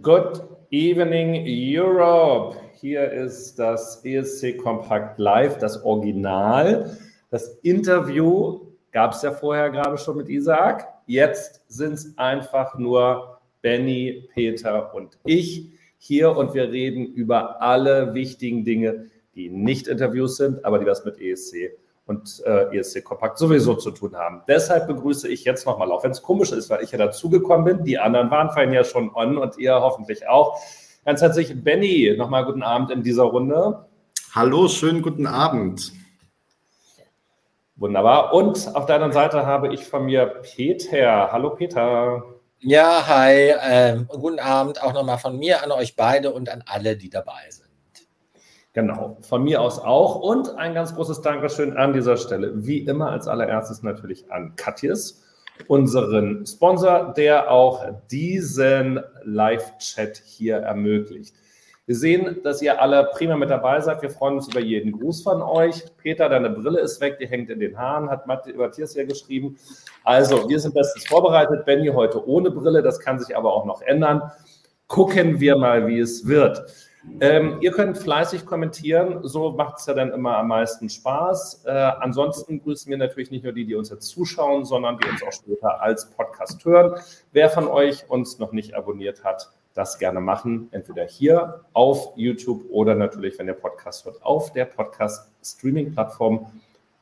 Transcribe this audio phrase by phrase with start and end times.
[0.00, 2.56] Good evening, Europe.
[2.80, 6.96] Hier ist das ESC Kompakt Live, das Original.
[7.30, 8.60] Das Interview
[8.92, 10.86] gab es ja vorher gerade schon mit Isaac.
[11.06, 18.14] Jetzt sind es einfach nur Benny, Peter und ich hier und wir reden über alle
[18.14, 21.72] wichtigen Dinge, die nicht Interviews sind, aber die was mit ESC
[22.06, 24.42] und äh, ESC Kompakt sowieso zu tun haben.
[24.48, 27.84] Deshalb begrüße ich jetzt nochmal, auch wenn es komisch ist, weil ich ja dazugekommen bin.
[27.84, 30.58] Die anderen waren vorhin ja schon on und ihr hoffentlich auch.
[31.04, 33.86] Ganz herzlich, Benny, nochmal guten Abend in dieser Runde.
[34.34, 35.92] Hallo, schönen guten Abend.
[37.76, 38.32] Wunderbar.
[38.32, 41.32] Und auf der anderen Seite habe ich von mir Peter.
[41.32, 42.22] Hallo Peter.
[42.60, 43.52] Ja, hi.
[43.60, 47.50] Ähm, guten Abend auch nochmal von mir an euch beide und an alle, die dabei
[47.50, 47.61] sind.
[48.74, 50.16] Genau, von mir aus auch.
[50.16, 55.22] Und ein ganz großes Dankeschön an dieser Stelle, wie immer als allererstes natürlich an Katjes,
[55.68, 61.34] unseren Sponsor, der auch diesen Live-Chat hier ermöglicht.
[61.84, 64.00] Wir sehen, dass ihr alle prima mit dabei seid.
[64.00, 65.84] Wir freuen uns über jeden Gruß von euch.
[65.98, 69.58] Peter, deine Brille ist weg, die hängt in den Haaren, hat Matthias ja geschrieben.
[70.04, 71.66] Also, wir sind bestens vorbereitet.
[71.66, 74.22] Benny heute ohne Brille, das kann sich aber auch noch ändern.
[74.86, 76.62] Gucken wir mal, wie es wird.
[77.20, 81.64] Ähm, ihr könnt fleißig kommentieren, so macht es ja dann immer am meisten Spaß.
[81.64, 85.22] Äh, ansonsten grüßen wir natürlich nicht nur die, die uns jetzt zuschauen, sondern die uns
[85.22, 87.00] auch später als Podcast hören.
[87.32, 92.64] Wer von euch uns noch nicht abonniert hat, das gerne machen, entweder hier auf YouTube
[92.70, 96.46] oder natürlich, wenn der Podcast wird, auf der Podcast-Streaming-Plattform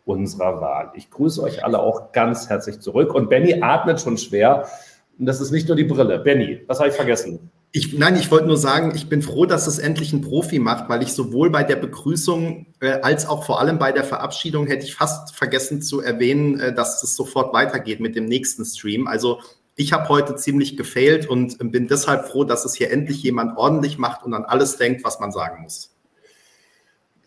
[0.06, 0.92] unserer Wahl.
[0.94, 3.14] Ich grüße euch alle auch ganz herzlich zurück.
[3.14, 4.66] Und Benny atmet schon schwer.
[5.18, 6.20] Und das ist nicht nur die Brille.
[6.20, 7.50] Benny, was habe ich vergessen?
[7.72, 10.88] Ich, nein, ich wollte nur sagen, ich bin froh, dass es endlich ein Profi macht,
[10.88, 14.84] weil ich sowohl bei der Begrüßung äh, als auch vor allem bei der Verabschiedung hätte
[14.84, 19.06] ich fast vergessen zu erwähnen, äh, dass es sofort weitergeht mit dem nächsten Stream.
[19.06, 19.38] Also
[19.76, 23.98] ich habe heute ziemlich gefailt und bin deshalb froh, dass es hier endlich jemand ordentlich
[23.98, 25.94] macht und an alles denkt, was man sagen muss.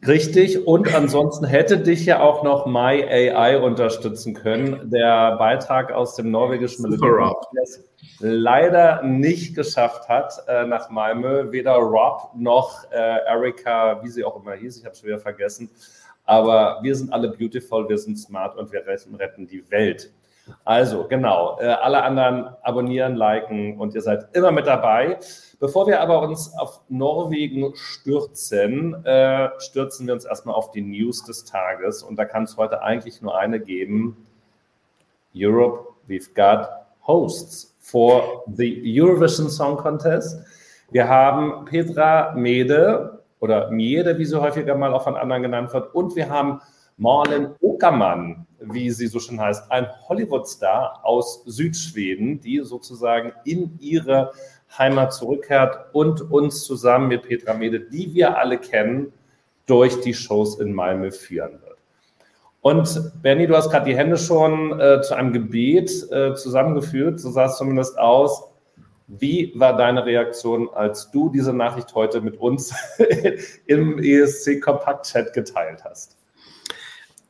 [0.05, 0.67] Richtig.
[0.67, 4.89] Und ansonsten hätte dich ja auch noch My AI unterstützen können.
[4.91, 7.33] Der Beitrag aus dem norwegischen Melodie
[8.19, 11.51] leider nicht geschafft hat äh, nach Malmö.
[11.51, 15.69] Weder Rob noch äh, Erika, wie sie auch immer hieß, ich habe schon wieder vergessen.
[16.25, 20.11] Aber wir sind alle beautiful, wir sind smart und wir retten, retten die Welt.
[20.65, 25.19] Also genau, äh, alle anderen abonnieren, liken und ihr seid immer mit dabei.
[25.59, 31.23] Bevor wir aber uns auf Norwegen stürzen, äh, stürzen wir uns erstmal auf die News
[31.23, 32.03] des Tages.
[32.03, 34.27] Und da kann es heute eigentlich nur eine geben.
[35.33, 36.69] Europe, we've got
[37.07, 40.39] hosts for the Eurovision Song Contest.
[40.91, 45.93] Wir haben Petra Mede oder Miede, wie sie häufiger mal auch von anderen genannt wird.
[45.93, 46.61] Und wir haben
[46.97, 54.31] Marlen Ockermann, wie sie so schön heißt, ein Hollywood-Star aus Südschweden, die sozusagen in ihre
[54.77, 59.11] Heimat zurückkehrt und uns zusammen mit Petra Mede, die wir alle kennen,
[59.65, 61.59] durch die Shows in Malmö führen.
[62.63, 67.29] Und Benny, du hast gerade die Hände schon äh, zu einem Gebet äh, zusammengeführt, so
[67.29, 68.41] sah es zumindest aus.
[69.07, 72.73] Wie war deine Reaktion, als du diese Nachricht heute mit uns
[73.65, 76.15] im ESC Kompakt Chat geteilt hast?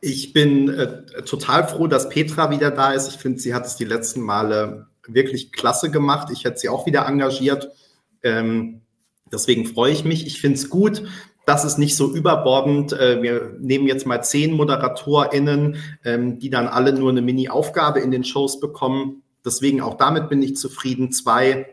[0.02, 3.08] Ich bin äh, total froh, dass Petra wieder da ist.
[3.08, 6.28] Ich finde, sie hat es die letzten Male wirklich klasse gemacht.
[6.32, 7.72] Ich hätte sie auch wieder engagiert.
[8.22, 8.82] Ähm,
[9.32, 10.28] deswegen freue ich mich.
[10.28, 11.02] Ich finde es gut,
[11.46, 12.94] dass es nicht so überbordend.
[12.94, 18.12] Äh, wir nehmen jetzt mal zehn ModeratorInnen, ähm, die dann alle nur eine Mini-Aufgabe in
[18.12, 19.24] den Shows bekommen.
[19.46, 21.12] Deswegen auch damit bin ich zufrieden.
[21.12, 21.68] Zwei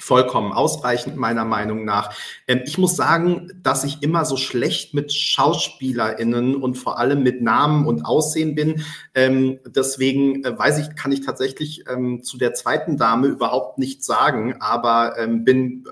[0.00, 2.16] vollkommen ausreichend meiner Meinung nach.
[2.48, 7.42] Ähm, ich muss sagen, dass ich immer so schlecht mit SchauspielerInnen und vor allem mit
[7.42, 8.82] Namen und Aussehen bin.
[9.14, 11.84] Ähm, deswegen äh, weiß ich, kann ich tatsächlich
[12.22, 15.84] zu der zweiten Dame überhaupt nichts sagen, aber bin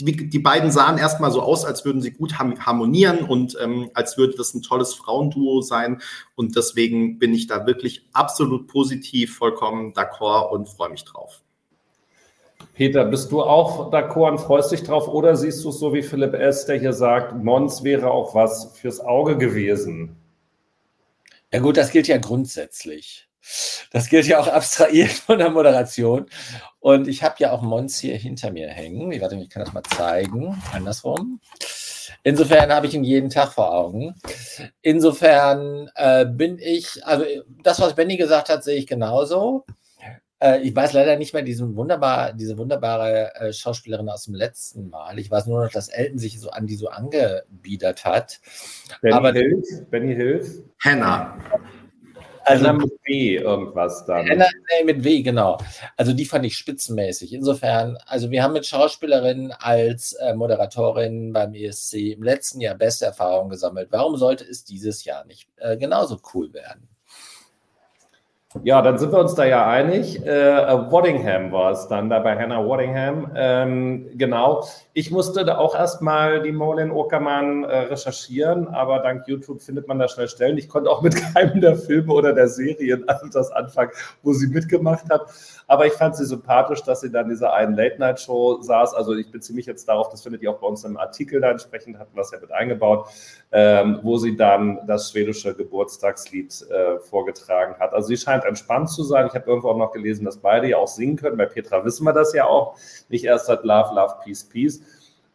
[0.00, 4.18] die, die beiden sahen erstmal so aus, als würden sie gut harmonieren und ähm, als
[4.18, 6.02] würde das ein tolles Frauenduo sein.
[6.34, 11.42] Und deswegen bin ich da wirklich absolut positiv, vollkommen d'accord und freue mich drauf.
[12.72, 16.02] Peter, bist du auch d'accord und freust dich drauf oder siehst du es so wie
[16.02, 20.16] Philipp S., der hier sagt, Mons wäre auch was fürs Auge gewesen?
[21.52, 23.28] Ja gut, das gilt ja grundsätzlich.
[23.90, 26.26] Das gilt ja auch abstrahiert von der Moderation.
[26.80, 29.10] Und ich habe ja auch Mons hier hinter mir hängen.
[29.12, 30.60] Ich, warte, ich kann das mal zeigen.
[30.72, 31.40] Andersrum.
[32.22, 34.14] Insofern habe ich ihn jeden Tag vor Augen.
[34.82, 37.24] Insofern äh, bin ich, also
[37.62, 39.64] das, was Benny gesagt hat, sehe ich genauso.
[40.40, 44.90] Äh, ich weiß leider nicht mehr diesen wunderbar, diese wunderbare äh, Schauspielerin aus dem letzten
[44.90, 45.18] Mal.
[45.18, 48.40] Ich weiß nur noch, dass Elton sich so an die so angebiedert hat.
[49.00, 49.84] Benny Aber Hills?
[49.90, 50.62] Benny Hills?
[50.82, 51.38] Hannah.
[52.44, 54.26] Also Henna mit W irgendwas dann.
[54.26, 55.58] Nee, mit W, genau.
[55.96, 57.32] Also die fand ich spitzenmäßig.
[57.32, 63.06] Insofern, also wir haben mit Schauspielerinnen als äh, Moderatorin beim ESC im letzten Jahr beste
[63.06, 63.88] Erfahrungen gesammelt.
[63.90, 66.88] Warum sollte es dieses Jahr nicht äh, genauso cool werden?
[68.62, 70.24] Ja, dann sind wir uns da ja einig.
[70.24, 73.32] Äh, Waddingham war es dann, da bei Hannah Waddingham.
[73.34, 74.64] Ähm, genau.
[74.92, 79.98] Ich musste da auch erstmal die Molin Ockermann äh, recherchieren, aber dank YouTube findet man
[79.98, 80.56] da schnell Stellen.
[80.56, 83.90] Ich konnte auch mit keinem der Filme oder der Serien das anfangen,
[84.22, 85.26] wo sie mitgemacht hat.
[85.66, 88.94] Aber ich fand sie sympathisch, dass sie dann dieser einen Late-Night-Show saß.
[88.94, 91.50] Also ich beziehe mich jetzt darauf, das findet ihr auch bei uns im Artikel da
[91.50, 93.08] entsprechend, hatten wir es ja mit eingebaut,
[93.50, 97.92] ähm, wo sie dann das schwedische Geburtstagslied äh, vorgetragen hat.
[97.92, 99.26] Also sie scheint entspannt zu sein.
[99.26, 101.36] Ich habe irgendwo auch noch gelesen, dass beide ja auch singen können.
[101.36, 102.76] Bei Petra wissen wir das ja auch.
[103.08, 104.80] Nicht erst seit Love, Love, Peace, Peace.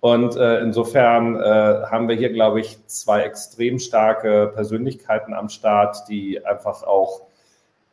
[0.01, 6.07] Und äh, insofern äh, haben wir hier, glaube ich, zwei extrem starke Persönlichkeiten am Start,
[6.07, 7.23] die einfach auch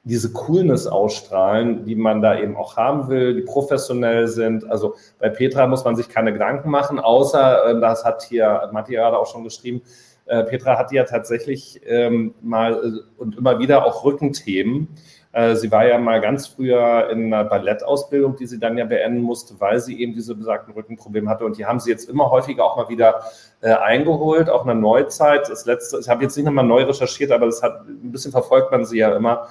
[0.06, 4.70] diese Coolness ausstrahlen, die man da eben auch haben will, die professionell sind.
[4.70, 8.92] Also bei Petra muss man sich keine Gedanken machen, außer, äh, das hat hier Matti
[8.92, 9.82] gerade auch schon geschrieben,
[10.26, 14.88] äh, Petra hat ja tatsächlich ähm, mal äh, und immer wieder auch Rückenthemen.
[15.32, 19.20] Äh, sie war ja mal ganz früher in einer Ballettausbildung, die sie dann ja beenden
[19.20, 21.44] musste, weil sie eben diese besagten Rückenprobleme hatte.
[21.44, 23.22] Und die haben sie jetzt immer häufiger auch mal wieder
[23.60, 25.48] äh, eingeholt, auch in der Neuzeit.
[25.48, 28.72] Das letzte, ich habe jetzt nicht nochmal neu recherchiert, aber das hat ein bisschen verfolgt
[28.72, 29.48] man sie ja immer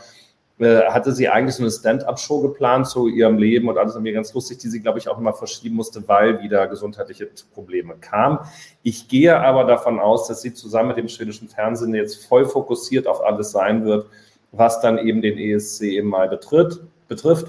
[0.59, 4.57] hatte sie eigentlich so eine Stand-up-Show geplant zu ihrem Leben und alles irgendwie ganz lustig,
[4.59, 8.39] die sie, glaube ich, auch immer verschieben musste, weil wieder gesundheitliche Probleme kamen.
[8.81, 13.05] Ich gehe aber davon aus, dass sie zusammen mit dem schwedischen Fernsehen jetzt voll fokussiert
[13.05, 14.07] auf alles sein wird,
[14.53, 17.47] was dann eben den ESC eben mal betritt, betrifft.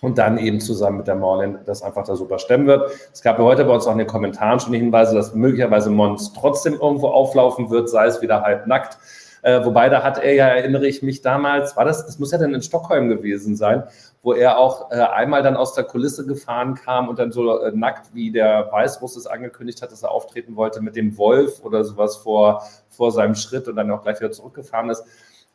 [0.00, 2.90] Und dann eben zusammen mit der Morlin das einfach da super stemmen wird.
[3.10, 6.34] Es gab ja heute bei uns auch in den Kommentaren schon Hinweise, dass möglicherweise Mons
[6.34, 8.98] trotzdem irgendwo auflaufen wird, sei es wieder halb nackt
[9.44, 12.38] äh, wobei da hat er ja, erinnere ich mich damals, war das, das muss ja
[12.38, 13.82] dann in Stockholm gewesen sein,
[14.22, 17.70] wo er auch äh, einmal dann aus der Kulisse gefahren kam und dann so äh,
[17.72, 21.84] nackt, wie der Weißruss es angekündigt hat, dass er auftreten wollte mit dem Wolf oder
[21.84, 25.04] sowas vor, vor seinem Schritt und dann auch gleich wieder zurückgefahren ist.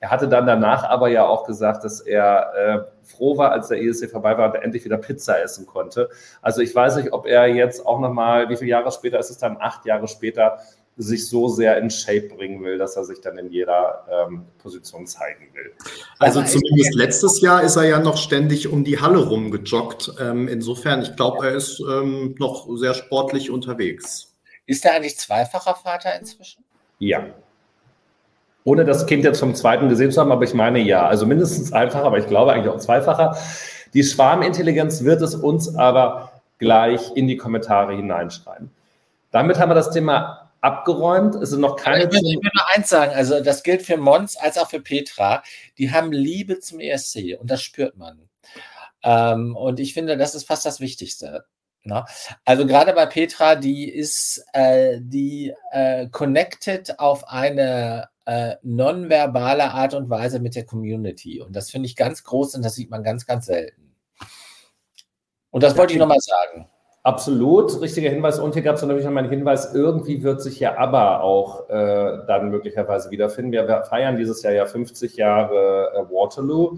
[0.01, 3.81] Er hatte dann danach aber ja auch gesagt, dass er äh, froh war, als der
[3.81, 6.09] ESC vorbei war und er endlich wieder Pizza essen konnte.
[6.43, 9.39] Also ich weiß nicht, ob er jetzt auch nochmal, wie viele Jahre später ist es
[9.39, 9.57] dann?
[9.59, 10.59] Acht Jahre später
[10.99, 15.07] sich so sehr in Shape bringen will, dass er sich dann in jeder ähm, Position
[15.07, 15.71] zeigen will.
[16.19, 20.11] Also zumindest letztes Jahr ist er ja noch ständig um die Halle rumgejoggt.
[20.19, 24.35] Ähm, insofern, ich glaube, er ist ähm, noch sehr sportlich unterwegs.
[24.65, 26.65] Ist er eigentlich zweifacher Vater inzwischen?
[26.99, 27.27] Ja.
[28.65, 31.07] Ohne das Kind jetzt vom zweiten gesehen zu haben, aber ich meine ja.
[31.07, 33.37] Also mindestens einfacher, aber ich glaube eigentlich auch zweifacher.
[33.93, 38.69] Die Schwarmintelligenz wird es uns aber gleich in die Kommentare hineinschreiben.
[39.31, 41.35] Damit haben wir das Thema abgeräumt.
[41.35, 42.05] Es sind noch keine.
[42.05, 44.81] Ich will, ich will, nur eins sagen: Also, das gilt für Mons als auch für
[44.81, 45.43] Petra.
[45.77, 48.29] Die haben Liebe zum ESC und das spürt man.
[49.03, 51.45] Ähm, und ich finde, das ist fast das Wichtigste.
[51.83, 52.05] Ne?
[52.45, 59.93] Also, gerade bei Petra, die ist äh, die äh, connected auf eine äh, nonverbale Art
[59.93, 61.41] und Weise mit der Community.
[61.41, 63.95] Und das finde ich ganz groß und das sieht man ganz, ganz selten.
[65.49, 66.69] Und das wollte ich nochmal sagen.
[67.03, 68.39] Absolut, richtiger Hinweis.
[68.39, 71.69] Und hier gab es natürlich noch mal einen Hinweis, irgendwie wird sich ja ABBA auch
[71.69, 73.53] äh, dann möglicherweise wiederfinden.
[73.53, 76.77] Wir feiern dieses Jahr ja 50 Jahre äh, Waterloo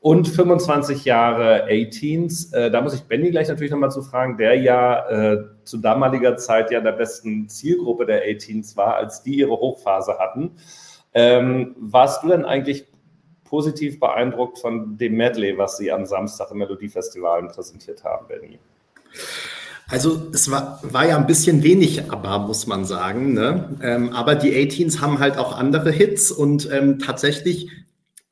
[0.00, 2.54] und 25 Jahre 18s.
[2.54, 6.36] Äh, da muss ich Benny gleich natürlich nochmal zu fragen, der ja äh, zu damaliger
[6.36, 10.52] Zeit ja der besten Zielgruppe der 18s war, als die ihre Hochphase hatten.
[11.14, 12.86] Ähm, warst du denn eigentlich
[13.42, 18.60] positiv beeindruckt von dem Medley, was sie am Samstag im Melodiefestival präsentiert haben, Benny?
[19.90, 23.32] Also es war, war ja ein bisschen wenig aber muss man sagen.
[23.32, 23.78] Ne?
[23.82, 27.70] Ähm, aber die 18s haben halt auch andere Hits und ähm, tatsächlich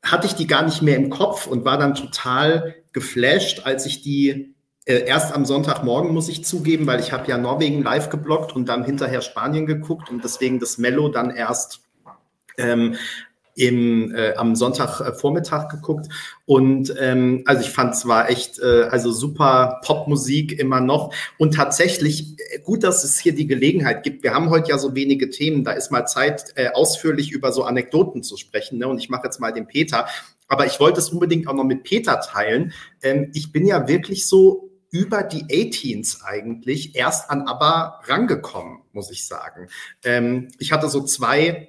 [0.03, 4.03] hatte ich die gar nicht mehr im Kopf und war dann total geflasht, als ich
[4.03, 4.55] die
[4.85, 8.69] äh, erst am Sonntagmorgen, muss ich zugeben, weil ich habe ja Norwegen live geblockt und
[8.69, 11.81] dann hinterher Spanien geguckt und deswegen das Mello dann erst
[12.57, 12.95] ähm,
[13.57, 16.09] im, äh, am Sonntagvormittag geguckt
[16.45, 21.55] und ähm, also ich fand es war echt äh, also super Popmusik immer noch und
[21.55, 24.23] tatsächlich äh, gut, dass es hier die Gelegenheit gibt.
[24.23, 27.65] Wir haben heute ja so wenige Themen, da ist mal Zeit äh, ausführlich über so
[27.65, 28.89] Anekdoten zu sprechen ne?
[28.89, 30.07] und ich mache jetzt mal den Peter,
[30.49, 32.75] aber ich wollte es unbedingt auch noch mit Peter teilen.
[33.03, 39.11] Ähm, ich bin ja wirklich so über die 18s eigentlich erst an ABBA rangekommen, muss
[39.11, 39.69] ich sagen.
[40.05, 41.69] Ähm, ich hatte so zwei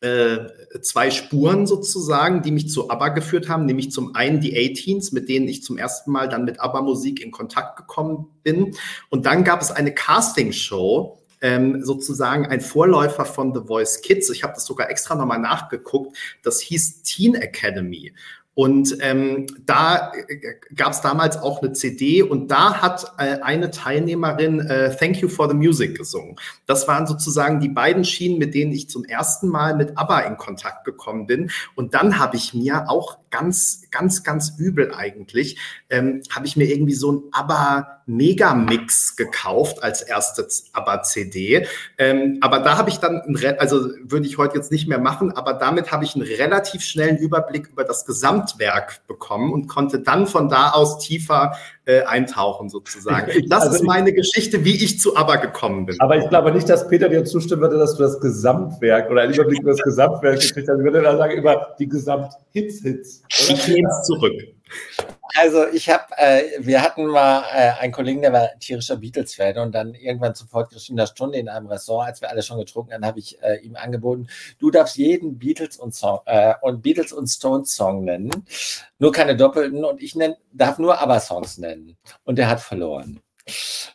[0.00, 0.38] äh,
[0.80, 5.28] zwei Spuren sozusagen, die mich zu ABBA geführt haben, nämlich zum einen die A-Teens, mit
[5.28, 8.74] denen ich zum ersten Mal dann mit ABBA-Musik in Kontakt gekommen bin.
[9.10, 14.30] Und dann gab es eine Castingshow ähm, sozusagen ein Vorläufer von The Voice Kids.
[14.30, 16.16] Ich habe das sogar extra nochmal nachgeguckt.
[16.42, 18.12] Das hieß Teen Academy.
[18.56, 23.70] Und ähm, da äh, gab es damals auch eine CD und da hat äh, eine
[23.70, 26.36] Teilnehmerin äh, Thank You for the Music gesungen.
[26.64, 30.38] Das waren sozusagen die beiden Schienen, mit denen ich zum ersten Mal mit ABBA in
[30.38, 31.50] Kontakt gekommen bin.
[31.74, 35.58] Und dann habe ich mir auch ganz, ganz, ganz übel eigentlich,
[35.90, 41.66] ähm, habe ich mir irgendwie so ein ABBA Megamix gekauft als erste ABBA-CD.
[41.98, 45.54] Ähm, aber da habe ich dann, also würde ich heute jetzt nicht mehr machen, aber
[45.54, 50.48] damit habe ich einen relativ schnellen Überblick über das Gesamtwerk bekommen und konnte dann von
[50.48, 53.48] da aus tiefer äh, eintauchen sozusagen.
[53.48, 56.00] Das also ist meine ich, Geschichte, wie ich zu ABBA gekommen bin.
[56.00, 59.34] Aber ich glaube nicht, dass Peter dir zustimmen würde, dass du das Gesamtwerk oder einen
[59.34, 60.78] Überblick über das Gesamtwerk gekriegt hast.
[60.78, 63.22] Ich würde dann sagen, über die Gesamt-Hits-Hits.
[63.28, 64.32] Ich nehme es zurück.
[65.38, 69.74] Also ich habe, äh, wir hatten mal äh, einen Kollegen, der war tierischer Beatles-Fan und
[69.74, 73.18] dann irgendwann zu fortgeschrittener Stunde in einem Restaurant, als wir alle schon getrunken haben, habe
[73.18, 74.28] ich äh, ihm angeboten,
[74.58, 78.46] du darfst jeden Beatles und, Song, äh, und Beatles und Stones Song nennen,
[78.98, 81.98] nur keine doppelten und ich nenn, darf nur ABBA-Songs nennen.
[82.24, 83.20] Und der hat verloren.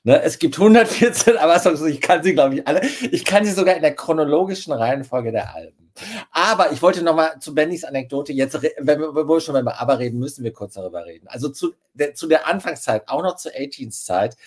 [0.04, 2.82] Ne, es gibt 114 ABBA-Songs und ich kann sie, glaube ich, alle.
[3.12, 5.92] Ich kann sie sogar in der chronologischen Reihenfolge der Alben.
[6.32, 9.80] Aber ich wollte noch mal zu Bennys Anekdote jetzt, wenn wir, wo wir schon über
[9.80, 11.28] Aber reden, müssen wir kurz darüber reden.
[11.28, 14.38] Also zu der, zu der Anfangszeit, auch noch zur 18th Zeit,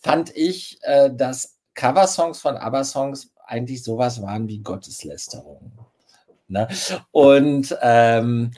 [0.00, 5.72] fand ich, äh, dass Coversongs von ABBA-Songs eigentlich sowas waren wie Gotteslästerung.
[6.48, 6.68] Ne?
[7.10, 8.52] Und ähm,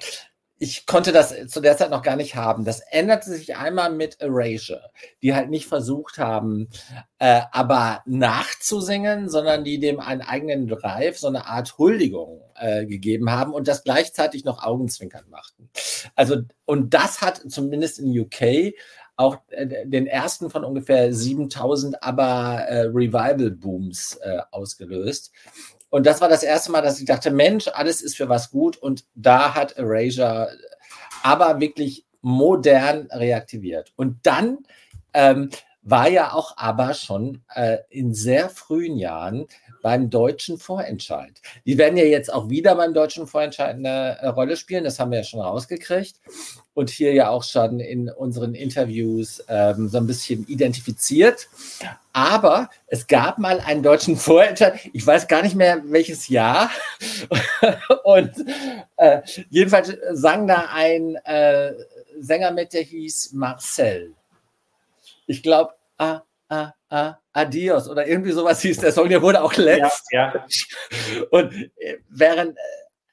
[0.58, 2.64] ich konnte das zu der Zeit noch gar nicht haben.
[2.64, 4.90] Das änderte sich einmal mit Erasure,
[5.22, 6.68] die halt nicht versucht haben,
[7.18, 13.30] äh, aber nachzusingen, sondern die dem einen eigenen Drive, so eine Art Huldigung äh, gegeben
[13.30, 15.70] haben und das gleichzeitig noch Augenzwinkern machten.
[16.16, 18.74] Also, und das hat zumindest in UK
[19.16, 25.32] auch äh, den ersten von ungefähr 7000 aber äh, Revival Booms äh, ausgelöst.
[25.90, 28.76] Und das war das erste Mal, dass ich dachte, Mensch, alles ist für was gut.
[28.76, 30.50] Und da hat Erasure
[31.22, 33.92] aber wirklich modern reaktiviert.
[33.96, 34.58] Und dann
[35.14, 35.50] ähm,
[35.82, 39.46] war ja auch aber schon äh, in sehr frühen Jahren
[39.82, 41.40] beim deutschen Vorentscheid.
[41.66, 45.10] Die werden ja jetzt auch wieder beim deutschen Vorentscheid eine äh, Rolle spielen, das haben
[45.10, 46.16] wir ja schon rausgekriegt
[46.74, 51.48] und hier ja auch schon in unseren Interviews ähm, so ein bisschen identifiziert.
[52.12, 56.70] Aber es gab mal einen deutschen Vorentscheid, ich weiß gar nicht mehr welches Jahr.
[58.04, 58.32] und
[58.96, 61.72] äh, jedenfalls sang da ein äh,
[62.20, 64.14] Sänger mit, der hieß Marcel.
[65.26, 69.54] Ich glaube, ah, ah, ah, Adios oder irgendwie sowas hieß der Song, der wurde auch
[69.56, 70.06] letzt.
[70.10, 70.46] Ja, ja.
[71.30, 72.60] Und äh, während äh,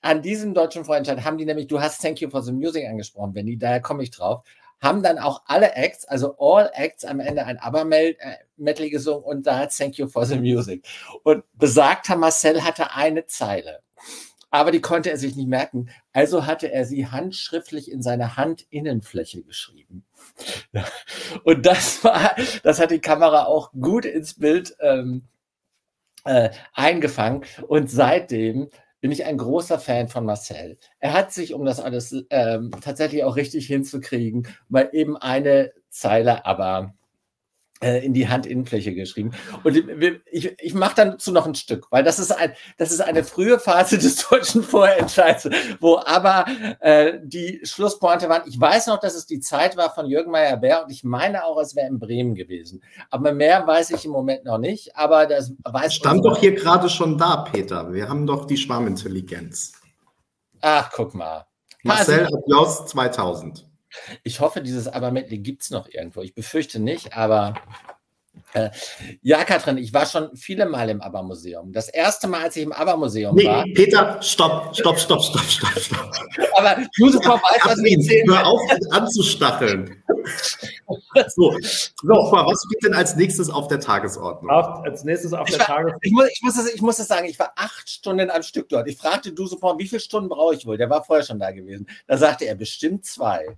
[0.01, 3.33] an diesem deutschen Vorentscheid haben die nämlich, du hast Thank You for the Music angesprochen,
[3.33, 4.43] Benny, daher komme ich drauf,
[4.81, 9.57] haben dann auch alle Acts, also all Acts am Ende ein ABBA-Medley gesungen und da
[9.57, 10.85] hat Thank You for the Music.
[11.23, 13.81] Und besagter Marcel hatte eine Zeile
[14.55, 15.89] aber die konnte er sich nicht merken.
[16.13, 20.05] Also hatte er sie handschriftlich in seine Handinnenfläche geschrieben.
[21.43, 25.23] Und das war, das hat die Kamera auch gut ins Bild ähm,
[26.23, 27.43] äh, eingefangen.
[27.67, 28.69] Und seitdem
[29.01, 30.77] bin ich ein großer Fan von Marcel.
[30.99, 36.45] Er hat sich, um das alles ähm, tatsächlich auch richtig hinzukriegen, mal eben eine Zeile
[36.45, 36.95] aber
[37.85, 39.31] in die Handinnenfläche geschrieben.
[39.63, 39.75] Und
[40.31, 43.59] ich, ich mache dazu noch ein Stück, weil das ist, ein, das ist eine frühe
[43.59, 45.49] Phase des deutschen Vorentscheids,
[45.79, 46.45] wo aber
[46.79, 50.83] äh, die Schlusspointe waren, ich weiß noch, dass es die Zeit war von Jürgen Meyer-Bär
[50.83, 52.81] und ich meine auch, es wäre in Bremen gewesen.
[53.09, 56.89] Aber mehr weiß ich im Moment noch nicht, aber das weiß Stand doch hier gerade
[56.89, 57.93] schon da, Peter.
[57.93, 59.73] Wir haben doch die Schwarmintelligenz.
[60.61, 61.45] Ach, guck mal.
[61.83, 63.67] Marcel Applaus 2000.
[64.23, 66.21] Ich hoffe, dieses Aber-Medley gibt es noch irgendwo.
[66.21, 67.55] Ich befürchte nicht, aber
[68.53, 68.69] äh,
[69.21, 71.73] ja, Katrin, ich war schon viele Mal im ABBA-Museum.
[71.73, 73.63] Das erste Mal, als ich im ABBA-Museum nee, war.
[73.73, 76.11] Peter, stopp, stopp, stopp, stopp, stopp, stopp.
[76.57, 78.61] Aber Josef ja, weiß, was ich erzählen Hör auf,
[78.91, 80.03] anzustacheln.
[81.35, 81.57] so,
[82.01, 82.07] so.
[82.07, 84.49] was steht denn als nächstes auf der Tagesordnung?
[84.49, 85.99] Auf, als nächstes auf ich der Tagesordnung.
[86.03, 88.69] Ich muss, ich, muss das, ich muss das sagen, ich war acht Stunden am Stück
[88.69, 88.87] dort.
[88.87, 90.77] Ich fragte Dusupon, wie viele Stunden brauche ich wohl?
[90.77, 91.87] Der war vorher schon da gewesen.
[92.07, 93.57] Da sagte er, bestimmt zwei.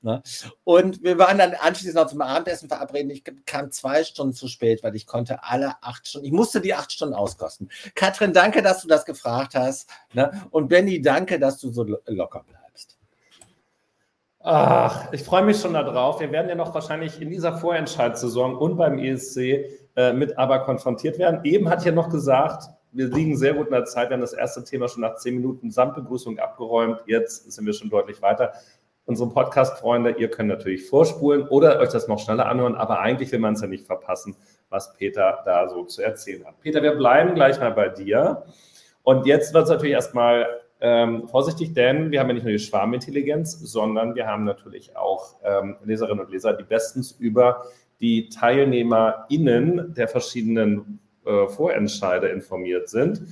[0.00, 0.22] Ne?
[0.62, 3.10] Und wir waren dann anschließend noch zum Abendessen verabredet.
[3.12, 6.74] Ich kam zwei Stunden zu spät, weil ich konnte alle acht Stunden, ich musste die
[6.74, 7.68] acht Stunden auskosten.
[7.94, 9.90] Katrin, danke, dass du das gefragt hast.
[10.12, 10.30] Ne?
[10.50, 12.96] Und Benny, danke, dass du so locker bleibst.
[14.40, 16.20] Ach, ich freue mich schon darauf.
[16.20, 19.36] Wir werden ja noch wahrscheinlich in dieser Vorentscheidssaison und beim ESC
[19.96, 21.40] äh, mit aber konfrontiert werden.
[21.42, 24.08] Eben hat ja noch gesagt, wir liegen sehr gut in der Zeit.
[24.08, 27.02] Wir haben das erste Thema schon nach zehn Minuten samt Begrüßung abgeräumt.
[27.06, 28.52] Jetzt sind wir schon deutlich weiter.
[29.08, 33.38] Unsere Podcast-Freunde, ihr könnt natürlich vorspulen oder euch das noch schneller anhören, aber eigentlich will
[33.38, 34.36] man es ja nicht verpassen,
[34.68, 36.60] was Peter da so zu erzählen hat.
[36.60, 38.44] Peter, wir bleiben gleich mal bei dir.
[39.02, 40.46] Und jetzt wird es natürlich erstmal
[40.82, 45.36] ähm, vorsichtig, denn wir haben ja nicht nur die Schwarmintelligenz, sondern wir haben natürlich auch
[45.42, 47.64] ähm, Leserinnen und Leser, die bestens über
[48.00, 53.22] die TeilnehmerInnen der verschiedenen äh, Vorentscheide informiert sind.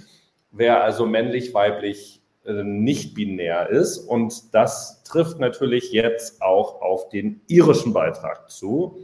[0.53, 2.23] Wer also männlich, weiblich,
[2.53, 3.99] nicht binär ist.
[3.99, 8.99] Und das trifft natürlich jetzt auch auf den irischen Beitrag zu,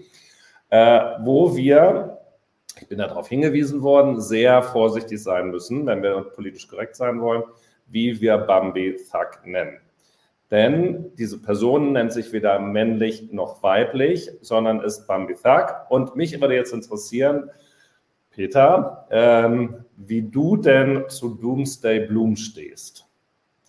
[0.70, 2.18] äh, wo wir,
[2.80, 7.42] ich bin darauf hingewiesen worden, sehr vorsichtig sein müssen, wenn wir politisch korrekt sein wollen,
[7.87, 9.78] wie wir Bambi Thug nennen.
[10.50, 15.75] Denn diese Person nennt sich weder männlich noch weiblich, sondern ist Bambi Thug.
[15.88, 17.50] Und mich würde jetzt interessieren,
[18.30, 23.06] Peter, ähm, wie du denn zu Doomsday Bloom stehst.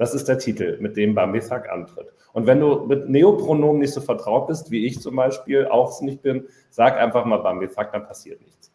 [0.04, 2.08] Das ist der Titel, mit dem Bamithak antritt.
[2.34, 6.22] Und wenn du mit Neopronomen nicht so vertraut bist, wie ich zum Beispiel auch nicht
[6.22, 8.70] bin, sag einfach mal Bamithak, dann passiert nichts.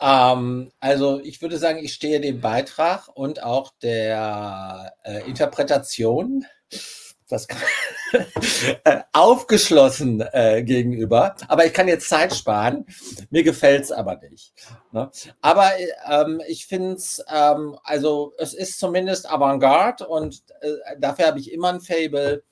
[0.00, 6.44] Ähm, also ich würde sagen, ich stehe dem Beitrag und auch der äh, Interpretation
[7.28, 7.60] das kann,
[8.84, 11.34] äh, aufgeschlossen äh, gegenüber.
[11.48, 12.86] Aber ich kann jetzt Zeit sparen.
[13.30, 14.52] Mir gefällt's aber nicht.
[14.92, 15.10] Ne?
[15.40, 15.70] Aber
[16.10, 21.52] ähm, ich finde es, ähm, also es ist zumindest Avantgarde und äh, dafür habe ich
[21.52, 22.42] immer ein Fable.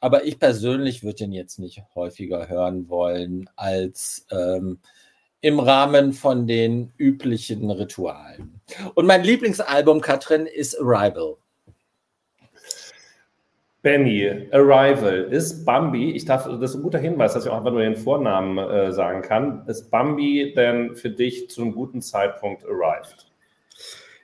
[0.00, 4.78] Aber ich persönlich würde den jetzt nicht häufiger hören wollen als ähm,
[5.40, 8.60] im Rahmen von den üblichen Ritualen.
[8.94, 11.36] Und mein Lieblingsalbum, Katrin, ist Arrival.
[13.82, 17.70] Benny, Arrival, ist Bambi, ich darf, das ist ein guter Hinweis, dass ich auch einfach
[17.70, 22.64] nur den Vornamen äh, sagen kann, ist Bambi denn für dich zu einem guten Zeitpunkt
[22.64, 23.28] arrived?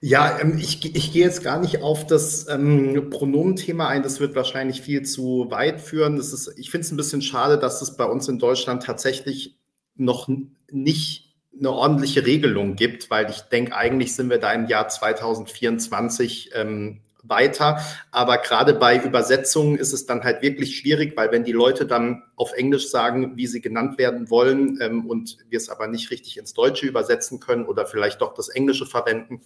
[0.01, 4.03] Ja, ähm, ich, ich gehe jetzt gar nicht auf das ähm, Pronomenthema ein.
[4.03, 6.17] Das wird wahrscheinlich viel zu weit führen.
[6.17, 9.57] Das ist, ich finde es ein bisschen schade, dass es bei uns in Deutschland tatsächlich
[9.97, 10.29] noch
[10.71, 16.51] nicht eine ordentliche Regelung gibt, weil ich denke, eigentlich sind wir da im Jahr 2024
[16.55, 17.81] ähm, weiter.
[18.11, 22.23] Aber gerade bei Übersetzungen ist es dann halt wirklich schwierig, weil wenn die Leute dann
[22.37, 26.37] auf Englisch sagen, wie sie genannt werden wollen ähm, und wir es aber nicht richtig
[26.39, 29.41] ins Deutsche übersetzen können oder vielleicht doch das Englische verwenden,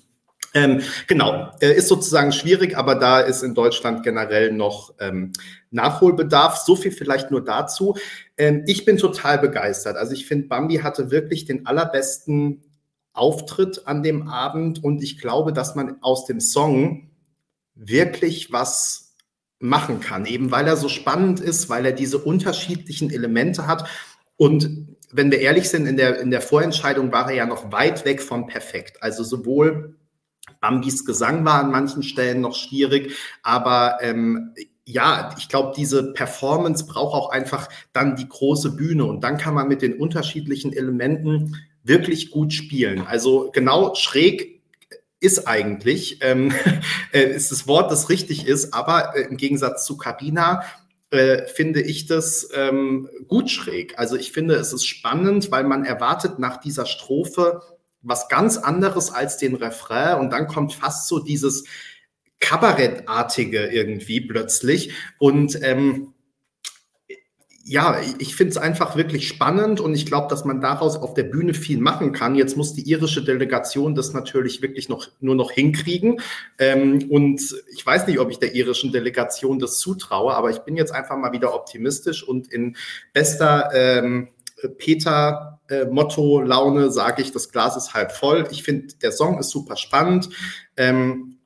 [0.55, 5.33] ähm, genau, äh, ist sozusagen schwierig, aber da ist in Deutschland generell noch ähm,
[5.70, 6.57] Nachholbedarf.
[6.57, 7.96] So viel vielleicht nur dazu.
[8.37, 9.96] Ähm, ich bin total begeistert.
[9.96, 12.62] Also ich finde, Bambi hatte wirklich den allerbesten
[13.12, 17.11] Auftritt an dem Abend und ich glaube, dass man aus dem Song
[17.78, 19.14] wirklich was
[19.60, 23.88] machen kann, eben weil er so spannend ist, weil er diese unterschiedlichen Elemente hat.
[24.36, 28.04] Und wenn wir ehrlich sind, in der, in der Vorentscheidung war er ja noch weit
[28.04, 29.02] weg vom Perfekt.
[29.02, 29.96] Also sowohl
[30.60, 36.86] Bambis Gesang war an manchen Stellen noch schwierig, aber ähm, ja, ich glaube, diese Performance
[36.86, 41.56] braucht auch einfach dann die große Bühne und dann kann man mit den unterschiedlichen Elementen
[41.84, 43.06] wirklich gut spielen.
[43.06, 44.58] Also genau schräg
[45.20, 46.52] ist eigentlich, ähm,
[47.12, 50.62] äh, ist das Wort, das richtig ist, aber äh, im Gegensatz zu Carina
[51.11, 53.98] äh, finde ich das ähm, gut schräg.
[53.98, 57.62] Also ich finde, es ist spannend, weil man erwartet nach dieser Strophe
[58.02, 61.64] was ganz anderes als den Refrain und dann kommt fast so dieses
[62.40, 66.14] Kabarettartige irgendwie plötzlich und ähm,
[67.68, 71.24] ja, ich finde es einfach wirklich spannend und ich glaube, dass man daraus auf der
[71.24, 72.35] Bühne viel machen kann.
[72.35, 76.20] Jetzt muss die irische Delegation das natürlich wirklich noch nur noch hinkriegen.
[76.59, 80.76] Ähm, und ich weiß nicht, ob ich der irischen Delegation das zutraue, aber ich bin
[80.76, 82.74] jetzt einfach mal wieder optimistisch und in
[83.12, 84.28] bester ähm,
[84.78, 88.48] Peter äh, Motto Laune sage ich, das Glas ist halb voll.
[88.50, 90.31] Ich finde, der Song ist super spannend.
[90.78, 91.38] Ähm,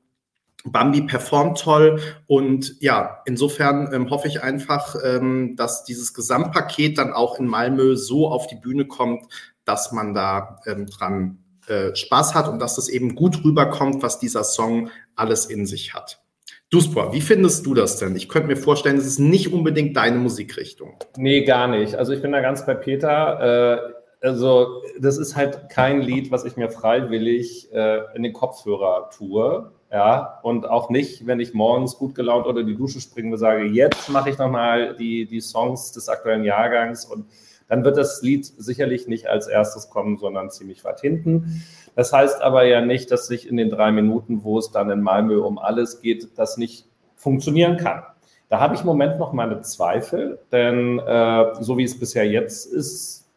[0.65, 7.11] Bambi performt toll und ja, insofern ähm, hoffe ich einfach, ähm, dass dieses Gesamtpaket dann
[7.11, 9.25] auch in Malmö so auf die Bühne kommt,
[9.65, 14.19] dass man da ähm, dran äh, Spaß hat und dass das eben gut rüberkommt, was
[14.19, 16.21] dieser Song alles in sich hat.
[16.69, 18.15] Duspor, wie findest du das denn?
[18.15, 20.97] Ich könnte mir vorstellen, es ist nicht unbedingt deine Musikrichtung.
[21.17, 21.95] Nee, gar nicht.
[21.95, 23.83] Also ich bin da ganz bei Peter.
[24.21, 29.09] Äh, also das ist halt kein Lied, was ich mir freiwillig äh, in den Kopfhörer
[29.15, 33.37] tue ja, und auch nicht, wenn ich morgens gut gelaunt unter die Dusche springe und
[33.37, 37.27] sage, jetzt mache ich nochmal die, die Songs des aktuellen Jahrgangs und
[37.69, 41.63] dann wird das Lied sicherlich nicht als erstes kommen, sondern ziemlich weit hinten.
[41.95, 45.01] Das heißt aber ja nicht, dass sich in den drei Minuten, wo es dann in
[45.01, 48.01] Malmö um alles geht, das nicht funktionieren kann.
[48.49, 52.65] Da habe ich im Moment noch meine Zweifel, denn äh, so wie es bisher jetzt
[52.65, 53.27] ist,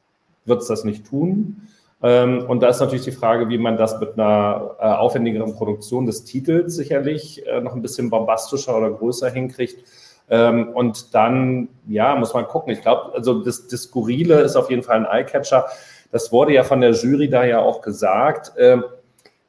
[0.47, 1.69] wird es das nicht tun.
[2.03, 6.07] Ähm, und da ist natürlich die Frage, wie man das mit einer äh, aufwendigeren Produktion
[6.07, 9.83] des Titels sicherlich äh, noch ein bisschen bombastischer oder größer hinkriegt.
[10.29, 12.73] Ähm, und dann, ja, muss man gucken.
[12.73, 15.67] Ich glaube, also das, das Skurrile ist auf jeden Fall ein Eyecatcher.
[16.13, 18.53] Das wurde ja von der Jury da ja auch gesagt.
[18.59, 18.85] Ähm,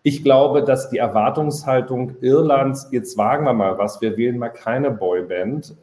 [0.03, 4.89] ich glaube, dass die Erwartungshaltung Irlands, jetzt wagen wir mal was, wir wählen mal keine
[4.89, 5.75] Boyband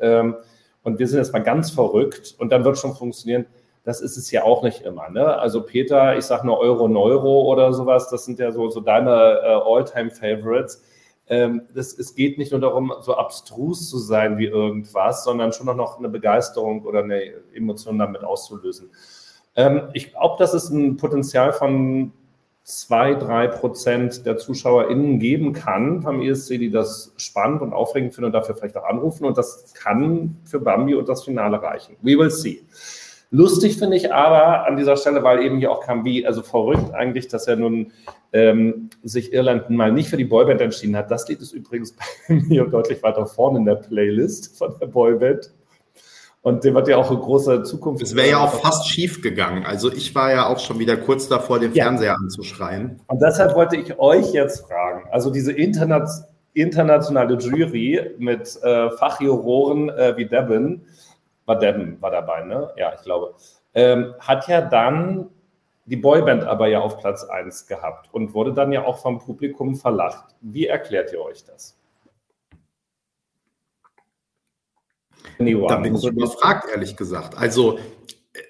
[0.83, 3.45] und wir sind jetzt mal ganz verrückt und dann wird schon funktionieren.
[3.85, 5.11] Das ist es ja auch nicht immer.
[5.11, 5.39] Ne?
[5.39, 9.11] Also Peter, ich sage nur Euro Neuro oder sowas, das sind ja so, so deine
[9.11, 10.83] äh, All-Time-Favorites.
[11.27, 15.67] Ähm, das, es geht nicht nur darum, so abstrus zu sein wie irgendwas, sondern schon
[15.77, 17.23] noch eine Begeisterung oder eine
[17.55, 18.91] Emotion damit auszulösen.
[19.57, 22.13] Ähm, ich glaube, dass es ein Potenzial von
[22.63, 28.27] zwei, drei Prozent der ZuschauerInnen geben kann beim ESC, die das spannend und aufregend finden
[28.27, 29.27] und dafür vielleicht auch anrufen.
[29.27, 31.97] Und das kann für Bambi und das Finale reichen.
[32.01, 32.63] We will see.
[33.35, 36.95] Lustig finde ich aber an dieser Stelle, weil eben hier auch kam, wie, also verrückt
[36.95, 37.91] eigentlich, dass er nun
[38.33, 41.11] ähm, sich Irland mal nicht für die Boyband entschieden hat.
[41.11, 41.97] Das Lied ist übrigens
[42.29, 45.53] bei mir deutlich weiter vorne in der Playlist von der Boyband.
[46.43, 48.05] Und dem wird ja auch eine große Zukunft.
[48.05, 49.67] Es wäre ja auch fast schief gegangen.
[49.67, 51.87] Also ich war ja auch schon wieder kurz davor, den ja.
[51.87, 53.01] Fernseher anzuschreien.
[53.09, 55.09] Und deshalb wollte ich euch jetzt fragen.
[55.11, 56.09] Also diese Internet,
[56.53, 60.83] internationale Jury mit äh, Fachjuroren äh, wie Devin,
[61.47, 62.73] war Devin war dabei, ne?
[62.77, 63.35] Ja, ich glaube.
[63.75, 65.31] Ähm, hat ja dann
[65.87, 69.77] die Boyband aber ja auf Platz 1 gehabt und wurde dann ja auch vom Publikum
[69.77, 70.35] verlacht.
[70.41, 71.77] Wie erklärt ihr euch das?
[75.39, 77.37] Da bin ich überfragt, ehrlich gesagt.
[77.37, 77.79] Also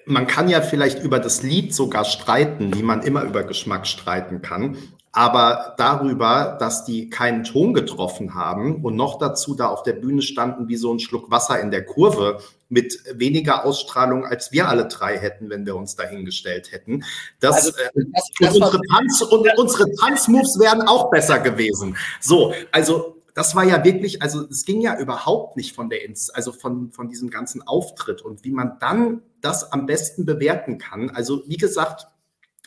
[0.05, 4.41] man kann ja vielleicht über das Lied sogar streiten, wie man immer über Geschmack streiten
[4.41, 4.77] kann.
[5.17, 10.21] Aber darüber, dass die keinen Ton getroffen haben und noch dazu da auf der Bühne
[10.21, 14.89] standen wie so ein Schluck Wasser in der Kurve mit weniger Ausstrahlung, als wir alle
[14.89, 17.05] drei hätten, wenn wir uns dahingestellt hätten.
[17.39, 21.95] Das, also, äh, das, das unsere, Tanz, und unsere Tanzmoves wären auch besser gewesen.
[22.19, 25.99] So, also das war ja wirklich, also es ging ja überhaupt nicht von der,
[26.33, 31.09] also von, von diesem ganzen Auftritt und wie man dann das am besten bewerten kann.
[31.09, 32.07] Also wie gesagt,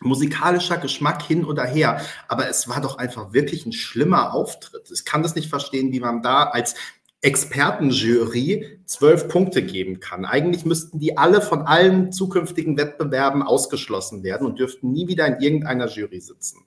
[0.00, 4.90] musikalischer Geschmack hin oder her, aber es war doch einfach wirklich ein schlimmer Auftritt.
[4.92, 6.74] Ich kann das nicht verstehen, wie man da als
[7.20, 10.24] Expertenjury zwölf Punkte geben kann.
[10.24, 15.40] Eigentlich müssten die alle von allen zukünftigen Wettbewerben ausgeschlossen werden und dürften nie wieder in
[15.40, 16.64] irgendeiner Jury sitzen.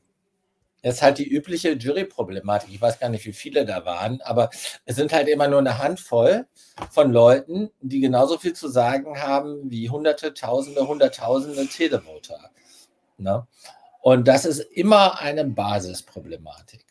[0.81, 2.69] Das ist halt die übliche Jury-Problematik.
[2.73, 4.49] Ich weiß gar nicht, wie viele da waren, aber
[4.85, 6.47] es sind halt immer nur eine Handvoll
[6.89, 12.49] von Leuten, die genauso viel zu sagen haben wie Hunderte, Tausende, Hunderttausende Televoter.
[13.21, 13.45] Ne?
[14.01, 16.85] Und das ist immer eine Basisproblematik.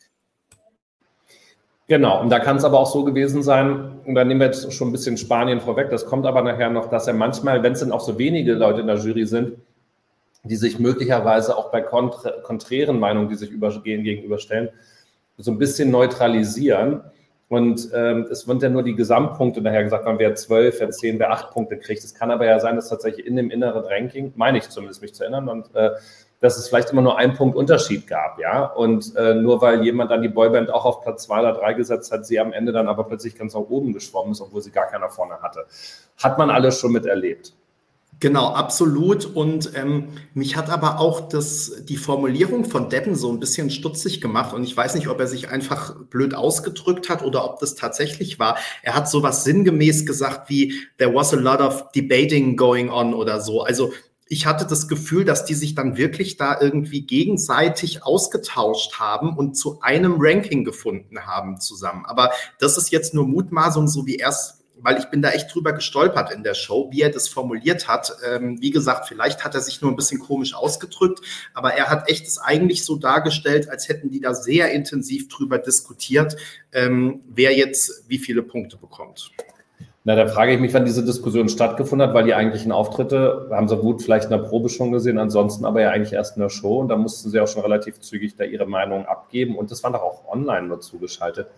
[1.87, 4.71] Genau, und da kann es aber auch so gewesen sein, und da nehmen wir jetzt
[4.71, 7.81] schon ein bisschen Spanien vorweg, das kommt aber nachher noch, dass er manchmal, wenn es
[7.81, 9.57] dann auch so wenige Leute in der Jury sind,
[10.43, 14.69] die sich möglicherweise auch bei konträ konträren Meinungen, die sich übergehen, gegenüberstellen,
[15.37, 17.01] so ein bisschen neutralisieren.
[17.51, 21.19] Und ähm, es wird ja nur die Gesamtpunkte nachher gesagt, man wer zwölf, wer zehn,
[21.19, 22.01] wer acht Punkte kriegt.
[22.01, 25.13] Es kann aber ja sein, dass tatsächlich in dem inneren Ranking, meine ich zumindest mich
[25.13, 25.89] zu erinnern, und äh,
[26.39, 28.67] dass es vielleicht immer nur einen Punkt Unterschied gab, ja.
[28.67, 32.13] Und äh, nur weil jemand dann die Boyband auch auf Platz zwei oder drei gesetzt
[32.13, 34.87] hat, sie am Ende dann aber plötzlich ganz nach oben geschwommen ist, obwohl sie gar
[34.87, 35.65] keiner vorne hatte.
[36.23, 37.53] Hat man alles schon miterlebt.
[38.21, 39.25] Genau, absolut.
[39.25, 44.21] Und ähm, mich hat aber auch das, die Formulierung von Deppen so ein bisschen stutzig
[44.21, 44.53] gemacht.
[44.53, 48.37] Und ich weiß nicht, ob er sich einfach blöd ausgedrückt hat oder ob das tatsächlich
[48.37, 48.57] war.
[48.83, 53.41] Er hat sowas sinngemäß gesagt wie, there was a lot of debating going on oder
[53.41, 53.63] so.
[53.63, 53.91] Also
[54.27, 59.55] ich hatte das Gefühl, dass die sich dann wirklich da irgendwie gegenseitig ausgetauscht haben und
[59.55, 62.05] zu einem Ranking gefunden haben zusammen.
[62.05, 62.29] Aber
[62.59, 65.73] das ist jetzt nur Mutmaßung, so wie er es weil ich bin da echt drüber
[65.73, 68.13] gestolpert in der Show, wie er das formuliert hat.
[68.29, 71.21] Ähm, wie gesagt, vielleicht hat er sich nur ein bisschen komisch ausgedrückt,
[71.53, 75.57] aber er hat echt es eigentlich so dargestellt, als hätten die da sehr intensiv drüber
[75.57, 76.35] diskutiert,
[76.73, 79.31] ähm, wer jetzt wie viele Punkte bekommt.
[80.03, 83.67] Na, da frage ich mich, wann diese Diskussion stattgefunden hat, weil die eigentlichen Auftritte haben
[83.67, 86.49] sie gut vielleicht in der Probe schon gesehen, ansonsten aber ja eigentlich erst in der
[86.49, 89.83] Show und da mussten sie auch schon relativ zügig da ihre Meinung abgeben und das
[89.83, 91.49] war doch auch online nur zugeschaltet.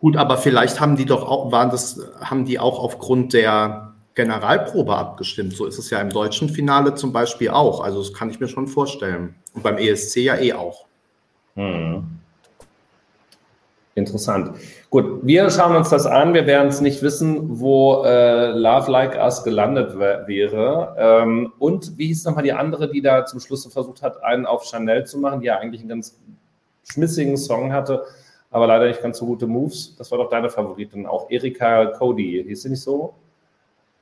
[0.00, 4.96] Gut, aber vielleicht haben die doch auch, waren das, haben die auch aufgrund der Generalprobe
[4.96, 5.54] abgestimmt.
[5.54, 7.80] So ist es ja im deutschen Finale zum Beispiel auch.
[7.82, 9.34] Also das kann ich mir schon vorstellen.
[9.54, 10.86] Und beim ESC ja eh auch.
[11.54, 12.04] Hm.
[13.96, 14.56] Interessant.
[14.90, 16.32] Gut, wir schauen uns das an.
[16.32, 20.94] Wir werden es nicht wissen, wo äh, Love Like Us gelandet wäre.
[20.96, 24.64] Ähm, und wie hieß nochmal die andere, die da zum Schluss versucht hat, einen auf
[24.64, 26.16] Chanel zu machen, die ja eigentlich einen ganz
[26.84, 28.04] schmissigen Song hatte
[28.50, 29.94] aber leider nicht ganz so gute Moves.
[29.96, 32.44] Das war doch deine Favoritin, auch Erika Cody.
[32.46, 33.14] Hieß sie nicht so?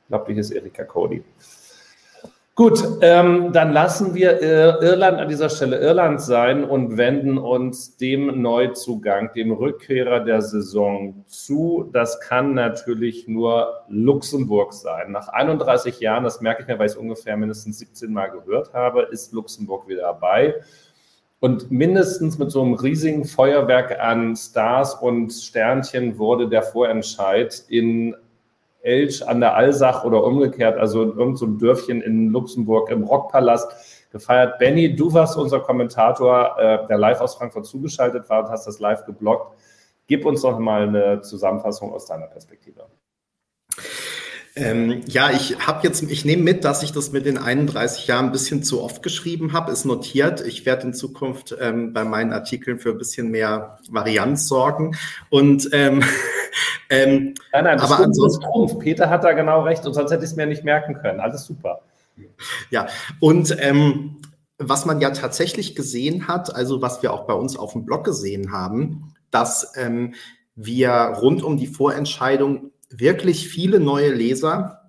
[0.03, 1.25] Ich glaube, die hieß Erika Cody.
[2.57, 7.99] Gut, ähm, dann lassen wir äh, Irland an dieser Stelle Irland sein und wenden uns
[7.99, 11.91] dem Neuzugang, dem Rückkehrer der Saison zu.
[11.93, 15.13] Das kann natürlich nur Luxemburg sein.
[15.13, 18.73] Nach 31 Jahren, das merke ich mir, weil ich es ungefähr mindestens 17 Mal gehört
[18.73, 20.55] habe, ist Luxemburg wieder dabei.
[21.41, 28.17] Und mindestens mit so einem riesigen Feuerwerk an Stars und Sternchen wurde der Vorentscheid in
[28.83, 33.71] Elch an der Alsach oder umgekehrt, also in irgendeinem so Dörfchen in Luxemburg im Rockpalast
[34.13, 34.59] gefeiert.
[34.59, 38.79] Benny, du warst unser Kommentator, äh, der live aus Frankfurt zugeschaltet war und hast das
[38.79, 39.59] live geblockt.
[40.07, 42.86] Gib uns doch mal eine Zusammenfassung aus deiner Perspektive.
[44.59, 48.27] Ähm, ja, ich habe jetzt, ich nehme mit, dass ich das mit den 31 Jahren
[48.27, 50.41] ein bisschen zu oft geschrieben habe, ist notiert.
[50.41, 54.97] Ich werde in Zukunft ähm, bei meinen Artikeln für ein bisschen mehr Varianz sorgen.
[55.29, 56.03] Und ähm,
[56.91, 58.79] ähm, nein, nein, aber ansonsten, Trumpf.
[58.79, 61.21] Peter hat da genau recht und sonst hätte ich es mir nicht merken können.
[61.21, 61.83] Alles super.
[62.71, 62.87] Ja,
[63.21, 64.17] und ähm,
[64.57, 68.05] was man ja tatsächlich gesehen hat, also was wir auch bei uns auf dem Blog
[68.05, 70.15] gesehen haben, dass ähm,
[70.55, 74.83] wir rund um die Vorentscheidung wirklich viele neue Leser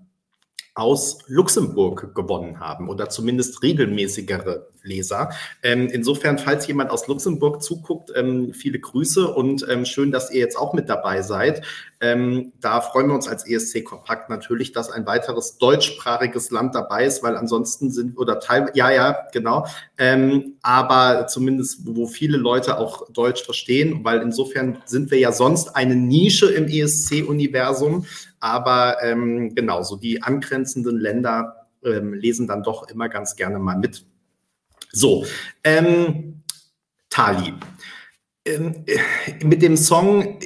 [0.76, 5.30] aus Luxemburg gewonnen haben oder zumindest regelmäßigere Leser.
[5.62, 10.40] Ähm, insofern, falls jemand aus Luxemburg zuguckt, ähm, viele Grüße und ähm, schön, dass ihr
[10.40, 11.64] jetzt auch mit dabei seid.
[12.00, 17.06] Ähm, da freuen wir uns als ESC Kompakt natürlich, dass ein weiteres deutschsprachiges Land dabei
[17.06, 19.66] ist, weil ansonsten sind oder teil ja ja genau,
[19.98, 25.76] ähm, aber zumindest wo viele Leute auch Deutsch verstehen, weil insofern sind wir ja sonst
[25.76, 28.06] eine Nische im ESC Universum
[28.40, 34.06] aber ähm, genau, so die angrenzenden Länder lesen dann doch immer ganz gerne mal mit.
[34.98, 35.28] So,
[35.64, 36.42] ähm,
[37.12, 37.54] Tali.
[38.46, 40.40] Ähm, äh, mit dem Song,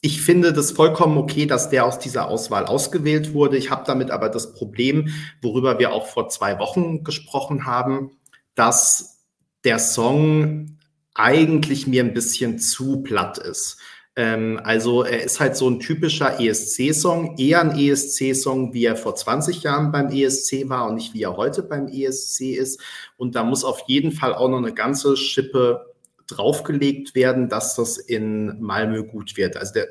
[0.00, 3.58] ich finde das vollkommen okay, dass der aus dieser Auswahl ausgewählt wurde.
[3.58, 8.12] Ich habe damit aber das Problem, worüber wir auch vor zwei Wochen gesprochen haben,
[8.54, 9.26] dass
[9.64, 10.78] der Song
[11.14, 13.76] eigentlich mir ein bisschen zu platt ist.
[14.18, 19.14] Ähm, also er ist halt so ein typischer ESC-Song, eher ein ESC-Song, wie er vor
[19.14, 22.80] 20 Jahren beim ESC war und nicht wie er heute beim ESC ist.
[23.16, 25.94] Und da muss auf jeden Fall auch noch eine ganze Schippe
[26.26, 29.56] draufgelegt werden, dass das in Malmö gut wird.
[29.56, 29.86] Also der,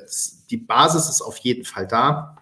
[0.50, 2.36] die Basis ist auf jeden Fall da.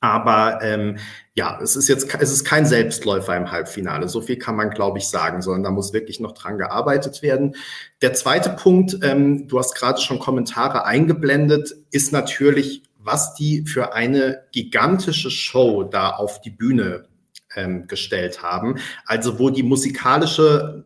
[0.00, 0.98] Aber ähm,
[1.34, 4.08] ja, es ist jetzt es ist kein Selbstläufer im Halbfinale.
[4.08, 7.56] So viel kann man, glaube ich, sagen, sondern da muss wirklich noch dran gearbeitet werden.
[8.00, 13.92] Der zweite Punkt, ähm, du hast gerade schon Kommentare eingeblendet, ist natürlich, was die für
[13.92, 17.06] eine gigantische Show da auf die Bühne
[17.56, 18.78] ähm, gestellt haben.
[19.04, 20.84] Also wo die musikalische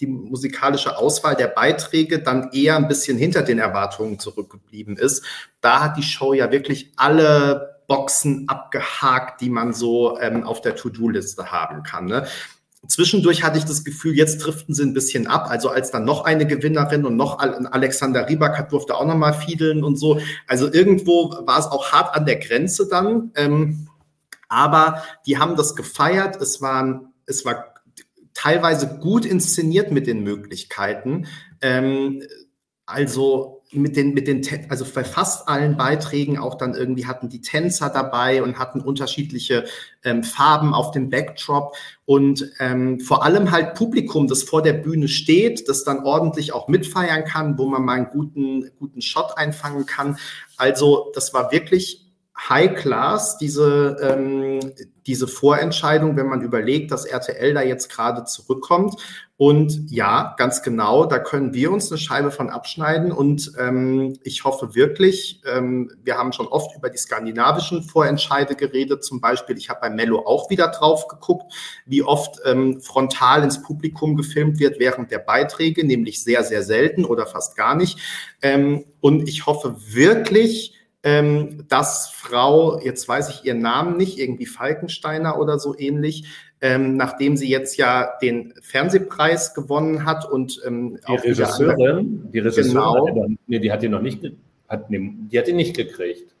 [0.00, 5.24] die musikalische Auswahl der Beiträge dann eher ein bisschen hinter den Erwartungen zurückgeblieben ist.
[5.60, 10.76] Da hat die Show ja wirklich alle Boxen abgehakt, die man so ähm, auf der
[10.76, 12.06] To-Do-Liste haben kann.
[12.06, 12.26] Ne?
[12.88, 15.46] Zwischendurch hatte ich das Gefühl, jetzt driften sie ein bisschen ab.
[15.48, 19.84] Also als dann noch eine Gewinnerin und noch Alexander Rybak durfte auch noch mal fiedeln
[19.84, 20.20] und so.
[20.46, 23.30] Also irgendwo war es auch hart an der Grenze dann.
[23.36, 23.88] Ähm,
[24.48, 26.36] aber die haben das gefeiert.
[26.40, 27.74] Es waren, es war
[28.34, 31.26] teilweise gut inszeniert mit den Möglichkeiten.
[31.60, 32.22] Ähm,
[32.86, 37.40] also mit den, mit den, also bei fast allen Beiträgen auch dann irgendwie hatten die
[37.40, 39.64] Tänzer dabei und hatten unterschiedliche
[40.04, 41.74] ähm, Farben auf dem Backdrop
[42.06, 46.68] und ähm, vor allem halt Publikum, das vor der Bühne steht, das dann ordentlich auch
[46.68, 50.18] mitfeiern kann, wo man mal einen guten, guten Shot einfangen kann.
[50.56, 52.03] Also das war wirklich
[52.36, 54.58] High Class, diese, ähm,
[55.06, 58.96] diese Vorentscheidung, wenn man überlegt, dass RTL da jetzt gerade zurückkommt.
[59.36, 63.12] Und ja, ganz genau, da können wir uns eine Scheibe von abschneiden.
[63.12, 69.04] Und ähm, ich hoffe wirklich, ähm, wir haben schon oft über die skandinavischen Vorentscheide geredet.
[69.04, 71.52] Zum Beispiel, ich habe bei Mello auch wieder drauf geguckt,
[71.86, 77.04] wie oft ähm, frontal ins Publikum gefilmt wird während der Beiträge, nämlich sehr, sehr selten
[77.04, 77.98] oder fast gar nicht.
[78.42, 80.73] Ähm, und ich hoffe wirklich,
[81.04, 86.24] ähm, dass Frau, jetzt weiß ich ihren Namen nicht, irgendwie Falkensteiner oder so ähnlich,
[86.62, 93.14] ähm, nachdem sie jetzt ja den Fernsehpreis gewonnen hat und ähm, die Regisseurin, die Regisseurin,
[93.14, 93.28] genau.
[93.46, 94.24] nee, die hat ihn noch nicht,
[94.66, 96.33] hat, nee, die hat ihn nicht gekriegt.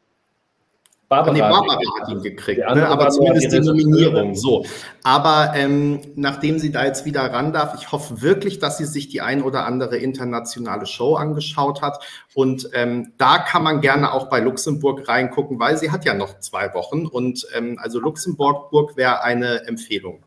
[1.08, 2.88] Barbara, nee, Barbara hat ihn gekriegt, ne?
[2.88, 4.34] aber zumindest die Nominierung.
[4.34, 4.64] So.
[5.02, 9.08] Aber ähm, nachdem sie da jetzt wieder ran darf, ich hoffe wirklich, dass sie sich
[9.08, 12.02] die ein oder andere internationale Show angeschaut hat.
[12.34, 16.40] Und ähm, da kann man gerne auch bei Luxemburg reingucken, weil sie hat ja noch
[16.40, 17.06] zwei Wochen.
[17.06, 20.23] Und ähm, also Luxemburg wäre eine Empfehlung.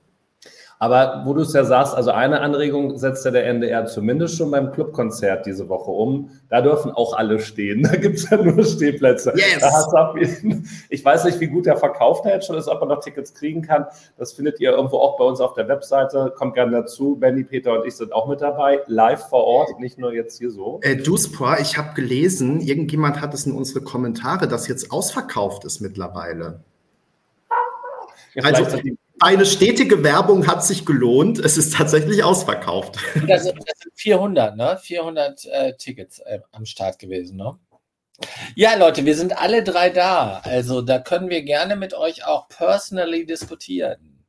[0.80, 4.52] Aber wo du es ja sagst, also eine Anregung setzt ja der NDR zumindest schon
[4.52, 6.30] beim Clubkonzert diese Woche um.
[6.50, 7.84] Da dürfen auch alle stehen.
[7.88, 9.34] Da gibt es ja nur Stehplätze.
[9.36, 9.63] Yes.
[10.90, 13.34] ich weiß nicht, wie gut der Verkauf da jetzt schon ist, ob man noch Tickets
[13.34, 13.86] kriegen kann.
[14.18, 16.34] Das findet ihr irgendwo auch bei uns auf der Webseite.
[16.36, 17.16] Kommt gerne dazu.
[17.16, 18.82] Benny, Peter und ich sind auch mit dabei.
[18.88, 20.80] Live vor Ort, nicht nur jetzt hier so.
[20.84, 25.80] Äh, Duspor, ich habe gelesen, irgendjemand hat es in unsere Kommentare, dass jetzt ausverkauft ist
[25.80, 26.60] mittlerweile.
[28.34, 28.78] Ja, also,
[29.20, 31.40] eine stetige Werbung hat sich gelohnt.
[31.40, 32.98] Es ist tatsächlich ausverkauft.
[33.28, 34.78] Das sind, das sind 400, ne?
[34.82, 37.58] 400 äh, Tickets äh, am Start gewesen, ne?
[38.56, 40.42] Ja, Leute, wir sind alle drei da.
[40.44, 44.24] Also da können wir gerne mit euch auch personally diskutieren.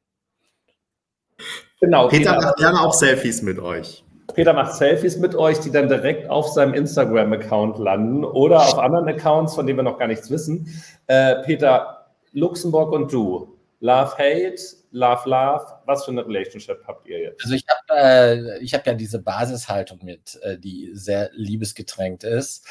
[1.81, 2.09] Genau.
[2.09, 4.05] Peter, Peter macht gerne auch Selfies mit euch.
[4.35, 9.09] Peter macht Selfies mit euch, die dann direkt auf seinem Instagram-Account landen oder auf anderen
[9.09, 10.83] Accounts, von denen wir noch gar nichts wissen.
[11.07, 14.61] Äh, Peter, Luxemburg und du, Love, Hate,
[14.99, 15.65] Love, Love.
[15.87, 17.45] Was für eine Relationship habt ihr jetzt?
[17.45, 22.67] Also ich habe äh, hab ja diese Basishaltung mit, äh, die sehr liebesgetränkt ist.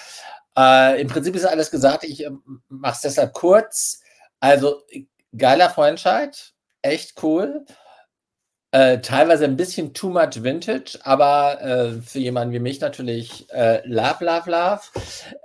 [0.58, 2.04] Äh, Im Prinzip ist alles gesagt.
[2.04, 2.32] Ich äh,
[2.68, 4.02] mache es deshalb kurz.
[4.40, 4.84] Also
[5.36, 7.66] geiler Freundscheid, echt cool.
[8.72, 13.82] Äh, teilweise ein bisschen too much Vintage, aber äh, für jemanden wie mich natürlich äh,
[13.88, 14.82] Love, Love, Love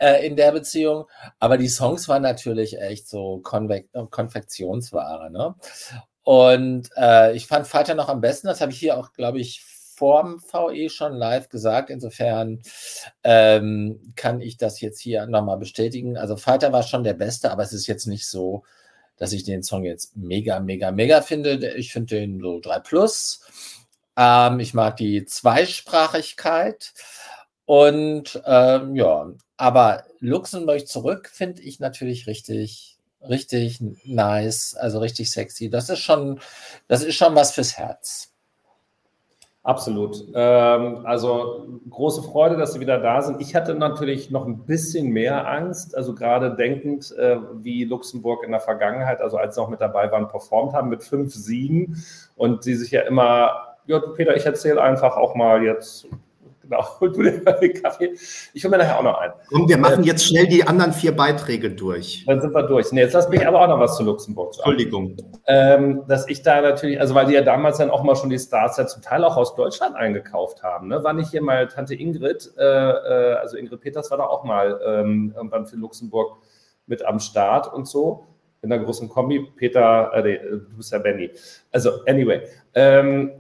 [0.01, 1.07] äh, in der Beziehung.
[1.39, 5.31] Aber die Songs waren natürlich echt so Konve Konfektionsware.
[5.31, 5.55] Ne?
[6.25, 9.65] Und äh, ich fand Vater noch am besten, das habe ich hier auch, glaube ich,
[10.03, 11.91] vorm VE schon live gesagt.
[11.91, 12.63] Insofern
[13.25, 16.17] ähm, kann ich das jetzt hier nochmal bestätigen.
[16.17, 18.65] Also Vater war schon der Beste, aber es ist jetzt nicht so,
[19.17, 21.75] dass ich den Song jetzt mega, mega, mega finde.
[21.75, 23.43] Ich finde den so 3 plus.
[24.17, 26.93] Ähm, ich mag die Zweisprachigkeit.
[27.65, 32.92] Und ähm, ja, aber Luxemburg zurück finde ich natürlich richtig,
[33.29, 35.71] richtig nice, also richtig sexy.
[35.71, 36.41] Das ist schon,
[36.89, 38.33] das ist schon was fürs Herz.
[39.65, 40.25] Absolut.
[40.35, 43.41] Ähm, also große Freude, dass Sie wieder da sind.
[43.41, 48.51] Ich hatte natürlich noch ein bisschen mehr Angst, also gerade denkend, äh, wie Luxemburg in
[48.51, 52.03] der Vergangenheit, also als Sie noch mit dabei waren, performt haben mit fünf Siegen
[52.35, 56.09] und Sie sich ja immer, ja, Peter, ich erzähle einfach auch mal jetzt
[56.73, 58.15] Genau, hol du dir den Kaffee.
[58.55, 59.35] Ich hole mir nachher auch noch einen.
[59.49, 62.25] Komm, wir machen äh, jetzt schnell die anderen vier Beiträge durch.
[62.27, 62.91] Dann sind wir durch.
[62.93, 64.71] Nee, jetzt lass mich aber auch noch was zu Luxemburg sagen.
[64.71, 65.17] Entschuldigung.
[65.47, 68.39] Ähm, dass ich da natürlich, also weil die ja damals dann auch mal schon die
[68.39, 70.89] Stars ja zum Teil auch aus Deutschland eingekauft haben.
[70.89, 71.05] Ne?
[71.05, 74.81] War nicht hier mal Tante Ingrid, äh, äh, also Ingrid Peters war da auch mal
[74.87, 76.39] ähm, irgendwann für Luxemburg
[76.87, 78.27] mit am Start und so
[78.63, 79.47] in der großen Kombi.
[79.57, 81.31] Peter, äh, du bist ja Benny.
[81.71, 82.43] Also, anyway.
[82.75, 83.33] Ähm,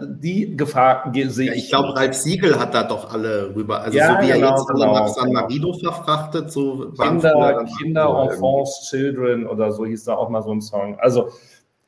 [0.00, 1.64] die Gefahr sehe ja, ich.
[1.64, 3.80] Ich glaube, Ralf Siegel hat da doch alle rüber.
[3.80, 8.28] Also ja, so wie genau, er jetzt alle nach San Marino verfrachtet, so Kinder, Kinder,
[8.30, 10.96] Enfants, Children oder so hieß da auch mal so ein Song.
[11.00, 11.30] Also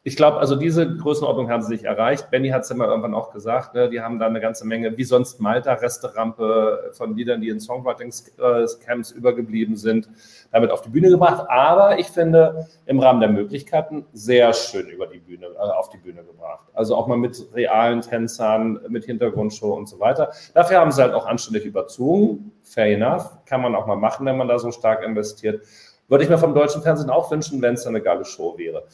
[0.07, 2.31] ich glaube, also diese Größenordnung haben sie sich erreicht.
[2.31, 3.89] Benny hat es mal irgendwann auch gesagt, ne?
[3.89, 9.13] die haben da eine ganze Menge, wie sonst Malta, Resterampe von Liedern, die in Songwriting-Camps
[9.13, 10.11] übergeblieben sind,
[10.53, 11.47] damit auf die Bühne gebracht.
[11.49, 15.97] Aber ich finde, im Rahmen der Möglichkeiten sehr schön über die Bühne, äh, auf die
[15.97, 16.69] Bühne gebracht.
[16.75, 20.33] Also auch mal mit realen Tänzern, mit Hintergrundshow und so weiter.
[20.53, 22.53] Dafür haben sie halt auch anständig überzogen.
[22.63, 23.31] Fair enough.
[23.47, 25.63] Kann man auch mal machen, wenn man da so stark investiert.
[26.09, 28.85] Würde ich mir vom deutschen Fernsehen auch wünschen, wenn es eine geile Show wäre.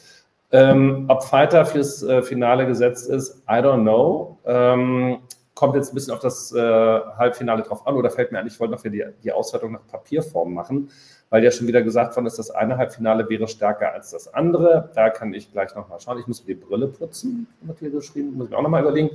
[0.51, 4.37] Ähm, ob Fighter fürs äh, Finale gesetzt ist, I don't know.
[4.45, 5.19] Ähm,
[5.61, 8.59] kommt jetzt ein bisschen auf das äh, Halbfinale drauf an oder fällt mir ein, ich
[8.59, 10.89] wollte noch für die, die Auswertung nach Papierform machen,
[11.29, 14.89] weil ja schon wieder gesagt worden ist, das eine Halbfinale wäre stärker als das andere.
[14.95, 16.17] Da kann ich gleich nochmal schauen.
[16.17, 19.11] Ich muss mir die Brille putzen, wird hier geschrieben, muss ich mir auch nochmal überlegen.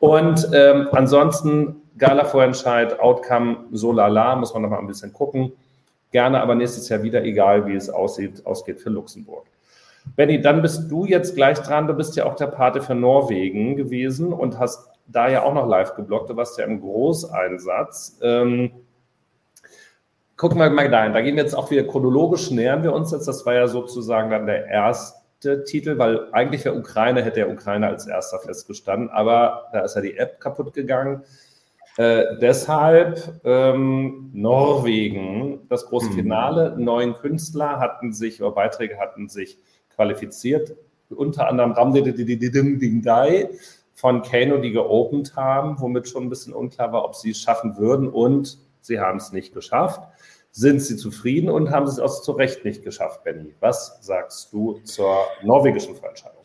[0.00, 5.52] Und ähm, ansonsten, Gala-Vorentscheid, Outcome, so lala, muss man nochmal ein bisschen gucken.
[6.10, 9.46] Gerne aber nächstes Jahr wieder, egal wie es aussieht, ausgeht für Luxemburg.
[10.16, 11.86] Benny, dann bist du jetzt gleich dran.
[11.86, 15.66] Du bist ja auch der Pate für Norwegen gewesen und hast da ja auch noch
[15.66, 16.30] live geblockt.
[16.30, 18.18] Du warst ja im Großeinsatz.
[18.22, 18.70] Ähm,
[20.36, 21.12] gucken wir mal dahin.
[21.12, 23.26] Da gehen wir jetzt auch wieder chronologisch nähern wir uns jetzt.
[23.26, 27.88] Das war ja sozusagen dann der erste Titel, weil eigentlich der Ukraine hätte der Ukraine
[27.88, 31.22] als erster festgestanden, aber da ist ja die App kaputt gegangen.
[31.96, 36.14] Äh, deshalb ähm, Norwegen, das große mhm.
[36.14, 36.74] Finale.
[36.76, 39.58] Neun Künstler hatten sich, oder Beiträge hatten sich
[39.94, 40.76] qualifiziert.
[41.10, 43.50] Unter anderem Ramdai
[43.94, 47.76] von Kano, die geopend haben, womit schon ein bisschen unklar war, ob sie es schaffen
[47.76, 48.08] würden.
[48.08, 50.00] Und sie haben es nicht geschafft.
[50.50, 53.54] Sind sie zufrieden und haben es auch zu Recht nicht geschafft, Benny?
[53.60, 56.44] Was sagst du zur norwegischen Veranstaltung?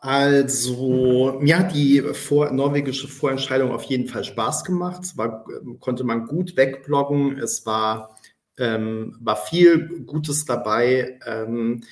[0.00, 5.16] Also, mir hat die vor, norwegische Vorentscheidung auf jeden Fall Spaß gemacht.
[5.16, 5.44] War,
[5.80, 7.38] konnte man gut wegbloggen.
[7.38, 8.16] Es war
[8.58, 11.18] ähm, war viel Gutes dabei.
[11.26, 11.82] Ähm,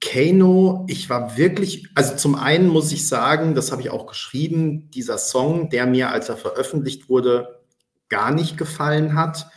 [0.00, 4.90] Kano, ich war wirklich, also zum einen muss ich sagen, das habe ich auch geschrieben,
[4.90, 7.60] dieser Song, der mir, als er veröffentlicht wurde,
[8.08, 9.48] gar nicht gefallen hat,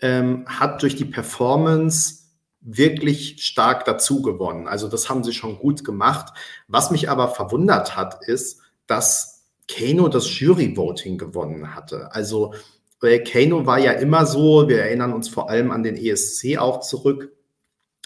[0.00, 2.18] ähm, hat durch die Performance
[2.60, 4.68] wirklich stark dazu gewonnen.
[4.68, 6.32] Also das haben sie schon gut gemacht.
[6.68, 12.12] Was mich aber verwundert hat, ist, dass Kano das Jury-Voting gewonnen hatte.
[12.12, 12.54] Also
[13.02, 16.80] äh, Kano war ja immer so, wir erinnern uns vor allem an den ESC auch
[16.80, 17.32] zurück,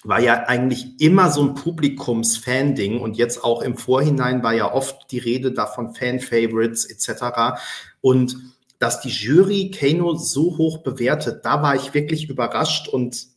[0.04, 5.10] war ja eigentlich immer so ein Publikums-Fan-Ding und jetzt auch im Vorhinein war ja oft
[5.10, 7.60] die Rede davon Fan-Favorites etc.
[8.00, 8.36] Und
[8.78, 13.28] dass die Jury Kano so hoch bewertet, da war ich wirklich überrascht und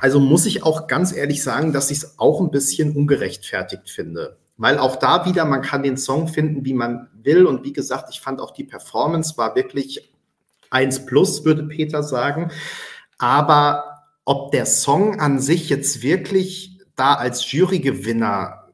[0.00, 4.36] also muss ich auch ganz ehrlich sagen, dass ich es auch ein bisschen ungerechtfertigt finde.
[4.56, 7.46] Weil auch da wieder, man kann den Song finden, wie man will.
[7.46, 10.11] Und wie gesagt, ich fand auch die Performance war wirklich
[10.72, 12.50] eins plus, würde Peter sagen.
[13.18, 18.68] Aber ob der Song an sich jetzt wirklich da als Jurygewinner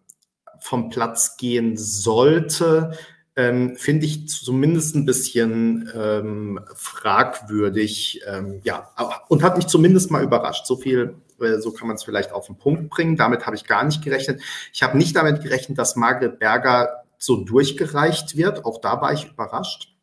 [0.60, 2.92] vom Platz gehen sollte,
[3.36, 8.20] ähm, finde ich zumindest ein bisschen ähm, fragwürdig.
[8.26, 8.90] Ähm, ja,
[9.28, 10.66] und hat mich zumindest mal überrascht.
[10.66, 13.16] So viel, äh, so kann man es vielleicht auf den Punkt bringen.
[13.16, 14.42] Damit habe ich gar nicht gerechnet.
[14.72, 18.64] Ich habe nicht damit gerechnet, dass Margret Berger so durchgereicht wird.
[18.64, 19.94] Auch da war ich überrascht.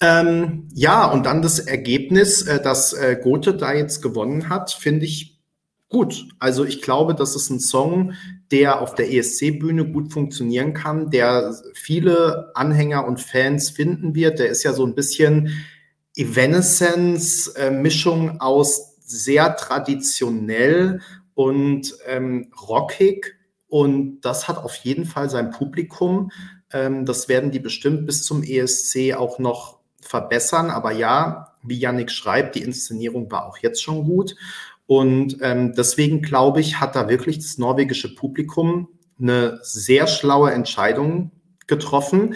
[0.00, 5.04] Ähm, ja, und dann das Ergebnis, äh, dass äh, Gothe da jetzt gewonnen hat, finde
[5.04, 5.40] ich
[5.90, 6.26] gut.
[6.38, 8.14] Also ich glaube, das ist ein Song,
[8.50, 14.38] der auf der ESC-Bühne gut funktionieren kann, der viele Anhänger und Fans finden wird.
[14.38, 15.62] Der ist ja so ein bisschen
[16.16, 21.02] Evanescence-Mischung äh, aus sehr traditionell
[21.34, 23.36] und ähm, rockig.
[23.68, 26.30] Und das hat auf jeden Fall sein Publikum.
[26.72, 29.79] Ähm, das werden die bestimmt bis zum ESC auch noch
[30.10, 30.70] verbessern.
[30.70, 34.34] Aber ja, wie Yannick schreibt, die Inszenierung war auch jetzt schon gut.
[34.86, 38.88] Und ähm, deswegen glaube ich, hat da wirklich das norwegische Publikum
[39.20, 41.30] eine sehr schlaue Entscheidung
[41.68, 42.34] getroffen.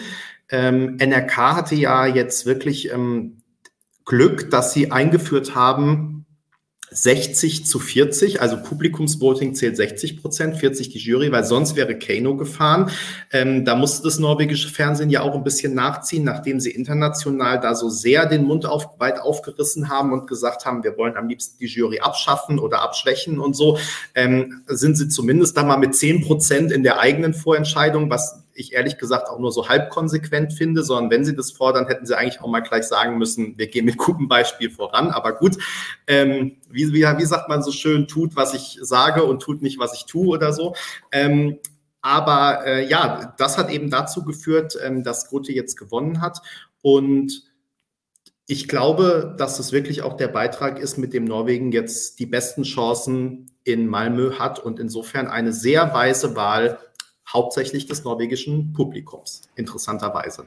[0.49, 3.41] Ähm, NRK hatte ja jetzt wirklich ähm,
[4.05, 6.14] Glück, dass sie eingeführt haben,
[6.95, 12.37] 60 zu 40, also Publikumsvoting zählt 60 Prozent, 40 die Jury, weil sonst wäre Kano
[12.37, 12.89] gefahren.
[13.31, 17.75] Ähm, da musste das norwegische Fernsehen ja auch ein bisschen nachziehen, nachdem sie international da
[17.75, 21.57] so sehr den Mund auf, weit aufgerissen haben und gesagt haben, wir wollen am liebsten
[21.59, 23.77] die Jury abschaffen oder abschwächen und so,
[24.13, 28.73] ähm, sind sie zumindest da mal mit 10 Prozent in der eigenen Vorentscheidung, was ich
[28.73, 32.17] ehrlich gesagt auch nur so halb konsequent finde, sondern wenn sie das fordern, hätten sie
[32.17, 35.11] eigentlich auch mal gleich sagen müssen, wir gehen mit gutem Beispiel voran.
[35.11, 35.57] Aber gut,
[36.07, 39.77] ähm, wie, wie, wie sagt man so schön, tut, was ich sage und tut nicht,
[39.77, 40.73] was ich tue oder so.
[41.11, 41.59] Ähm,
[42.01, 46.41] aber äh, ja, das hat eben dazu geführt, ähm, dass Grote jetzt gewonnen hat.
[46.81, 47.43] Und
[48.47, 52.63] ich glaube, dass es wirklich auch der Beitrag ist, mit dem Norwegen jetzt die besten
[52.63, 56.77] Chancen in Malmö hat und insofern eine sehr weise Wahl
[57.31, 60.45] hauptsächlich des norwegischen Publikums, interessanterweise.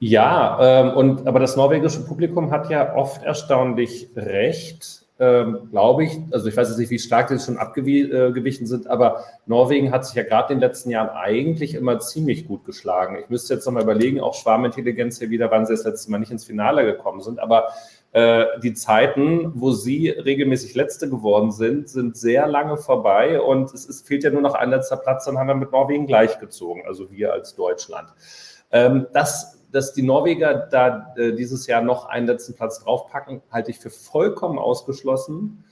[0.00, 6.16] Ja, ähm, und, aber das norwegische Publikum hat ja oft erstaunlich recht, ähm, glaube ich.
[6.30, 10.14] Also ich weiß jetzt nicht, wie stark die schon abgewichen sind, aber Norwegen hat sich
[10.14, 13.18] ja gerade in den letzten Jahren eigentlich immer ziemlich gut geschlagen.
[13.20, 16.30] Ich müsste jetzt nochmal überlegen, auch Schwarmintelligenz hier wieder, wann sie das letzte Mal nicht
[16.30, 17.70] ins Finale gekommen sind, aber äh,
[18.14, 24.00] die Zeiten, wo sie regelmäßig Letzte geworden sind, sind sehr lange vorbei und es, es
[24.00, 27.34] fehlt ja nur noch ein letzter Platz, dann haben wir mit Norwegen gleichgezogen, also wir
[27.34, 28.08] als Deutschland.
[28.70, 33.70] Ähm, dass, dass die Norweger da äh, dieses Jahr noch einen letzten Platz draufpacken, halte
[33.70, 35.64] ich für vollkommen ausgeschlossen.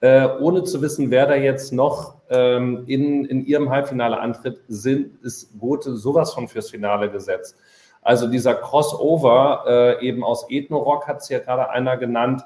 [0.00, 5.22] Äh, ohne zu wissen, wer da jetzt noch ähm, in, in ihrem Halbfinale antritt, sind,
[5.22, 7.56] ist Gothe sowas von fürs Finale gesetzt.
[8.02, 12.42] Also dieser Crossover äh, eben aus Ethno-Rock hat es ja gerade einer genannt,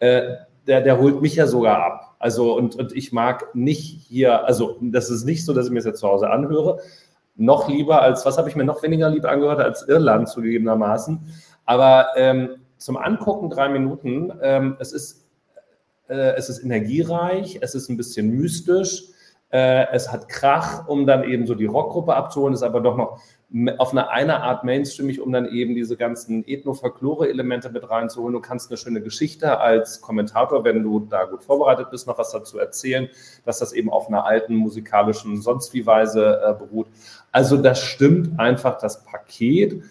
[0.00, 0.34] äh,
[0.66, 2.14] der, der holt mich ja sogar ab.
[2.18, 5.78] Also und, und ich mag nicht hier, also das ist nicht so, dass ich mir
[5.78, 6.80] das jetzt zu Hause anhöre,
[7.36, 11.20] noch lieber als, was habe ich mir noch weniger lieb angehört als Irland zugegebenermaßen.
[11.64, 15.26] Aber ähm, zum Angucken drei Minuten, ähm, es, ist,
[16.08, 19.04] äh, es ist energiereich, es ist ein bisschen mystisch,
[19.50, 23.20] äh, es hat Krach, um dann eben so die Rockgruppe abzuholen, ist aber doch noch
[23.78, 28.34] auf eine, eine Art mainstreamig, um dann eben diese ganzen Ethno-Folklore-Elemente mit reinzuholen.
[28.34, 32.30] Du kannst eine schöne Geschichte als Kommentator, wenn du da gut vorbereitet bist, noch was
[32.30, 33.08] dazu erzählen,
[33.46, 36.88] dass das eben auf einer alten musikalischen sonst wie Weise äh, beruht.
[37.32, 39.82] Also das stimmt einfach das Paket.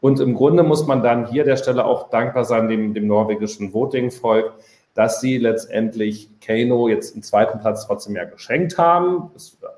[0.00, 3.72] Und im Grunde muss man dann hier der Stelle auch dankbar sein dem, dem norwegischen
[3.72, 4.52] Voting-Volk,
[4.94, 9.30] dass sie letztendlich Kano jetzt einen zweiten Platz trotzdem ja geschenkt haben.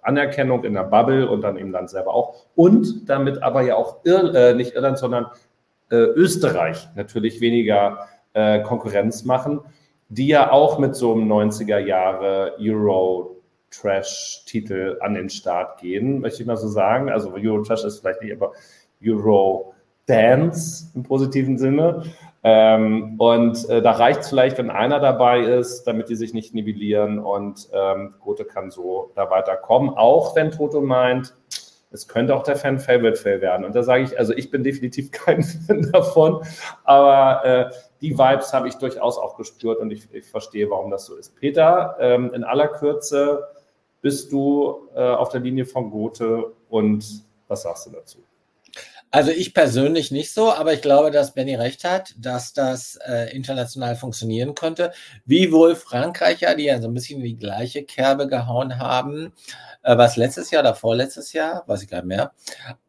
[0.03, 2.47] Anerkennung in der Bubble und dann im Land selber auch.
[2.55, 5.27] Und damit aber ja auch Ir äh, nicht Irland, sondern
[5.91, 9.61] äh, Österreich natürlich weniger äh, Konkurrenz machen,
[10.09, 13.43] die ja auch mit so einem 90er Jahre Euro
[13.73, 17.11] Trash-Titel an den Start gehen, möchte ich mal so sagen.
[17.11, 18.53] Also Euro-Trash ist vielleicht nicht, aber
[19.05, 22.05] Euro-Dance im positiven Sinne.
[22.45, 26.55] Ähm, und äh, da reicht es vielleicht, wenn einer dabei ist, damit die sich nicht
[26.55, 31.34] nivellieren und ähm, Gote kann so da weiterkommen, auch wenn Toto meint,
[31.93, 33.64] es könnte auch der Fan-Favorite-Fail werden.
[33.66, 36.43] Und da sage ich, also ich bin definitiv kein Fan davon,
[36.84, 37.70] aber äh,
[38.01, 41.36] die Vibes habe ich durchaus auch gespürt und ich, ich verstehe, warum das so ist.
[41.36, 43.47] Peter, ähm, in aller Kürze
[44.01, 48.18] bist du äh, auf der Linie von Gothe und was sagst du dazu?
[49.15, 53.31] Also ich persönlich nicht so, aber ich glaube, dass Benny recht hat, dass das äh,
[53.37, 54.91] international funktionieren könnte.
[55.27, 59.35] Wie wohl Frankreicher, die ja so ein bisschen in die gleiche Kerbe gehauen haben,
[59.83, 62.33] äh, was letztes Jahr oder vorletztes Jahr, weiß ich gar nicht mehr,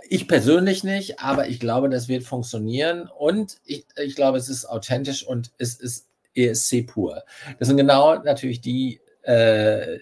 [0.09, 4.65] ich persönlich nicht, aber ich glaube, das wird funktionieren und ich, ich glaube, es ist
[4.65, 7.23] authentisch und es ist ESC pur.
[7.59, 9.99] Das sind genau natürlich die äh,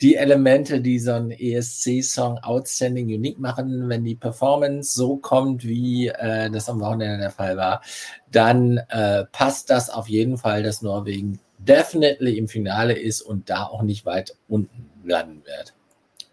[0.00, 6.08] die Elemente, die so einen ESC-Song outstanding unique machen, wenn die Performance so kommt, wie
[6.08, 7.82] äh, das am Wochenende der Fall war,
[8.30, 13.64] dann äh, passt das auf jeden Fall, dass Norwegen definitely im Finale ist und da
[13.64, 15.74] auch nicht weit unten landen wird.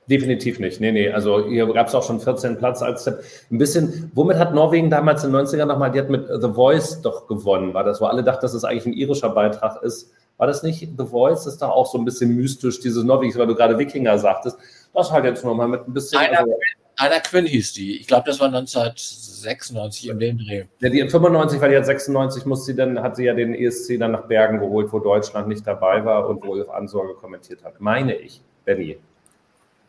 [0.08, 0.82] Definitiv nicht.
[0.82, 1.12] Nee, nee.
[1.12, 5.24] Also hier gab es auch schon 14 Platz als Ein bisschen, womit hat Norwegen damals
[5.24, 8.24] in den 90ern nochmal, die hat mit The Voice doch gewonnen, war das, wo alle
[8.24, 10.12] dachten, dass es das eigentlich ein irischer Beitrag ist.
[10.42, 11.44] War das nicht The Voice?
[11.44, 14.58] Das ist doch auch so ein bisschen mystisch, dieses Norwegisch, weil du gerade Wikinger sagtest.
[14.92, 16.18] Das halt jetzt nochmal mit ein bisschen.
[16.18, 16.58] Einer, also,
[16.98, 18.00] Anna Quinn hieß die.
[18.00, 20.64] Ich glaube, das war 1996 im dem Dreh.
[20.80, 23.54] Ja, die in 95, weil die hat 96 muss sie dann, hat sie ja den
[23.54, 27.64] ESC dann nach Bergen geholt, wo Deutschland nicht dabei war und wo Ulf Ansorge kommentiert
[27.64, 27.80] hat.
[27.80, 28.98] Meine ich, Benny.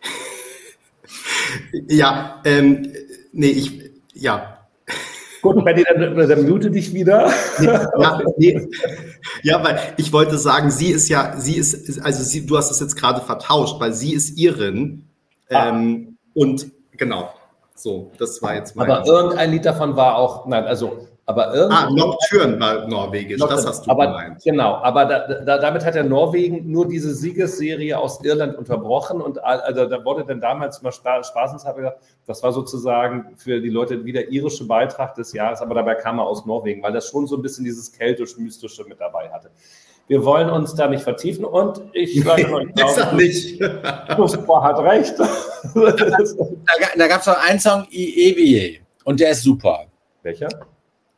[1.88, 2.92] ja, ähm,
[3.32, 4.61] nee, ich, ja,
[5.42, 7.28] Gut, Benny, dann, dann mute dich wieder.
[7.60, 8.68] Ja, nee.
[9.42, 12.78] ja, weil ich wollte sagen, sie ist ja, sie ist, also sie, du hast es
[12.78, 15.04] jetzt gerade vertauscht, weil sie ist Irin.
[15.50, 15.68] Ah.
[15.68, 17.30] Ähm, und genau,
[17.74, 18.88] so, das war jetzt mein.
[18.88, 23.70] Aber irgendein Lied davon war auch, nein, also aber ah, Nocturne war norwegisch, Nocturne, das
[23.70, 24.42] hast du aber, gemeint.
[24.42, 29.42] Genau, aber da, da, damit hat ja Norwegen nur diese Siegesserie aus Irland unterbrochen und
[29.42, 34.28] also da wurde dann damals mal spaßenshalber gesagt, das war sozusagen für die Leute wieder
[34.28, 37.42] irische Beitrag des Jahres, aber dabei kam er aus Norwegen, weil das schon so ein
[37.42, 39.50] bisschen dieses keltisch-mystische mit dabei hatte.
[40.08, 43.64] Wir wollen uns da nicht vertiefen und ich sage mal, ich glaube, nicht.
[44.16, 45.18] Fußball hat recht.
[45.18, 49.86] da, da gab es noch einen Song, Evie, und der ist super.
[50.22, 50.48] Welcher?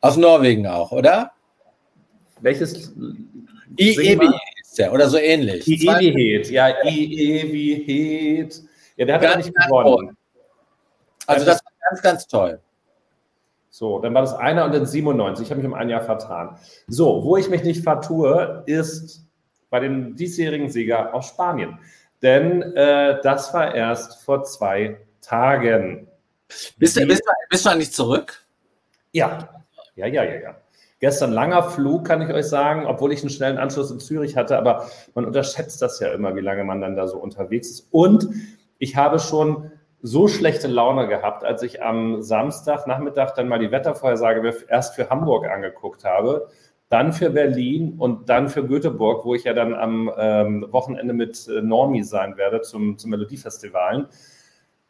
[0.05, 1.31] Aus Norwegen auch, oder?
[2.41, 2.93] Welches?
[3.75, 4.29] Ievi
[4.61, 5.67] ist der, oder so ähnlich.
[5.67, 8.61] Ievihet, ja, Ievihet.
[8.97, 10.15] Ja, der hat ja nicht gewonnen.
[11.25, 12.59] Also das war ganz, ganz toll.
[13.71, 15.43] So, dann war das einer und dann 97.
[15.43, 16.55] Ich habe mich um ein Jahr vertan.
[16.87, 19.25] So, wo ich mich nicht vertue, ist
[19.71, 21.79] bei dem diesjährigen Sieger aus Spanien.
[22.21, 26.07] Denn äh, das war erst vor zwei Tagen.
[26.77, 28.45] Bist du, bist, bist du eigentlich zurück?
[29.11, 29.49] Ja,
[29.95, 30.55] ja, ja, ja, ja.
[30.99, 34.57] Gestern langer Flug, kann ich euch sagen, obwohl ich einen schnellen Anschluss in Zürich hatte,
[34.57, 37.87] aber man unterschätzt das ja immer, wie lange man dann da so unterwegs ist.
[37.91, 38.29] Und
[38.77, 39.71] ich habe schon
[40.01, 45.47] so schlechte Laune gehabt, als ich am Samstagnachmittag dann mal die Wettervorhersage erst für Hamburg
[45.47, 46.47] angeguckt habe,
[46.89, 51.47] dann für Berlin und dann für Göteborg, wo ich ja dann am ähm, Wochenende mit
[51.47, 54.07] äh, Normi sein werde zum, zum Melodiefestivalen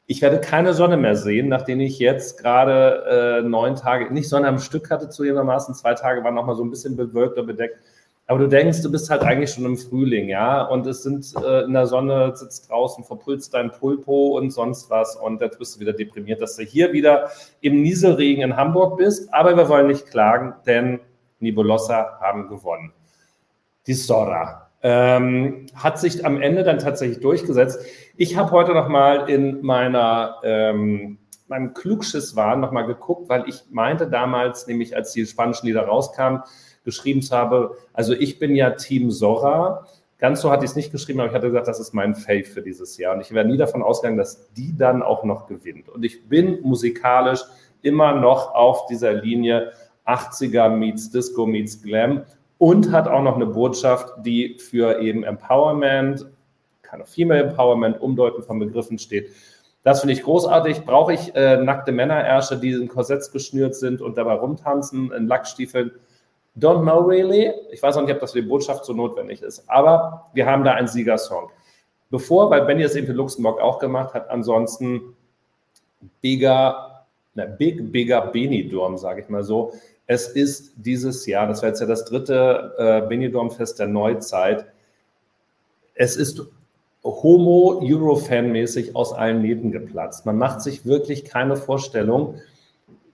[0.08, 4.48] ich werde keine Sonne mehr sehen, nachdem ich jetzt gerade äh, neun Tage, nicht Sonne
[4.48, 7.80] am Stück hatte zugegebenermaßen, zwei Tage waren noch mal so ein bisschen bewölkt oder bedeckt.
[8.28, 11.62] Aber du denkst, du bist halt eigentlich schon im Frühling, ja, und es sind äh,
[11.64, 15.80] in der Sonne, sitzt draußen, verpulst dein Pulpo und sonst was und jetzt bist du
[15.80, 17.30] wieder deprimiert, dass du hier wieder
[17.62, 19.32] im Nieselregen in Hamburg bist.
[19.32, 21.00] Aber wir wollen nicht klagen, denn
[21.40, 22.94] Nibolossa haben gewonnen.
[23.86, 27.80] Die Sora ähm, hat sich am Ende dann tatsächlich durchgesetzt.
[28.18, 31.18] Ich habe heute noch mal in meiner ähm,
[31.48, 36.44] meinem Klugschiss-Wahn noch mal geguckt, weil ich meinte damals, nämlich als die spanischen Lieder rauskamen,
[36.84, 39.88] geschrieben habe, also ich bin ja Team Sora.
[40.20, 42.44] Ganz so hatte ich es nicht geschrieben, aber ich hatte gesagt, das ist mein Fave
[42.44, 43.16] für dieses Jahr.
[43.16, 45.90] Und ich wäre nie davon ausgegangen, dass die dann auch noch gewinnt.
[45.90, 47.42] Und ich bin musikalisch
[47.82, 49.72] immer noch auf dieser Linie
[50.06, 52.24] 80er meets Disco meets Glam
[52.58, 56.26] und hat auch noch eine Botschaft, die für eben Empowerment,
[56.82, 59.30] kann auch Female Empowerment, Umdeuten von Begriffen steht.
[59.84, 60.84] Das finde ich großartig.
[60.86, 65.92] Brauche ich äh, nackte Männerärsche, die in Korsetts geschnürt sind und dabei rumtanzen, in Lackstiefeln?
[66.58, 67.52] Don't know really.
[67.72, 69.70] Ich weiß auch nicht, ob das für die Botschaft so notwendig ist.
[69.70, 71.52] Aber wir haben da einen Siegersong.
[72.10, 75.16] Bevor, weil Benny es eben für Luxemburg auch gemacht hat, ansonsten
[76.22, 79.74] Bigger, na, Big Bigger Benidorm, sage ich mal so.
[80.08, 84.66] Es ist dieses Jahr, das war jetzt ja das dritte äh, Benidorm-Fest der Neuzeit.
[85.96, 86.42] Es ist
[87.04, 90.26] Homo-Euro-Fan-mäßig aus allen Nähten geplatzt.
[90.26, 92.36] Man macht sich wirklich keine Vorstellung,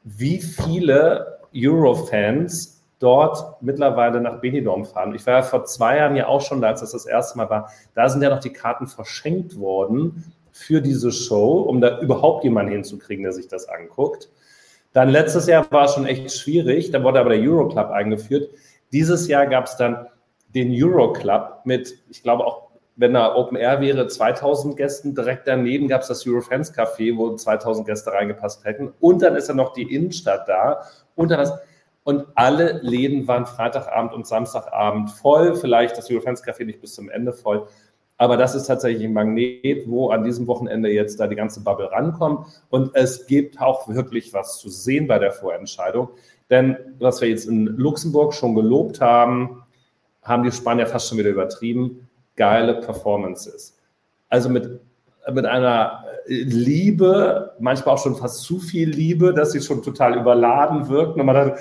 [0.03, 5.13] wie viele Euro-Fans dort mittlerweile nach Benidorm fahren.
[5.15, 7.49] Ich war ja vor zwei Jahren ja auch schon da, als das das erste Mal
[7.49, 7.71] war.
[7.95, 12.71] Da sind ja noch die Karten verschenkt worden für diese Show, um da überhaupt jemanden
[12.71, 14.29] hinzukriegen, der sich das anguckt.
[14.93, 18.49] Dann letztes Jahr war es schon echt schwierig, da wurde aber der Euroclub eingeführt.
[18.91, 20.07] Dieses Jahr gab es dann
[20.53, 25.15] den Euroclub mit, ich glaube auch, wenn da Open Air wäre, 2000 Gästen.
[25.15, 28.93] Direkt daneben gab es das Eurofans Café, wo 2000 Gäste reingepasst hätten.
[28.99, 30.83] Und dann ist ja noch die Innenstadt da.
[31.15, 31.53] Und dann das,
[32.03, 35.55] und alle Läden waren Freitagabend und Samstagabend voll.
[35.55, 37.67] Vielleicht das Eurofans Café nicht bis zum Ende voll.
[38.21, 41.91] Aber das ist tatsächlich ein Magnet, wo an diesem Wochenende jetzt da die ganze Bubble
[41.91, 42.45] rankommt.
[42.69, 46.09] Und es gibt auch wirklich was zu sehen bei der Vorentscheidung.
[46.51, 49.63] Denn was wir jetzt in Luxemburg schon gelobt haben,
[50.21, 52.07] haben die Spanier fast schon wieder übertrieben.
[52.35, 53.79] Geile Performances.
[54.29, 54.69] Also mit,
[55.33, 60.89] mit einer Liebe, manchmal auch schon fast zu viel Liebe, dass sie schon total überladen
[60.89, 61.17] wirkt.
[61.17, 61.53] Und man dann,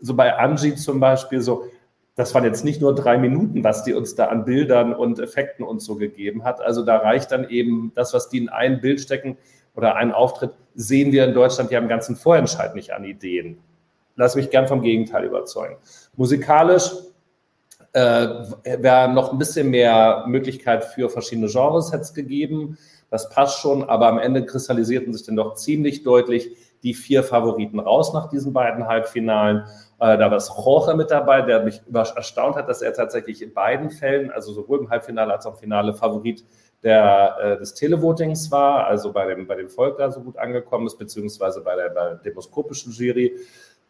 [0.00, 1.64] so bei Angie zum Beispiel so,
[2.16, 5.64] das waren jetzt nicht nur drei Minuten, was die uns da an Bildern und Effekten
[5.64, 6.62] uns so gegeben hat.
[6.62, 9.36] Also da reicht dann eben das, was die in ein Bild stecken
[9.74, 13.58] oder einen Auftritt, sehen wir in Deutschland ja im ganzen Vorentscheid nicht an Ideen.
[14.16, 15.76] Lass mich gern vom Gegenteil überzeugen.
[16.16, 16.90] Musikalisch
[17.92, 18.28] äh,
[18.78, 22.78] wäre noch ein bisschen mehr Möglichkeit für verschiedene Genres hätte es gegeben.
[23.10, 26.50] Das passt schon, aber am Ende kristallisierten sich dann doch ziemlich deutlich
[26.82, 29.64] die vier Favoriten raus nach diesen beiden Halbfinalen.
[29.98, 33.54] Äh, da war es Jorge mit dabei, der mich erstaunt hat, dass er tatsächlich in
[33.54, 36.44] beiden Fällen, also sowohl im Halbfinale als auch im Finale, Favorit
[36.82, 40.86] der, äh, des Televotings war, also bei dem, bei dem Volk da so gut angekommen
[40.86, 43.36] ist, beziehungsweise bei der, bei der demoskopischen Jury.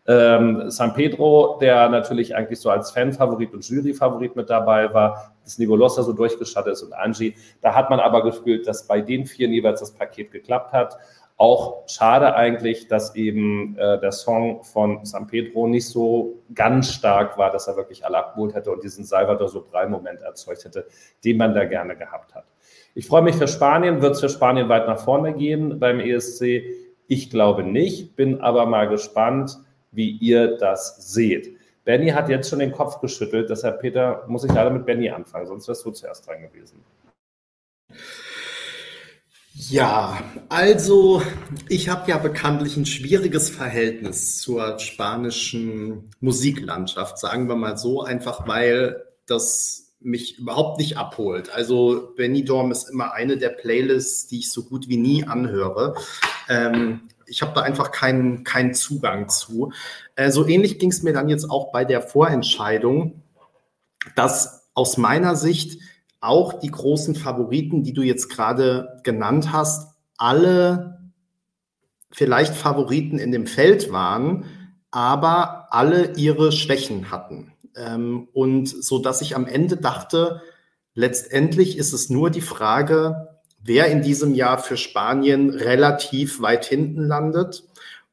[0.08, 5.58] Ähm, San Pedro, der natürlich eigentlich so als Fanfavorit und Juryfavorit mit dabei war, dass
[5.58, 7.34] Nicolosa so durchgestattet ist und Angie.
[7.60, 10.96] Da hat man aber gefühlt, dass bei den vier jeweils das Paket geklappt hat.
[11.38, 17.36] Auch schade eigentlich, dass eben äh, der Song von San Pedro nicht so ganz stark
[17.36, 20.86] war, dass er wirklich alle abgeholt hätte und diesen Salvador Sobral-Moment erzeugt hätte,
[21.24, 22.46] den man da gerne gehabt hat.
[22.94, 24.00] Ich freue mich für Spanien.
[24.00, 26.64] Wird es für Spanien weit nach vorne gehen beim ESC?
[27.06, 29.58] Ich glaube nicht, bin aber mal gespannt,
[29.92, 31.54] wie ihr das seht.
[31.84, 35.46] Benny hat jetzt schon den Kopf geschüttelt, deshalb, Peter, muss ich leider mit Benny anfangen,
[35.46, 36.82] sonst wärst du zuerst dran gewesen.
[39.58, 41.22] Ja, also
[41.70, 48.46] ich habe ja bekanntlich ein schwieriges Verhältnis zur spanischen Musiklandschaft, sagen wir mal so, einfach
[48.46, 51.48] weil das mich überhaupt nicht abholt.
[51.50, 55.94] Also Benidorm ist immer eine der Playlists, die ich so gut wie nie anhöre.
[56.50, 59.72] Ähm, ich habe da einfach keinen, keinen Zugang zu.
[60.16, 63.22] Äh, so ähnlich ging es mir dann jetzt auch bei der Vorentscheidung,
[64.16, 65.80] dass aus meiner Sicht
[66.26, 71.12] auch die großen Favoriten, die du jetzt gerade genannt hast, alle
[72.10, 74.44] vielleicht Favoriten in dem Feld waren,
[74.90, 77.52] aber alle ihre Schwächen hatten.
[77.76, 80.42] Ähm, und so dass ich am Ende dachte,
[80.94, 83.28] letztendlich ist es nur die Frage,
[83.62, 87.64] wer in diesem Jahr für Spanien relativ weit hinten landet.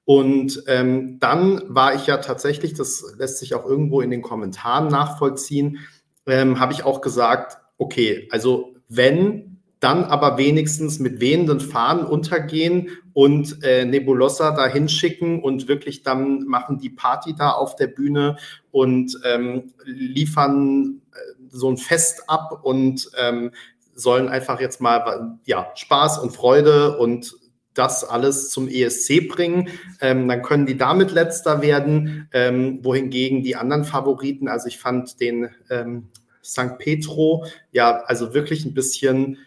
[0.06, 4.90] Und ähm, dann war ich ja tatsächlich, das lässt sich auch irgendwo in den Kommentaren
[4.90, 5.80] nachvollziehen,
[6.26, 9.54] ähm, habe ich auch gesagt, okay, also wenn,
[9.84, 16.46] dann aber wenigstens mit wehenden Fahnen untergehen und äh, Nebulosa da hinschicken und wirklich dann
[16.46, 18.38] machen die Party da auf der Bühne
[18.72, 21.18] und ähm, liefern äh,
[21.50, 23.52] so ein Fest ab und ähm,
[23.94, 27.36] sollen einfach jetzt mal ja, Spaß und Freude und
[27.74, 29.68] das alles zum ESC bringen.
[30.00, 35.20] Ähm, dann können die damit letzter werden, ähm, wohingegen die anderen Favoriten, also ich fand
[35.20, 36.08] den ähm,
[36.44, 36.78] St.
[36.78, 39.38] Petro, ja, also wirklich ein bisschen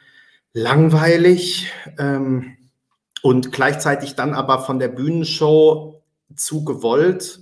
[0.52, 2.56] langweilig ähm,
[3.22, 6.02] und gleichzeitig dann aber von der Bühnenshow
[6.34, 7.40] zu gewollt.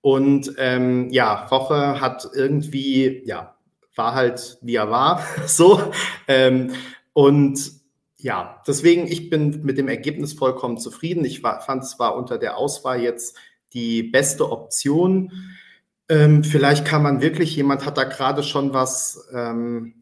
[0.00, 3.56] Und ähm, ja, Woche hat irgendwie, ja,
[3.94, 5.92] war halt wie er war, so.
[6.28, 6.72] Ähm,
[7.12, 7.58] und
[8.18, 11.24] ja, deswegen, ich bin mit dem Ergebnis vollkommen zufrieden.
[11.24, 13.36] Ich fand es war unter der Auswahl jetzt
[13.72, 15.32] die beste Option.
[16.12, 19.94] Ähm, vielleicht kann man wirklich, jemand hat da gerade schon was ähm,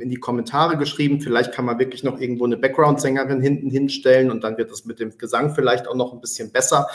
[0.00, 4.42] in die Kommentare geschrieben, vielleicht kann man wirklich noch irgendwo eine Background-Sängerin hinten hinstellen und
[4.42, 6.88] dann wird es mit dem Gesang vielleicht auch noch ein bisschen besser.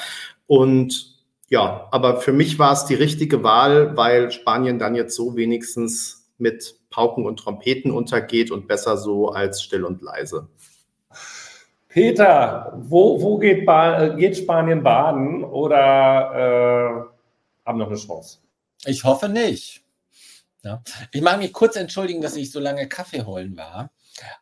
[0.48, 1.16] Und
[1.48, 6.30] ja, aber für mich war es die richtige Wahl, weil Spanien dann jetzt so wenigstens
[6.38, 10.50] mit Pauken und Trompeten untergeht und besser so als still und leise.
[11.88, 17.11] Peter, wo, wo geht, ba geht Spanien baden oder äh,
[17.72, 18.40] haben noch eine Chance?
[18.86, 19.84] Ich hoffe nicht.
[20.64, 20.84] Ja.
[21.12, 23.92] Ich mag mich kurz entschuldigen, dass ich so lange Kaffee holen war,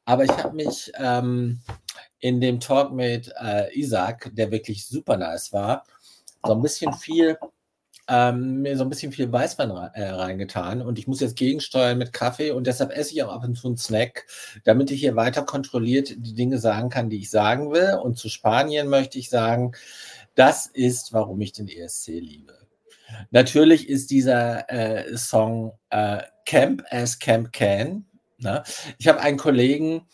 [0.03, 1.61] aber ich habe mich ähm,
[2.19, 5.85] in dem Talk mit äh, Isaac, der wirklich super nice war,
[6.43, 7.37] so ein bisschen viel
[8.09, 12.11] ähm, mir so ein bisschen viel Weißwein äh, reingetan und ich muss jetzt gegensteuern mit
[12.11, 14.25] Kaffee und deshalb esse ich auch ab und zu einen Snack,
[14.63, 17.99] damit ich hier weiter kontrolliert die Dinge sagen kann, die ich sagen will.
[18.03, 19.73] Und zu Spanien möchte ich sagen,
[20.33, 22.58] das ist, warum ich den ESC liebe.
[23.31, 28.05] Natürlich ist dieser äh, Song äh, Camp as Camp Can.
[28.37, 28.63] Ne?
[28.97, 30.07] Ich habe einen Kollegen,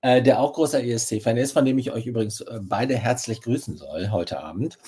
[0.00, 3.76] äh, der auch großer ESC-Fan ist, von dem ich euch übrigens äh, beide herzlich grüßen
[3.76, 4.78] soll heute Abend.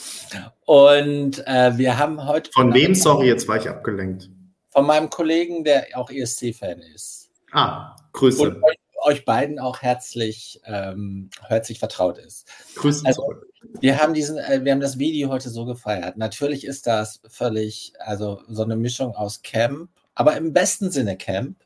[0.64, 2.50] Und äh, wir haben heute.
[2.52, 2.94] Von wem?
[2.94, 4.30] Sorry, jetzt war ich abgelenkt.
[4.70, 7.30] Von meinem Kollegen, der auch ESC-Fan ist.
[7.52, 8.42] Ah, Grüße.
[8.42, 8.62] Und
[9.04, 12.48] euch, beiden auch herzlich, ähm, herzlich vertraut ist.
[12.76, 13.06] Grüße.
[13.06, 13.34] Also,
[13.80, 16.16] wir haben diesen, äh, wir haben das Video heute so gefeiert.
[16.16, 21.56] Natürlich ist das völlig, also so eine Mischung aus Camp aber im besten Sinne Camp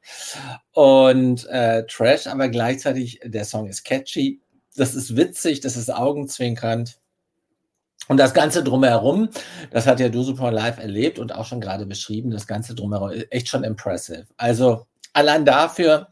[0.73, 4.41] und äh, Trash, aber gleichzeitig der Song ist catchy,
[4.77, 6.99] das ist witzig, das ist augenzwinkernd.
[8.07, 9.29] Und das Ganze drumherum,
[9.71, 13.11] das hat ja du super live erlebt und auch schon gerade beschrieben, das Ganze drumherum
[13.11, 14.27] ist echt schon impressive.
[14.39, 16.09] Also allein dafür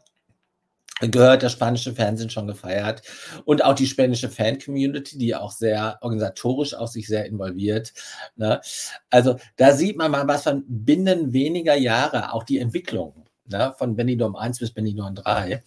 [1.01, 3.01] gehört der spanische Fernsehen schon gefeiert
[3.45, 7.93] und auch die spanische Fan-Community, die auch sehr organisatorisch auch sich sehr involviert.
[8.35, 8.61] Ne?
[9.09, 13.73] Also da sieht man mal was von binnen weniger Jahre auch die Entwicklung ne?
[13.77, 15.63] von Benidorm 1 bis Benidorm 3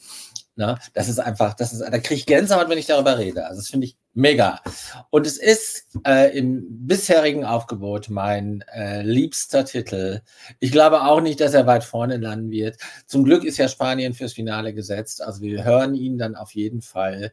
[0.61, 0.79] Ne?
[0.93, 3.47] Das ist einfach, das ist, da kriege ich Gänsehaut, wenn ich darüber rede.
[3.47, 4.61] Also das finde ich mega.
[5.11, 10.21] Und es ist äh, im bisherigen Aufgebot mein äh, liebster Titel.
[10.59, 12.77] Ich glaube auch nicht, dass er weit vorne landen wird.
[13.07, 15.23] Zum Glück ist ja Spanien fürs Finale gesetzt.
[15.23, 17.33] Also wir hören ihn dann auf jeden Fall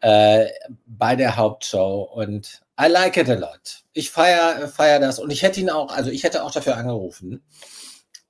[0.00, 0.46] äh,
[0.86, 3.84] bei der Hauptshow und I like it a lot.
[3.92, 7.42] Ich feiere feier das und ich hätte ihn auch, also ich hätte auch dafür angerufen.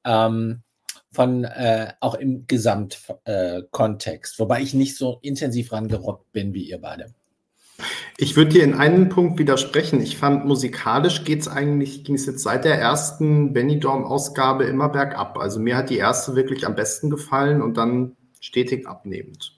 [0.04, 0.62] Ähm,
[1.10, 6.80] von äh, auch im Gesamtkontext, äh, wobei ich nicht so intensiv rangerobbt bin wie ihr
[6.80, 7.14] beide.
[8.20, 10.00] Ich würde dir in einem Punkt widersprechen.
[10.02, 14.88] Ich fand, musikalisch geht es eigentlich, ging es jetzt seit der ersten Benny Dorm-Ausgabe immer
[14.88, 15.38] bergab.
[15.38, 19.52] Also mir hat die erste wirklich am besten gefallen und dann stetig abnehmend.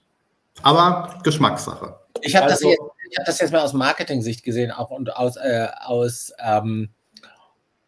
[0.63, 1.99] Aber Geschmackssache.
[2.21, 5.69] Ich habe also, das, hab das, jetzt mal aus Marketing-Sicht gesehen, auch und aus, äh,
[5.81, 6.91] aus, ähm,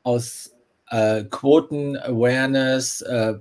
[0.03, 0.53] aus
[0.89, 3.35] äh, Quoten-Awareness, äh,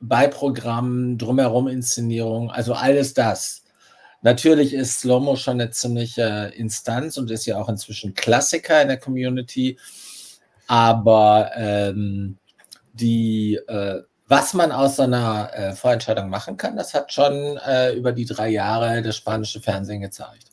[0.00, 3.62] Beiprogramm, drumherum Inszenierung, also alles das.
[4.22, 8.98] Natürlich ist Slomo schon eine ziemliche Instanz und ist ja auch inzwischen Klassiker in der
[8.98, 9.78] Community.
[10.66, 12.36] Aber ähm,
[12.92, 17.94] die, äh, was man aus so einer äh, Vorentscheidung machen kann, das hat schon äh,
[17.94, 20.44] über die drei Jahre das spanische Fernsehen gezeigt.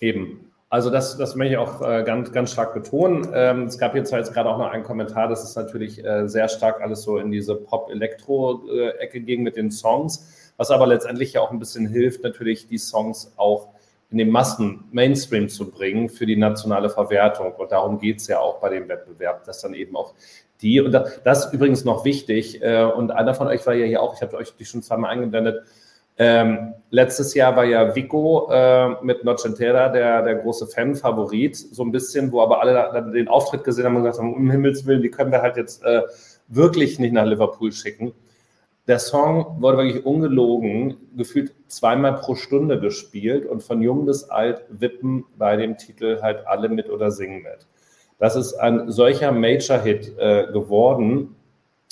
[0.00, 0.52] Eben.
[0.70, 3.28] Also das, das möchte ich auch äh, ganz, ganz stark betonen.
[3.34, 6.48] Ähm, es gab jetzt jetzt gerade auch noch einen Kommentar, dass es natürlich äh, sehr
[6.48, 11.50] stark alles so in diese Pop-Elektro-Ecke ging mit den Songs, was aber letztendlich ja auch
[11.50, 13.70] ein bisschen hilft, natürlich die Songs auch
[14.12, 17.52] in den Massen Mainstream zu bringen für die nationale Verwertung.
[17.54, 20.14] Und darum geht es ja auch bei dem Wettbewerb, dass dann eben auch
[20.60, 24.00] die, und das ist übrigens noch wichtig, äh, und einer von euch war ja hier
[24.00, 25.64] auch, ich habe euch die schon zweimal eingeblendet,
[26.16, 31.90] ähm, letztes Jahr war ja Vico äh, mit Nocentera der, der große Fan-Favorit, so ein
[31.90, 35.02] bisschen, wo aber alle dann den Auftritt gesehen haben und gesagt haben, um Himmels Willen,
[35.02, 36.02] die können wir halt jetzt äh,
[36.46, 38.12] wirklich nicht nach Liverpool schicken.
[38.88, 44.64] Der Song wurde wirklich ungelogen, gefühlt zweimal pro Stunde gespielt und von jung bis alt
[44.68, 47.66] wippen bei dem Titel halt alle mit oder singen mit.
[48.18, 51.36] Das ist ein solcher Major-Hit äh, geworden,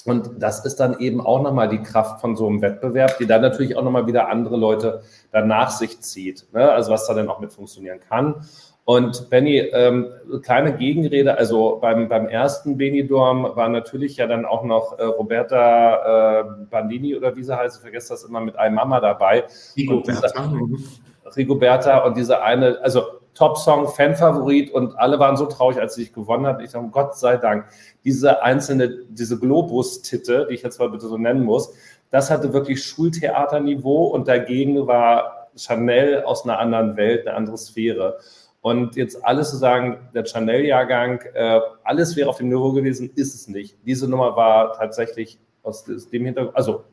[0.04, 3.42] und das ist dann eben auch nochmal die Kraft von so einem Wettbewerb, die dann
[3.42, 6.46] natürlich auch nochmal wieder andere Leute dann nach sich zieht.
[6.52, 6.70] Ne?
[6.70, 8.46] Also was da dann auch mit funktionieren kann.
[8.84, 10.08] Und Benny, ähm,
[10.42, 16.40] kleine Gegenrede, also beim, beim ersten Benidorm war natürlich ja dann auch noch äh, Roberta
[16.40, 19.44] äh, Bandini oder wie sie heißt, ich vergesse das immer mit einem Mama dabei.
[19.76, 20.44] Rigoberta.
[20.44, 20.88] Und
[21.36, 23.02] Rigoberta und diese eine, also
[23.34, 26.60] Top-Song, Fanfavorit und alle waren so traurig, als sie sich gewonnen hat.
[26.60, 27.66] Ich sage, Gott sei Dank,
[28.04, 31.72] diese einzelne, diese Globus-Titte, die ich jetzt mal bitte so nennen muss,
[32.10, 38.18] das hatte wirklich Schultheaterniveau und dagegen war Chanel aus einer anderen Welt, eine andere Sphäre.
[38.62, 43.34] Und jetzt alles zu sagen, der Chanel-Jahrgang, äh, alles wäre auf dem Niveau gewesen, ist
[43.34, 43.78] es nicht.
[43.86, 46.84] Diese Nummer war tatsächlich aus dem Hintergrund, also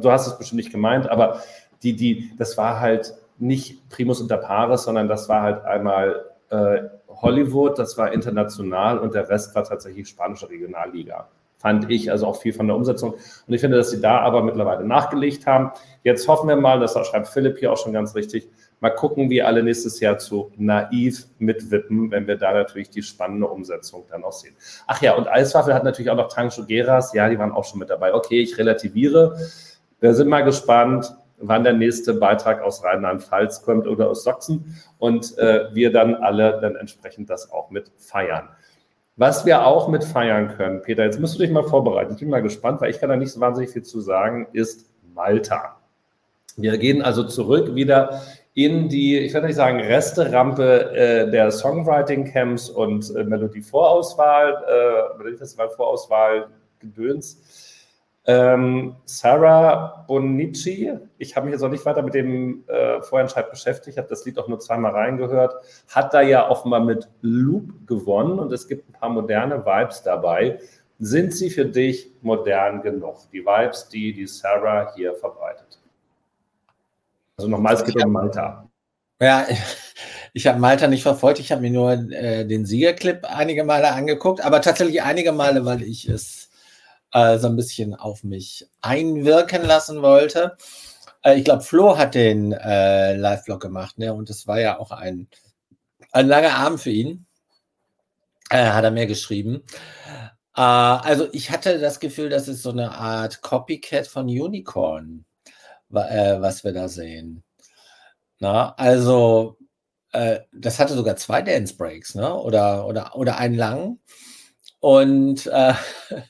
[0.00, 1.40] du hast es bestimmt nicht gemeint, aber
[1.82, 6.82] die, die, das war halt nicht Primus inter pares, sondern das war halt einmal äh,
[7.08, 11.28] Hollywood, das war international und der Rest war tatsächlich spanische Regionalliga.
[11.58, 13.12] Fand ich also auch viel von der Umsetzung.
[13.12, 15.72] Und ich finde, dass sie da aber mittlerweile nachgelegt haben.
[16.04, 18.48] Jetzt hoffen wir mal, das schreibt Philipp hier auch schon ganz richtig,
[18.80, 23.46] mal gucken, wie alle nächstes Jahr zu naiv mitwippen, wenn wir da natürlich die spannende
[23.46, 24.56] Umsetzung dann auch sehen.
[24.86, 27.12] Ach ja, und Eiswaffel hat natürlich auch noch Tancho Geras.
[27.12, 28.14] Ja, die waren auch schon mit dabei.
[28.14, 29.38] Okay, ich relativiere.
[30.00, 35.36] Wir sind mal gespannt wann der nächste Beitrag aus Rheinland-Pfalz kommt oder aus Sachsen und
[35.38, 38.48] äh, wir dann alle dann entsprechend das auch mit feiern.
[39.16, 42.14] Was wir auch mit feiern können, Peter, jetzt musst du dich mal vorbereiten.
[42.14, 44.86] Ich bin mal gespannt, weil ich kann da nicht so wahnsinnig viel zu sagen, ist
[45.14, 45.76] Malta.
[46.56, 48.22] Wir gehen also zurück wieder
[48.54, 56.48] in die, ich würde nicht sagen, Resterampe äh, der Songwriting-Camps und äh, Melodie-Vorauswahl, äh, Melodie-Festival-Vorauswahl,
[56.80, 57.40] Gedöns
[58.26, 63.96] ähm, Sarah Bonici, ich habe mich jetzt auch nicht weiter mit dem äh, Vorentscheid beschäftigt,
[63.96, 65.54] habe das Lied auch nur zweimal reingehört,
[65.88, 70.60] hat da ja offenbar mit Loop gewonnen und es gibt ein paar moderne Vibes dabei.
[70.98, 75.79] Sind sie für dich modern genug, die Vibes, die die Sarah hier verbreitet?
[77.40, 78.68] Also nochmal, es geht um Malta.
[79.18, 79.46] Ja,
[80.34, 84.42] ich habe Malta nicht verfolgt, ich habe mir nur äh, den Siegerclip einige Male angeguckt,
[84.42, 86.50] aber tatsächlich einige Male, weil ich es
[87.14, 90.58] äh, so ein bisschen auf mich einwirken lassen wollte.
[91.22, 94.12] Äh, ich glaube, Flo hat den äh, Live-Vlog gemacht, ne?
[94.12, 95.26] Und es war ja auch ein,
[96.12, 97.24] ein langer Abend für ihn.
[98.50, 99.62] Äh, hat er mir geschrieben.
[100.54, 105.24] Äh, also ich hatte das Gefühl, das ist so eine Art Copycat von Unicorn,
[105.92, 107.42] äh, was wir da sehen.
[108.38, 109.58] Na, also
[110.12, 112.34] äh, das hatte sogar zwei Dance Breaks, ne?
[112.34, 113.98] Oder, oder, oder einen lang.
[114.80, 115.74] Und äh,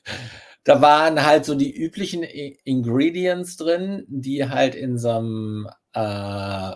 [0.65, 6.73] da waren halt so die üblichen Ingredients drin, die halt in so einem äh,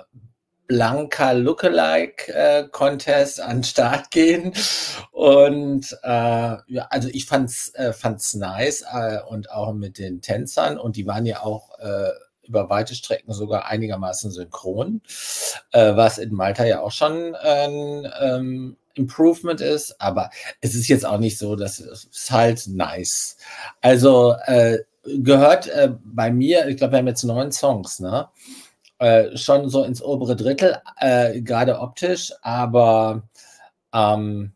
[0.67, 4.53] Blanka Lookalike äh, Contest an den Start gehen.
[5.11, 6.09] Und äh,
[6.67, 11.07] ja, also ich fand's, äh, fand's nice äh, und auch mit den Tänzern und die
[11.07, 12.11] waren ja auch äh,
[12.47, 15.03] über weite Strecken sogar einigermaßen synchron,
[15.73, 20.31] äh, was in Malta ja auch schon ein ähm, Improvement ist, aber
[20.61, 23.37] es ist jetzt auch nicht so, dass es halt nice.
[23.81, 28.29] Also äh, gehört äh, bei mir, ich glaube, wir haben jetzt neun Songs, ne?
[28.99, 33.29] Äh, schon so ins obere Drittel, äh, gerade optisch, aber
[33.93, 34.53] ähm,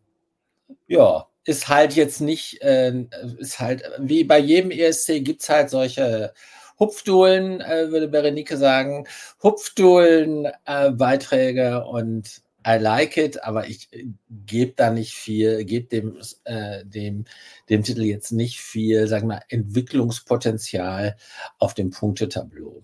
[0.87, 3.05] ja, ist halt jetzt nicht, äh,
[3.39, 6.33] ist halt, wie bei jedem ESC gibt es halt solche
[6.79, 9.07] Hupfdohlen, äh, würde Berenike sagen,
[9.43, 14.07] Hupfdohlen-Beiträge und I like it, aber ich äh,
[14.47, 17.25] gebe da nicht viel, gebe dem, äh, dem,
[17.69, 21.17] dem Titel jetzt nicht viel, sagen wir, Entwicklungspotenzial
[21.59, 22.83] auf dem Punktetableau.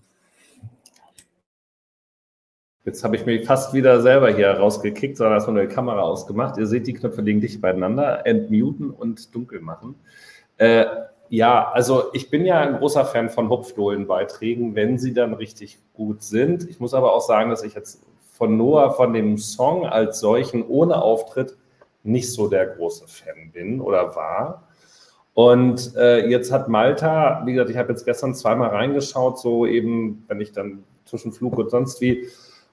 [2.85, 6.57] Jetzt habe ich mich fast wieder selber hier rausgekickt, sondern hast eine Kamera ausgemacht.
[6.57, 8.27] Ihr seht, die Knöpfe liegen dicht beieinander.
[8.27, 9.95] Entmuten und dunkel machen.
[10.57, 10.85] Äh,
[11.29, 16.23] ja, also ich bin ja ein großer Fan von Hupfdohlen-Beiträgen, wenn sie dann richtig gut
[16.23, 16.69] sind.
[16.69, 18.03] Ich muss aber auch sagen, dass ich jetzt
[18.33, 21.57] von Noah, von dem Song als solchen ohne Auftritt
[22.03, 24.67] nicht so der große Fan bin oder war.
[25.33, 30.23] Und äh, jetzt hat Malta, wie gesagt, ich habe jetzt gestern zweimal reingeschaut, so eben,
[30.27, 32.27] wenn ich dann zwischen Flug und sonst wie.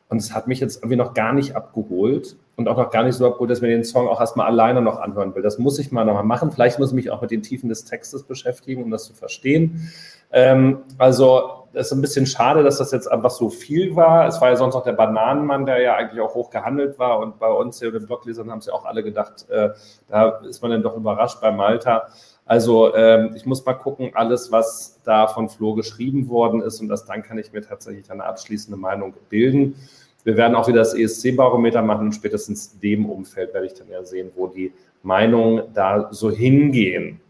[0.09, 3.15] Und es hat mich jetzt irgendwie noch gar nicht abgeholt und auch noch gar nicht
[3.15, 5.43] so abgeholt, dass mir den Song auch erstmal alleine noch anhören will.
[5.43, 6.53] Das muss ich mal nochmal machen.
[6.53, 9.91] Vielleicht muss ich mich auch mit den Tiefen des Textes beschäftigen, um das zu verstehen.
[10.33, 14.27] Ähm, also es ist ein bisschen schade, dass das jetzt einfach so viel war.
[14.27, 17.19] Es war ja sonst noch der Bananenmann, der ja eigentlich auch hoch gehandelt war.
[17.19, 19.71] Und bei uns hier den Bloglesern haben es ja auch alle gedacht, äh,
[20.09, 22.09] da ist man dann doch überrascht bei Malta.
[22.45, 26.81] Also ähm, ich muss mal gucken, alles, was da von Flo geschrieben worden ist.
[26.81, 29.77] Und das dann kann ich mir tatsächlich eine abschließende Meinung bilden.
[30.25, 34.05] Wir werden auch wieder das ESC-Barometer machen und spätestens dem Umfeld werde ich dann ja
[34.05, 37.21] sehen, wo die Meinungen da so hingehen.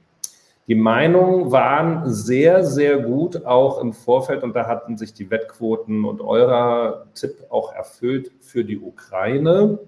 [0.69, 6.05] Die Meinungen waren sehr, sehr gut, auch im Vorfeld, und da hatten sich die Wettquoten
[6.05, 9.81] und eurer Tipp auch erfüllt für die Ukraine.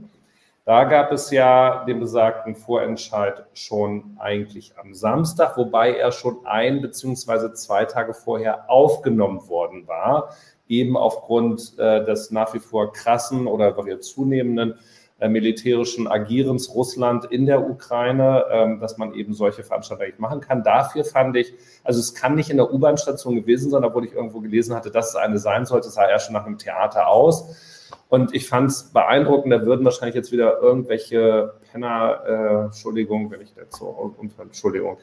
[0.64, 6.80] Da gab es ja den besagten Vorentscheid schon eigentlich am Samstag, wobei er schon ein
[6.80, 10.30] beziehungsweise zwei Tage vorher aufgenommen worden war,
[10.68, 14.74] eben aufgrund äh, des nach wie vor krassen oder zunehmenden
[15.20, 20.62] äh, militärischen Agierens Russland in der Ukraine, ähm, dass man eben solche Veranstaltungen machen kann.
[20.64, 21.54] Dafür fand ich,
[21.84, 25.10] also es kann nicht in der U-Bahn-Station gewesen sein, obwohl ich irgendwo gelesen hatte, dass
[25.10, 25.88] es eine sein sollte.
[25.88, 27.90] Es sah eher schon nach einem Theater aus.
[28.08, 33.40] Und ich fand es beeindruckend, da würden wahrscheinlich jetzt wieder irgendwelche Penner, äh, Entschuldigung, wenn
[33.40, 34.98] ich so, Entschuldigung,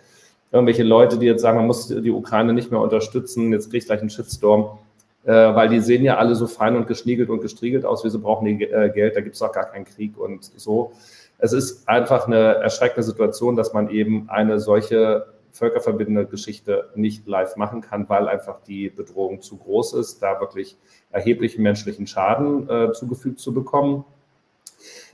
[0.52, 3.86] irgendwelche Leute, die jetzt sagen, man muss die Ukraine nicht mehr unterstützen, jetzt kriege ich
[3.86, 4.78] gleich einen Shitstorm
[5.26, 8.20] äh, weil die sehen ja alle so fein und geschniegelt und gestriegelt aus, wie sie
[8.20, 10.94] brauchen die äh, Geld, da gibt es auch gar keinen Krieg und so.
[11.38, 17.56] es ist einfach eine erschreckende Situation, dass man eben eine solche völkerverbindende Geschichte nicht live
[17.56, 20.78] machen kann, weil einfach die Bedrohung zu groß ist, da wirklich
[21.12, 24.06] erheblichen menschlichen Schaden äh, zugefügt zu bekommen.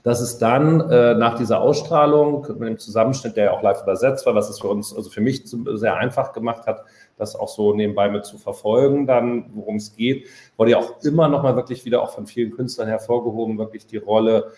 [0.03, 4.25] Dass es dann äh, nach dieser Ausstrahlung mit dem Zusammenschnitt, der ja auch live übersetzt
[4.25, 6.85] war, was es für uns, also für mich sehr einfach gemacht hat,
[7.17, 11.27] das auch so nebenbei mit zu verfolgen, dann worum es geht, wurde ja auch immer
[11.27, 14.51] noch mal wirklich wieder auch von vielen Künstlern hervorgehoben, wirklich die Rolle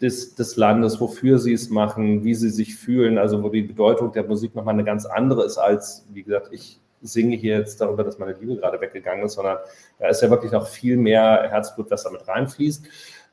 [0.00, 4.12] des, des Landes, wofür sie es machen, wie sie sich fühlen, also wo die Bedeutung
[4.12, 8.04] der Musik nochmal eine ganz andere ist als, wie gesagt, ich singe hier jetzt darüber,
[8.04, 9.58] dass meine Liebe gerade weggegangen ist, sondern
[9.98, 12.86] da ist ja wirklich noch viel mehr Herzblut, das damit reinfließt.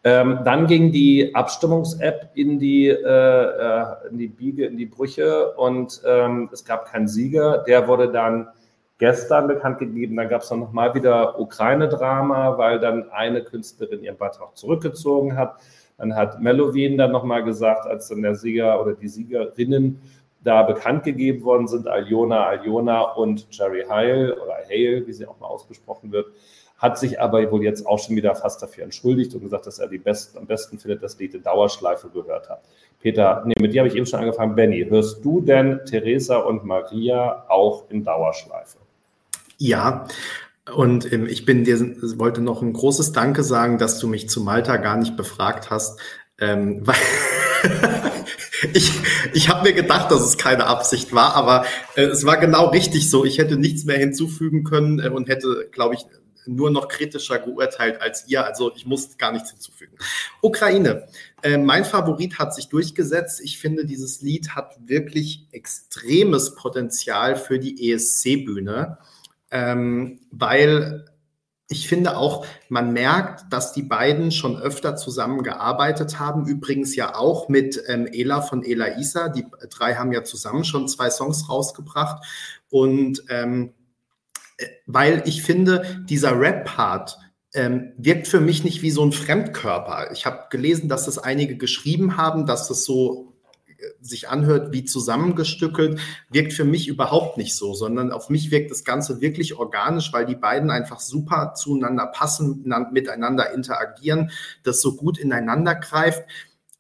[0.04, 5.54] Ähm, dann ging die Abstimmungs-App in die, äh, äh, in die Biege, in die Brüche
[5.54, 7.64] und ähm, es gab keinen Sieger.
[7.68, 8.48] Der wurde dann
[8.98, 10.16] gestern bekannt gegeben.
[10.16, 15.56] Dann gab es dann nochmal wieder Ukraine-Drama, weil dann eine Künstlerin ihren Beitrag zurückgezogen hat.
[15.98, 20.02] Dann hat Melowin dann nochmal gesagt, als dann der Sieger oder die Siegerinnen
[20.44, 25.40] da bekannt gegeben worden sind, Aljona, Aljona und Jerry Heil oder Hale, wie sie auch
[25.40, 26.28] mal ausgesprochen wird,
[26.78, 29.88] hat sich aber wohl jetzt auch schon wieder fast dafür entschuldigt und gesagt, dass er
[29.88, 32.62] die besten, am besten findet, dass Lied in Dauerschleife gehört hat.
[33.02, 34.56] Peter, nee, mit dir habe ich eben schon angefangen.
[34.56, 38.85] Benny, hörst du denn Theresa und Maria auch in Dauerschleife?
[39.58, 40.08] Ja,
[40.74, 41.80] und ähm, ich bin dir,
[42.18, 46.00] wollte noch ein großes Danke sagen, dass du mich zu Malta gar nicht befragt hast,
[46.40, 46.96] ähm, weil
[48.74, 48.92] ich,
[49.34, 53.10] ich habe mir gedacht, dass es keine Absicht war, aber äh, es war genau richtig
[53.10, 53.26] so.
[53.26, 56.06] Ich hätte nichts mehr hinzufügen können äh, und hätte, glaube ich,
[56.48, 58.46] nur noch kritischer geurteilt als ihr.
[58.46, 59.98] Also ich muss gar nichts hinzufügen.
[60.42, 61.08] Ukraine.
[61.42, 63.42] Äh, mein Favorit hat sich durchgesetzt.
[63.44, 68.98] Ich finde, dieses Lied hat wirklich extremes Potenzial für die ESC-Bühne
[69.56, 71.06] ähm, weil
[71.70, 76.46] ich finde auch, man merkt, dass die beiden schon öfter zusammengearbeitet haben.
[76.46, 79.30] Übrigens ja auch mit ähm, Ela von Ela Isa.
[79.30, 82.24] Die drei haben ja zusammen schon zwei Songs rausgebracht.
[82.70, 83.74] Und ähm,
[84.58, 87.18] äh, weil ich finde, dieser Rap-Part
[87.54, 90.12] ähm, wirkt für mich nicht wie so ein Fremdkörper.
[90.12, 93.35] Ich habe gelesen, dass es einige geschrieben haben, dass es so
[94.02, 96.00] sich anhört wie zusammengestückelt,
[96.30, 100.26] wirkt für mich überhaupt nicht so, sondern auf mich wirkt das Ganze wirklich organisch, weil
[100.26, 104.32] die beiden einfach super zueinander passen, miteinander interagieren,
[104.64, 106.24] das so gut ineinander greift.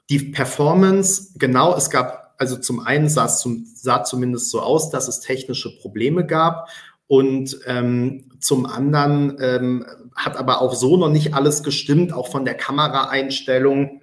[0.09, 4.89] Die Performance, genau, es gab, also zum einen sah es zum, sah zumindest so aus,
[4.89, 6.69] dass es technische Probleme gab
[7.07, 9.85] und ähm, zum anderen ähm,
[10.15, 14.01] hat aber auch so noch nicht alles gestimmt, auch von der Kameraeinstellung.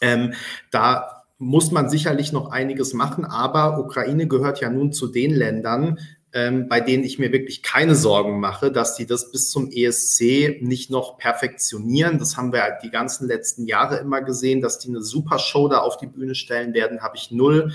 [0.00, 0.34] Ähm,
[0.70, 1.13] da
[1.44, 5.98] muss man sicherlich noch einiges machen, aber Ukraine gehört ja nun zu den Ländern,
[6.32, 10.62] ähm, bei denen ich mir wirklich keine Sorgen mache, dass die das bis zum ESC
[10.62, 12.18] nicht noch perfektionieren.
[12.18, 15.68] Das haben wir halt die ganzen letzten Jahre immer gesehen, dass die eine super Show
[15.68, 17.72] da auf die Bühne stellen werden, habe ich null,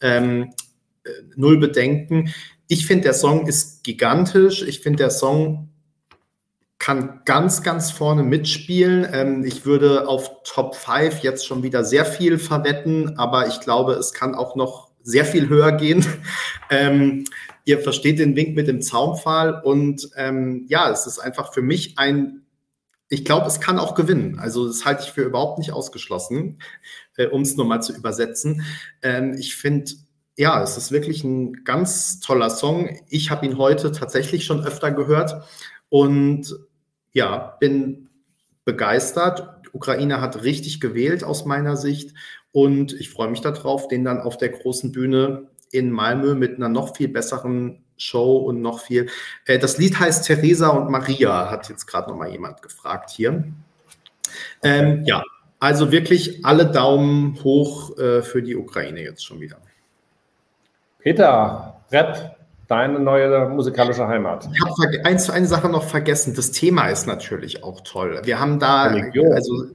[0.00, 0.50] ähm,
[1.04, 2.34] äh, null Bedenken.
[2.66, 4.62] Ich finde, der Song ist gigantisch.
[4.62, 5.68] Ich finde, der Song
[6.82, 9.06] kann ganz, ganz vorne mitspielen.
[9.12, 13.92] Ähm, ich würde auf Top 5 jetzt schon wieder sehr viel verwetten, aber ich glaube,
[13.92, 16.04] es kann auch noch sehr viel höher gehen.
[16.70, 17.24] Ähm,
[17.66, 21.98] ihr versteht den Wink mit dem Zaunpfahl und ähm, ja, es ist einfach für mich
[21.98, 22.46] ein,
[23.10, 24.38] ich glaube, es kann auch gewinnen.
[24.38, 26.62] Also das halte ich für überhaupt nicht ausgeschlossen,
[27.18, 28.64] äh, um es nochmal zu übersetzen.
[29.02, 29.92] Ähm, ich finde,
[30.38, 32.98] ja, es ist wirklich ein ganz toller Song.
[33.10, 35.44] Ich habe ihn heute tatsächlich schon öfter gehört
[35.90, 36.56] und
[37.12, 38.08] ja, bin
[38.64, 39.60] begeistert.
[39.72, 42.14] Ukraine hat richtig gewählt aus meiner Sicht
[42.52, 46.68] und ich freue mich darauf, den dann auf der großen Bühne in Malmö mit einer
[46.68, 49.08] noch viel besseren Show und noch viel.
[49.46, 53.44] Äh, das Lied heißt Theresa und Maria, hat jetzt gerade noch mal jemand gefragt hier.
[54.62, 55.22] Ähm, ja,
[55.58, 59.58] also wirklich alle Daumen hoch äh, für die Ukraine jetzt schon wieder.
[60.98, 62.36] Peter, Rap,
[62.72, 64.48] deine neue musikalische Heimat.
[64.50, 66.34] Ich habe eins, eine Sache noch vergessen.
[66.34, 68.22] Das Thema ist natürlich auch toll.
[68.24, 69.30] Wir haben da, Religion.
[69.30, 69.66] also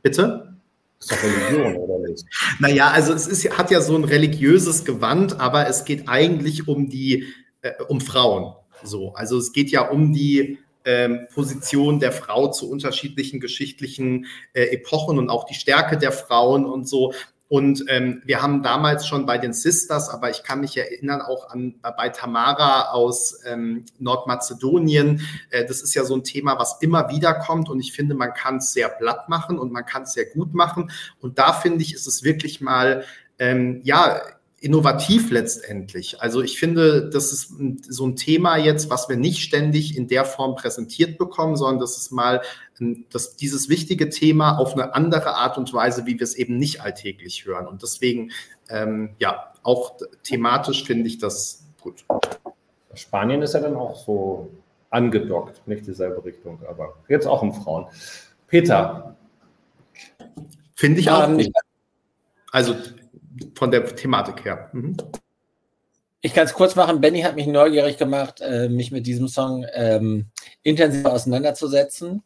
[0.00, 0.54] bitte.
[1.00, 2.24] Ist doch Religion, oder nicht?
[2.60, 6.88] Naja, also es ist, hat ja so ein religiöses Gewand, aber es geht eigentlich um
[6.88, 7.24] die,
[7.62, 8.54] äh, um Frauen.
[8.84, 14.66] So, also es geht ja um die ähm, Position der Frau zu unterschiedlichen geschichtlichen äh,
[14.66, 17.12] Epochen und auch die Stärke der Frauen und so.
[17.50, 21.50] Und ähm, wir haben damals schon bei den Sisters, aber ich kann mich erinnern auch
[21.50, 25.26] an bei Tamara aus ähm, Nordmazedonien.
[25.50, 28.34] Äh, das ist ja so ein Thema, was immer wieder kommt und ich finde, man
[28.34, 30.92] kann es sehr blatt machen und man kann es sehr gut machen.
[31.20, 33.04] Und da finde ich, ist es wirklich mal,
[33.40, 34.22] ähm, ja,
[34.60, 36.20] innovativ letztendlich.
[36.20, 37.54] Also ich finde, das ist
[37.88, 41.96] so ein Thema jetzt, was wir nicht ständig in der Form präsentiert bekommen, sondern das
[41.96, 42.42] ist mal
[43.10, 46.80] dass dieses wichtige Thema auf eine andere Art und Weise, wie wir es eben nicht
[46.82, 47.66] alltäglich hören.
[47.66, 48.30] Und deswegen,
[48.68, 52.04] ähm, ja, auch thematisch finde ich das gut.
[52.94, 54.50] Spanien ist ja dann auch so
[54.90, 57.86] angedockt, nicht dieselbe Richtung, aber jetzt auch um Frauen.
[58.48, 59.16] Peter.
[60.74, 61.28] Finde ich auch.
[61.28, 61.52] Ähm,
[62.50, 62.74] also
[63.54, 64.70] von der Thematik her.
[64.72, 64.96] Mhm.
[66.22, 67.00] Ich kann es kurz machen.
[67.00, 70.26] Benny hat mich neugierig gemacht, äh, mich mit diesem Song ähm,
[70.62, 72.22] intensiv auseinanderzusetzen,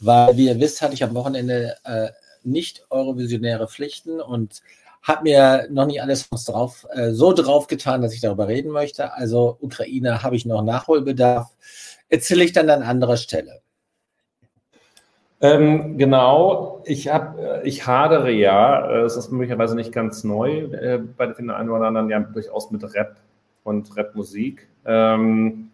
[0.00, 2.08] weil, wie ihr wisst, hatte ich am Wochenende äh,
[2.44, 4.62] nicht eurovisionäre Pflichten und
[5.02, 9.12] habe mir noch nicht alles drauf, äh, so drauf getan, dass ich darüber reden möchte.
[9.12, 11.50] Also Ukraine habe ich noch Nachholbedarf.
[12.08, 13.60] Erzähle ich dann an anderer Stelle.
[15.42, 20.60] Ähm, genau, ich habe, äh, ich hadere ja, äh, es ist möglicherweise nicht ganz neu,
[20.60, 23.16] äh, bei den einen oder anderen ja durchaus mit Rap
[23.66, 24.68] und Rapmusik.
[24.84, 25.70] Ähm,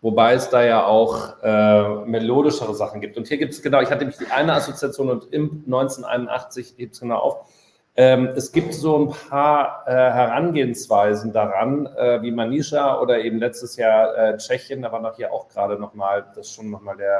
[0.00, 3.16] wobei es da ja auch äh, melodischere Sachen gibt.
[3.16, 6.94] Und hier gibt es genau, ich hatte nämlich die eine Assoziation und im 1981 hebt
[6.94, 7.48] es genau auf.
[7.96, 13.76] Ähm, es gibt so ein paar äh, Herangehensweisen daran, äh, wie Manisha oder eben letztes
[13.76, 17.18] Jahr äh, Tschechien, da war noch hier auch gerade nochmal, das ist schon nochmal der,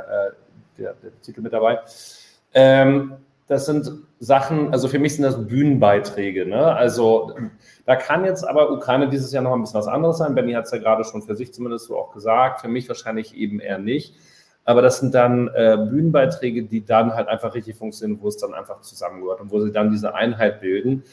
[0.78, 1.80] äh, der, der Titel mit dabei.
[2.54, 3.16] Ähm,
[3.48, 3.90] das sind
[4.20, 6.44] Sachen, also für mich sind das Bühnenbeiträge.
[6.46, 6.62] Ne?
[6.76, 7.34] Also
[7.86, 10.34] da kann jetzt aber Ukraine dieses Jahr noch ein bisschen was anderes sein.
[10.34, 13.34] Benny hat es ja gerade schon für sich zumindest so auch gesagt, für mich wahrscheinlich
[13.34, 14.14] eben eher nicht.
[14.66, 18.52] Aber das sind dann äh, Bühnenbeiträge, die dann halt einfach richtig funktionieren, wo es dann
[18.52, 21.04] einfach zusammengehört und wo sie dann diese Einheit bilden.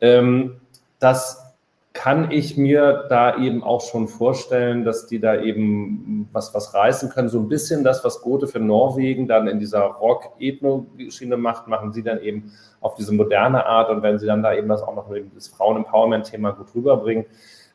[0.00, 0.62] Ähm,
[0.98, 1.51] das
[1.92, 7.10] kann ich mir da eben auch schon vorstellen, dass die da eben was, was reißen
[7.10, 7.28] können.
[7.28, 12.02] So ein bisschen das, was Gothe für Norwegen dann in dieser Rock-Ethno-Schiene macht, machen sie
[12.02, 13.90] dann eben auf diese moderne Art.
[13.90, 17.26] Und wenn sie dann da eben das auch noch das Frauen-Empowerment-Thema gut rüberbringen,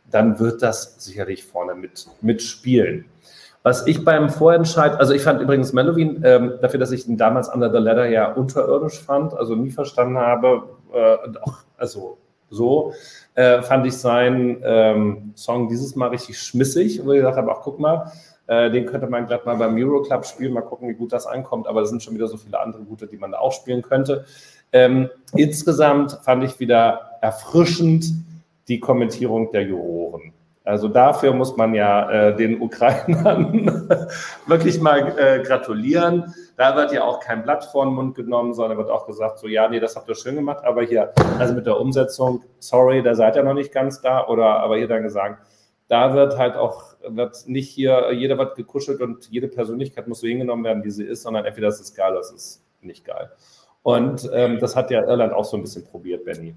[0.09, 3.05] dann wird das sicherlich vorne mit, mitspielen.
[3.61, 7.49] Was ich beim Vorentscheid, also ich fand übrigens Melvin, ähm, dafür, dass ich ihn damals
[7.49, 12.17] Under the Ladder ja unterirdisch fand, also nie verstanden habe, äh, auch, also
[12.49, 12.93] so,
[13.37, 17.61] äh, fand ich seinen ähm, Song dieses Mal richtig schmissig, wo ich gesagt habe, ach
[17.61, 18.11] guck mal,
[18.47, 21.67] äh, den könnte man glatt mal beim Euroclub spielen, mal gucken, wie gut das ankommt,
[21.67, 24.25] aber es sind schon wieder so viele andere gute, die man da auch spielen könnte.
[24.73, 28.05] Ähm, insgesamt fand ich wieder erfrischend
[28.67, 30.33] die Kommentierung der Juroren.
[30.67, 33.87] Also dafür muss man ja äh, den Ukrainern
[34.47, 36.33] wirklich mal äh, gratulieren.
[36.57, 39.47] Da wird ja auch kein Blatt vor den Mund genommen, sondern wird auch gesagt, so
[39.47, 43.15] ja, nee, das habt ihr schön gemacht, aber hier, also mit der Umsetzung, sorry, da
[43.15, 44.27] seid ihr noch nicht ganz da.
[44.27, 45.41] Oder aber hier dann gesagt,
[45.87, 50.27] da wird halt auch, wird nicht hier, jeder wird gekuschelt und jede Persönlichkeit muss so
[50.27, 53.31] hingenommen werden, wie sie ist, sondern entweder das ist geil oder es ist nicht geil.
[53.83, 56.53] Und ähm, das hat ja Irland auch so ein bisschen probiert, Benny.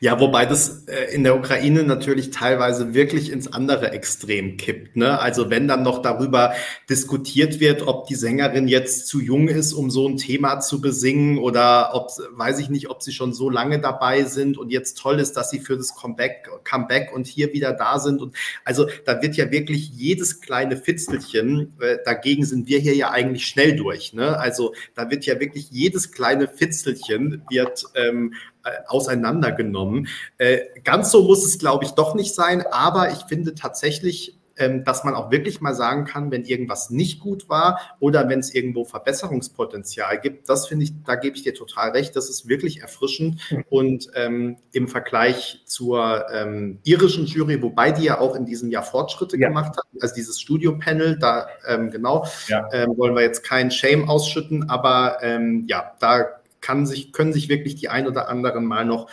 [0.00, 4.96] Ja, wobei das äh, in der Ukraine natürlich teilweise wirklich ins andere Extrem kippt.
[4.96, 5.18] Ne?
[5.18, 6.52] Also wenn dann noch darüber
[6.90, 11.38] diskutiert wird, ob die Sängerin jetzt zu jung ist, um so ein Thema zu besingen
[11.38, 15.20] oder ob, weiß ich nicht, ob sie schon so lange dabei sind und jetzt toll
[15.20, 18.20] ist, dass sie für das Comeback, Comeback und hier wieder da sind.
[18.20, 23.10] Und also da wird ja wirklich jedes kleine Fitzelchen, äh, dagegen sind wir hier ja
[23.10, 24.12] eigentlich schnell durch.
[24.12, 24.38] Ne?
[24.38, 28.53] Also da wird ja wirklich jedes kleine Fitzelchen wird ähm, äh,
[28.86, 30.08] auseinandergenommen.
[30.38, 34.84] Äh, ganz so muss es, glaube ich, doch nicht sein, aber ich finde tatsächlich, ähm,
[34.84, 38.54] dass man auch wirklich mal sagen kann, wenn irgendwas nicht gut war oder wenn es
[38.54, 42.80] irgendwo Verbesserungspotenzial gibt, das finde ich, da gebe ich dir total recht, das ist wirklich
[42.80, 43.64] erfrischend mhm.
[43.68, 48.84] und ähm, im Vergleich zur ähm, irischen Jury, wobei die ja auch in diesem Jahr
[48.84, 49.48] Fortschritte ja.
[49.48, 52.68] gemacht hat, also dieses Studio-Panel, da ähm, genau, ja.
[52.72, 56.26] Ähm, wollen wir jetzt keinen Shame ausschütten, aber ähm, ja, da
[56.64, 59.10] kann sich, können sich wirklich die ein oder anderen mal noch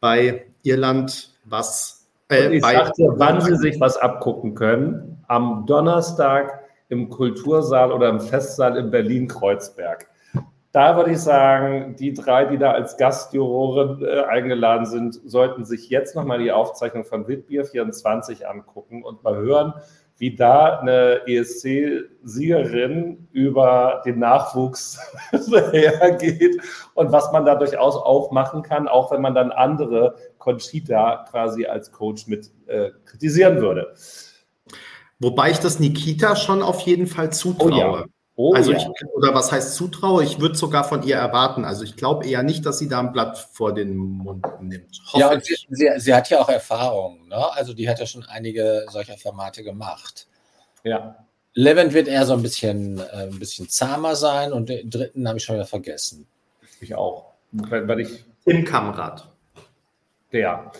[0.00, 2.06] bei Irland was.
[2.30, 5.24] Äh, ich sagte, wann sie sich was abgucken können.
[5.26, 10.08] Am Donnerstag im Kultursaal oder im Festsaal in Berlin-Kreuzberg.
[10.72, 15.88] Da würde ich sagen, die drei, die da als Gastjuroren äh, eingeladen sind, sollten sich
[15.88, 19.72] jetzt nochmal die Aufzeichnung von Witbier 24 angucken und mal hören,
[20.20, 25.00] wie da eine ESC-Siegerin über den Nachwuchs
[25.72, 26.60] hergeht
[26.92, 31.64] und was man da durchaus auch machen kann, auch wenn man dann andere Conchita quasi
[31.64, 33.94] als Coach mit äh, kritisieren würde.
[35.20, 37.72] Wobei ich das Nikita schon auf jeden Fall zutraue.
[37.72, 38.04] Oh ja.
[38.42, 40.24] Oh, also ich, oder was heißt zutraue?
[40.24, 41.66] Ich würde sogar von ihr erwarten.
[41.66, 44.98] Also ich glaube eher nicht, dass sie da ein Blatt vor den Mund nimmt.
[45.12, 47.28] Hoffe ja, sie, sie, sie, hat ja auch Erfahrung.
[47.28, 47.52] Ne?
[47.52, 50.26] Also die hat ja schon einige solcher Formate gemacht.
[50.84, 51.22] Ja.
[51.52, 55.36] Levent wird eher so ein bisschen, äh, ein bisschen zahmer sein und den dritten habe
[55.36, 56.26] ich schon wieder vergessen.
[56.80, 57.34] Ich auch.
[57.52, 59.28] Weil, weil ich Tim Kamrat.
[60.32, 60.72] Der.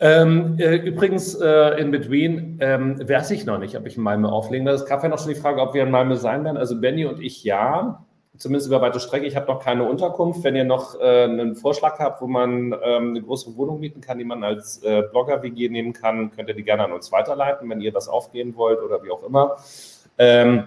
[0.00, 4.28] Ähm, äh, übrigens, äh, in Between ähm, weiß ich noch nicht, ob ich in Malmö
[4.28, 4.78] auflegen werde.
[4.78, 6.56] Es gab ja noch schon die Frage, ob wir in Malmö sein werden.
[6.56, 8.04] Also Benny und ich ja,
[8.36, 9.26] zumindest über weite Strecke.
[9.26, 10.44] Ich habe noch keine Unterkunft.
[10.44, 14.18] Wenn ihr noch äh, einen Vorschlag habt, wo man ähm, eine größere Wohnung mieten kann,
[14.18, 17.80] die man als äh, Blogger-WG nehmen kann, könnt ihr die gerne an uns weiterleiten, wenn
[17.80, 19.56] ihr das aufgehen wollt oder wie auch immer.
[20.16, 20.64] Ähm,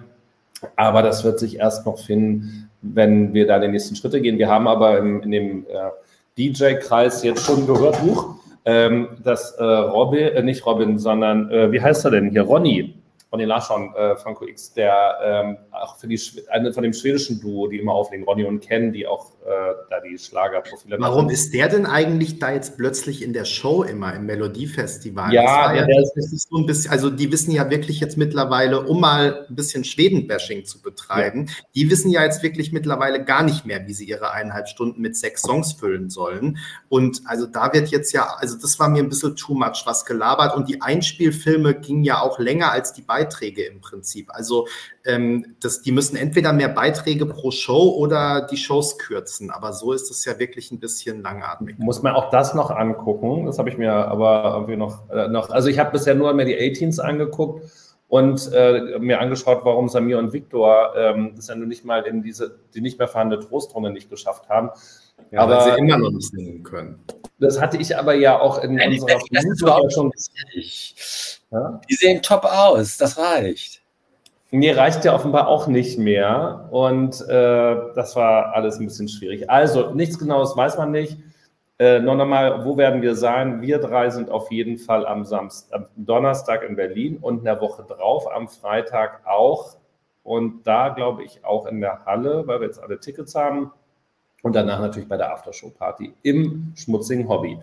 [0.76, 4.38] aber das wird sich erst noch finden, wenn wir da die nächsten Schritte gehen.
[4.38, 5.90] Wir haben aber im, in dem äh,
[6.38, 11.80] DJ-Kreis jetzt schon gehört, Huch, ähm, dass äh, Robin, äh, nicht Robin, sondern äh, wie
[11.80, 12.42] heißt er denn hier?
[12.42, 12.94] Ronny,
[13.32, 16.20] Ronny Larsson, äh, Franco X, der ähm, auch für die
[16.50, 19.98] eine von dem schwedischen Duo, die immer auflegen, Ronny und Ken, die auch äh, da
[20.00, 21.34] die Schlagerprofile Warum machen.
[21.34, 25.32] ist der denn eigentlich da jetzt plötzlich in der Show immer im Melodiefestival?
[25.32, 29.46] Ja, ja, ist so ein bisschen, also die wissen ja wirklich jetzt mittlerweile, um mal
[29.48, 31.54] ein bisschen Schweden-Bashing zu betreiben, ja.
[31.74, 35.16] die wissen ja jetzt wirklich mittlerweile gar nicht mehr, wie sie ihre eineinhalb Stunden mit
[35.16, 36.58] sechs Songs füllen sollen.
[36.88, 40.04] Und also da wird jetzt ja, also das war mir ein bisschen too much was
[40.04, 44.30] gelabert und die Einspielfilme gingen ja auch länger als die Beiträge im Prinzip.
[44.30, 44.68] Also
[45.04, 49.50] ähm, das, die müssen entweder mehr Beiträge pro Show oder die Shows kürzen.
[49.50, 51.78] Aber so ist es ja wirklich ein bisschen langatmig.
[51.78, 53.46] Muss man auch das noch angucken.
[53.46, 56.44] Das habe ich mir aber irgendwie noch, äh, noch also ich habe bisher nur mir
[56.44, 57.70] die A-Teens angeguckt
[58.08, 62.22] und äh, mir angeschaut, warum Samir und Viktor ähm, das ja nur nicht mal in
[62.22, 64.70] diese, die nicht mehr vorhandene Trostrunde nicht geschafft haben.
[65.30, 67.00] Ja, aber weil sie immer noch nicht singen können.
[67.38, 69.18] Das hatte ich aber ja auch in Nein, unserer
[69.60, 70.12] überhaupt schon.
[71.50, 71.80] Ja?
[71.88, 73.81] Die sehen top aus, das reicht.
[74.54, 79.48] Mir reicht ja offenbar auch nicht mehr und äh, das war alles ein bisschen schwierig.
[79.48, 81.16] Also nichts Genaues weiß man nicht.
[81.78, 83.62] Äh, noch einmal, wo werden wir sein?
[83.62, 87.62] Wir drei sind auf jeden Fall am Samstag, am Donnerstag in Berlin und in der
[87.62, 89.78] Woche drauf am Freitag auch.
[90.22, 93.72] Und da glaube ich auch in der Halle, weil wir jetzt alle Tickets haben.
[94.42, 97.58] Und danach natürlich bei der Aftershow-Party im schmutzigen Hobby.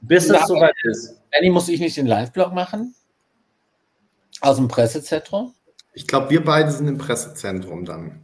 [0.00, 1.20] Bis es soweit ist.
[1.36, 2.94] Annie, muss ich nicht den Live-Blog machen?
[4.40, 5.52] Aus dem Pressezentrum?
[5.92, 8.20] Ich glaube, wir beide sind im Pressezentrum dann.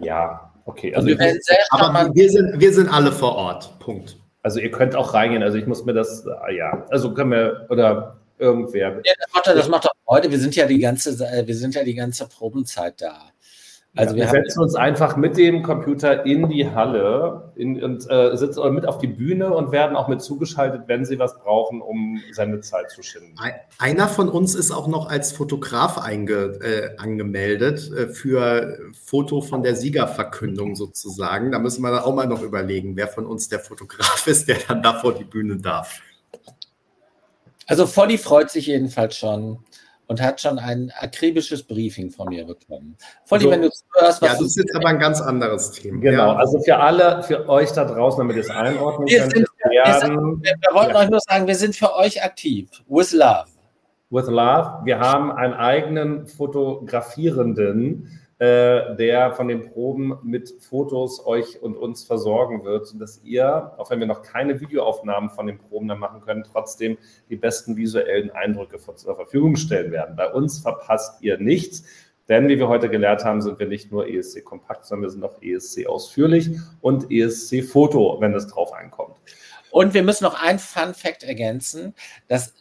[0.00, 0.94] Ja, okay.
[0.94, 1.38] Also, wir
[1.70, 3.78] aber wir sind, wir sind alle vor Ort.
[3.80, 4.18] Punkt.
[4.42, 5.42] Also ihr könnt auch reingehen.
[5.42, 9.00] Also ich muss mir das, ah, ja, also können wir, oder irgendwer.
[9.04, 10.30] Ja, das macht, das macht doch heute.
[10.30, 13.30] Wir sind ja die ganze, wir sind ja die ganze Probenzeit da.
[13.96, 18.08] Also ja, wir, wir setzen uns einfach mit dem Computer in die Halle in, und
[18.10, 21.80] äh, sitzen mit auf die Bühne und werden auch mit zugeschaltet, wenn sie was brauchen,
[21.80, 23.34] um seine Zeit zu schinden.
[23.78, 29.62] Einer von uns ist auch noch als Fotograf einge, äh, angemeldet äh, für Foto von
[29.62, 31.50] der Siegerverkündung sozusagen.
[31.50, 34.58] Da müssen wir dann auch mal noch überlegen, wer von uns der Fotograf ist, der
[34.68, 36.02] dann da vor die Bühne darf.
[37.66, 39.58] Also Volli freut sich jedenfalls schon
[40.08, 42.96] und hat schon ein akribisches Briefing von mir bekommen.
[43.26, 44.28] Volli, so, wenn du hörst, was.
[44.28, 46.00] Ja, das ist jetzt aber ein ganz anderes Thema.
[46.00, 46.36] Genau, ja.
[46.36, 49.32] also für alle, für euch da draußen, damit ihr es einordnen wir könnt.
[49.32, 51.00] Sind, wir, wir, wir wollten ja.
[51.00, 52.70] euch nur sagen, wir sind für euch aktiv.
[52.88, 53.48] With love.
[54.10, 54.80] With love.
[54.84, 62.04] Wir haben einen eigenen Fotografierenden, äh, der von den Proben mit Fotos euch und uns
[62.04, 66.20] versorgen wird, sodass ihr, auch wenn wir noch keine Videoaufnahmen von den Proben dann machen
[66.20, 66.98] können, trotzdem
[67.30, 70.14] die besten visuellen Eindrücke zur Verfügung stellen werden.
[70.14, 71.82] Bei uns verpasst ihr nichts.
[72.28, 75.24] Denn wie wir heute gelernt haben, sind wir nicht nur ESC kompakt, sondern wir sind
[75.24, 76.50] auch ESC ausführlich
[76.80, 79.16] und ESC Foto, wenn es drauf ankommt.
[79.70, 81.94] Und wir müssen noch ein Fun Fact ergänzen.
[82.28, 82.54] Das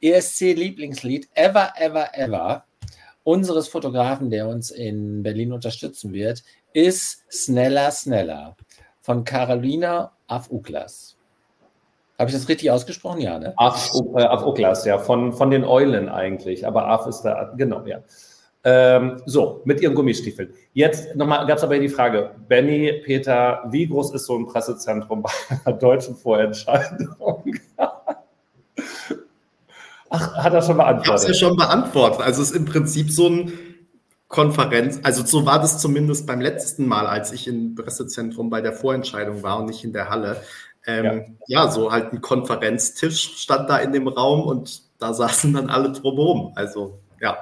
[0.00, 2.64] ESC Lieblingslied Ever, Ever, Ever
[3.24, 6.42] unseres Fotografen, der uns in Berlin unterstützen wird,
[6.72, 8.56] ist Sneller, Sneller
[9.00, 11.16] von Carolina Afuklas.
[12.18, 13.20] Habe ich das richtig ausgesprochen?
[13.20, 13.54] Ja, ne?
[13.56, 16.66] Af, äh, Afuklas, ja, von, von den Eulen eigentlich.
[16.66, 17.98] Aber Af ist da, genau, ja.
[18.66, 20.54] Ähm, so, mit ihren Gummistiefeln.
[20.72, 25.22] Jetzt nochmal, gab es aber die Frage, Benny, Peter, wie groß ist so ein Pressezentrum
[25.22, 25.30] bei
[25.64, 27.44] einer deutschen Vorentscheidung?
[30.14, 31.04] Ach, hat er schon beantwortet?
[31.04, 32.20] Ich habe es ja schon beantwortet.
[32.20, 33.52] Also es ist im Prinzip so ein
[34.28, 38.72] Konferenz, also so war das zumindest beim letzten Mal, als ich im Pressezentrum bei der
[38.72, 40.36] Vorentscheidung war und nicht in der Halle.
[40.86, 41.64] Ähm, ja.
[41.64, 41.70] ja.
[41.70, 46.52] so halt ein Konferenztisch stand da in dem Raum und da saßen dann alle drumherum.
[46.56, 47.36] Also ja.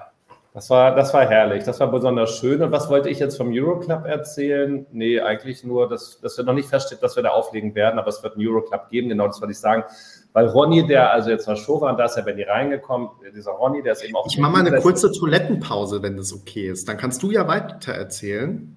[0.54, 2.62] Das war, das war herrlich, das war besonders schön.
[2.62, 4.86] Und was wollte ich jetzt vom Euroclub erzählen?
[4.92, 8.08] Nee, eigentlich nur, dass, dass wir noch nicht feststeht, dass wir da auflegen werden, aber
[8.08, 9.84] es wird einen Euroclub geben, genau das wollte ich sagen.
[10.32, 13.52] Weil Ronny, der also jetzt war Show war, und da ist ja Benny reingekommen, dieser
[13.52, 14.26] Ronny, der ist eben auch.
[14.26, 16.88] Ich mache mal eine kurze Toilettenpause, wenn das okay ist.
[16.88, 18.76] Dann kannst du ja weiter erzählen.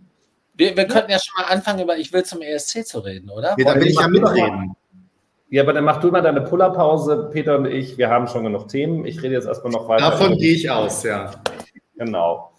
[0.55, 3.55] Wir, wir könnten ja schon mal anfangen, über Ich will zum ESC zu reden, oder?
[3.57, 4.75] Ja, da will ich ja mitreden.
[5.49, 7.97] Ja, aber dann mach du mal deine Pullerpause, Peter und ich.
[7.97, 9.05] Wir haben schon genug Themen.
[9.05, 10.09] Ich rede jetzt erstmal noch weiter.
[10.09, 11.31] Davon gehe ich aus, ja.
[11.97, 12.51] Genau.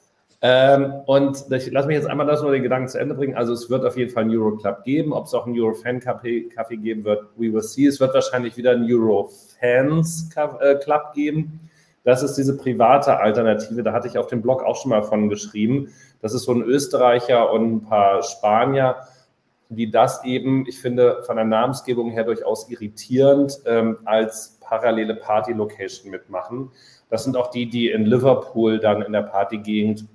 [0.48, 3.34] Ähm, und ich lass mich jetzt einmal das nur den Gedanken zu Ende bringen.
[3.34, 5.12] Also es wird auf jeden Fall einen Euro-Club geben.
[5.12, 7.86] Ob es auch einen Euro-Fan-Café geben wird, we will see.
[7.86, 11.68] Es wird wahrscheinlich wieder einen Euro-Fans-Club geben.
[12.04, 13.82] Das ist diese private Alternative.
[13.82, 15.88] Da hatte ich auf dem Blog auch schon mal von geschrieben.
[16.22, 18.98] Das ist so ein Österreicher und ein paar Spanier,
[19.68, 26.08] die das eben, ich finde, von der Namensgebung her durchaus irritierend ähm, als parallele Party-Location
[26.08, 26.70] mitmachen.
[27.10, 30.06] Das sind auch die, die in Liverpool dann in der Partygegend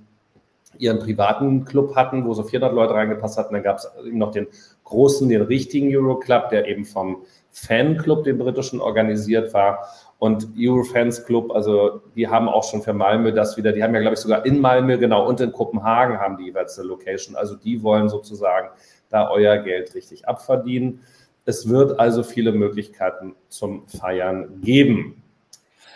[0.82, 3.54] ihren privaten Club hatten, wo so 400 Leute reingepasst hatten.
[3.54, 4.48] Dann gab es eben noch den
[4.82, 7.22] großen, den richtigen Euroclub, der eben vom
[7.52, 9.86] Fanclub, den britischen, organisiert war.
[10.18, 14.00] Und Eurofans Club, also die haben auch schon für Malmö das wieder, die haben ja,
[14.00, 17.36] glaube ich, sogar in Malmö, genau, und in Kopenhagen haben die jeweils eine Location.
[17.36, 18.68] Also die wollen sozusagen
[19.08, 21.00] da euer Geld richtig abverdienen.
[21.44, 25.22] Es wird also viele Möglichkeiten zum Feiern geben.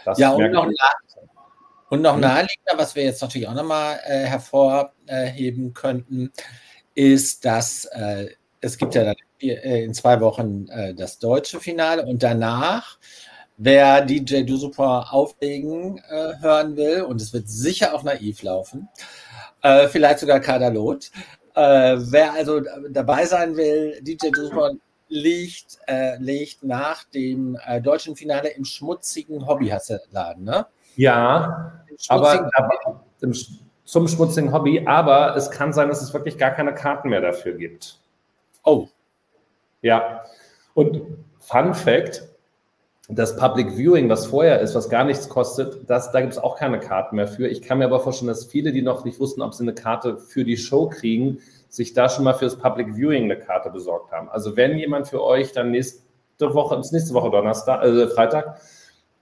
[0.04, 0.68] Das ja, und noch,
[1.88, 2.20] und noch hm.
[2.20, 6.32] naheliegender, was wir jetzt natürlich auch nochmal äh, hervorheben könnten,
[6.94, 8.30] ist, dass äh,
[8.60, 12.98] es gibt ja dann äh, in zwei Wochen äh, das deutsche Finale und danach,
[13.56, 18.88] wer DJ Dusupor auflegen äh, hören will, und es wird sicher auch naiv laufen,
[19.62, 21.10] äh, vielleicht sogar Kadalot,
[21.58, 22.60] wer also
[22.90, 24.72] dabei sein will, DJ Dusupor
[25.08, 25.78] liegt,
[26.18, 30.66] legt nach dem deutschen Finale im schmutzigen Hobbyladen, ne?
[30.96, 33.04] Ja, aber, aber
[33.84, 37.54] zum schmutzigen Hobby, aber es kann sein, dass es wirklich gar keine Karten mehr dafür
[37.54, 38.00] gibt.
[38.64, 38.88] Oh.
[39.80, 40.24] Ja.
[40.74, 41.02] Und
[41.38, 42.28] Fun Fact:
[43.08, 46.56] Das Public Viewing, was vorher ist, was gar nichts kostet, das, da gibt es auch
[46.56, 47.46] keine Karten mehr für.
[47.46, 50.18] Ich kann mir aber vorstellen, dass viele, die noch nicht wussten, ob sie eine Karte
[50.18, 54.10] für die Show kriegen, sich da schon mal für das Public Viewing eine Karte besorgt
[54.10, 54.28] haben.
[54.28, 56.02] Also wenn jemand für euch dann nächste
[56.40, 58.60] Woche, nächste Woche Donnerstag, also Freitag,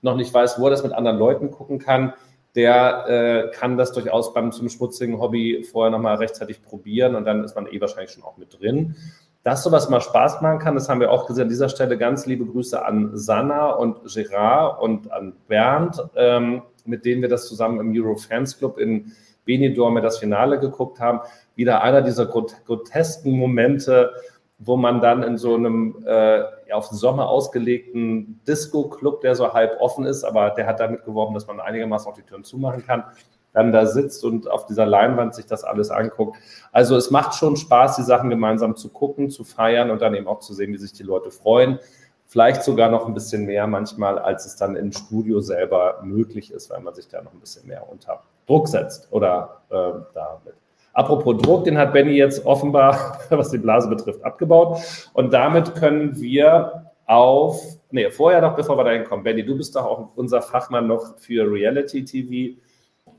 [0.04, 2.12] noch nicht weiß, wo er das mit anderen Leuten gucken kann,
[2.54, 7.42] der äh, kann das durchaus beim zum schmutzigen Hobby vorher nochmal rechtzeitig probieren und dann
[7.42, 8.94] ist man eh wahrscheinlich schon auch mit drin.
[9.42, 11.42] Dass sowas mal Spaß machen kann, das haben wir auch gesehen.
[11.42, 17.04] An dieser Stelle ganz liebe Grüße an Sanna und Gerard und an Bernd, ähm, mit
[17.04, 19.12] denen wir das zusammen im Euro Fans Club in
[19.44, 21.20] Benidorm das Finale geguckt haben.
[21.56, 24.12] Wieder einer dieser grotesken Momente,
[24.58, 26.42] wo man dann in so einem äh,
[26.74, 31.34] auf den Sommer ausgelegten Disco-Club, der so halb offen ist, aber der hat damit geworben,
[31.34, 33.04] dass man einigermaßen auch die Türen zumachen kann,
[33.52, 36.36] dann da sitzt und auf dieser Leinwand sich das alles anguckt.
[36.72, 40.26] Also es macht schon Spaß, die Sachen gemeinsam zu gucken, zu feiern und dann eben
[40.26, 41.78] auch zu sehen, wie sich die Leute freuen.
[42.26, 46.70] Vielleicht sogar noch ein bisschen mehr manchmal, als es dann im Studio selber möglich ist,
[46.70, 50.54] weil man sich da noch ein bisschen mehr unter Druck setzt oder äh, damit
[50.94, 54.80] Apropos Druck, den hat Benny jetzt offenbar, was die Blase betrifft, abgebaut.
[55.12, 57.60] Und damit können wir auf,
[57.90, 59.24] nee, vorher noch, bevor wir dahin kommen.
[59.24, 62.58] Benny, du bist doch auch unser Fachmann noch für Reality TV.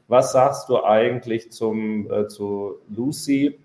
[0.08, 3.60] Was sagst du eigentlich zum, äh, zu Lucy?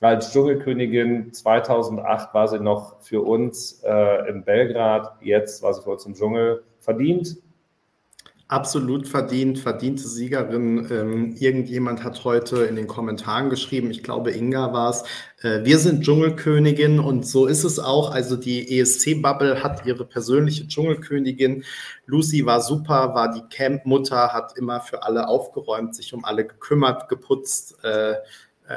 [0.00, 5.90] Als Dschungelkönigin 2008 war sie noch für uns äh, in Belgrad, jetzt war sie für
[5.90, 6.64] uns im Dschungel.
[6.80, 7.36] Verdient?
[8.48, 10.86] Absolut verdient, verdiente Siegerin.
[10.90, 15.02] Ähm, irgendjemand hat heute in den Kommentaren geschrieben, ich glaube Inga war es,
[15.40, 18.10] äh, wir sind Dschungelkönigin und so ist es auch.
[18.10, 21.64] Also die ESC-Bubble hat ihre persönliche Dschungelkönigin.
[22.04, 27.08] Lucy war super, war die Campmutter, hat immer für alle aufgeräumt, sich um alle gekümmert,
[27.08, 27.82] geputzt.
[27.82, 28.16] Äh,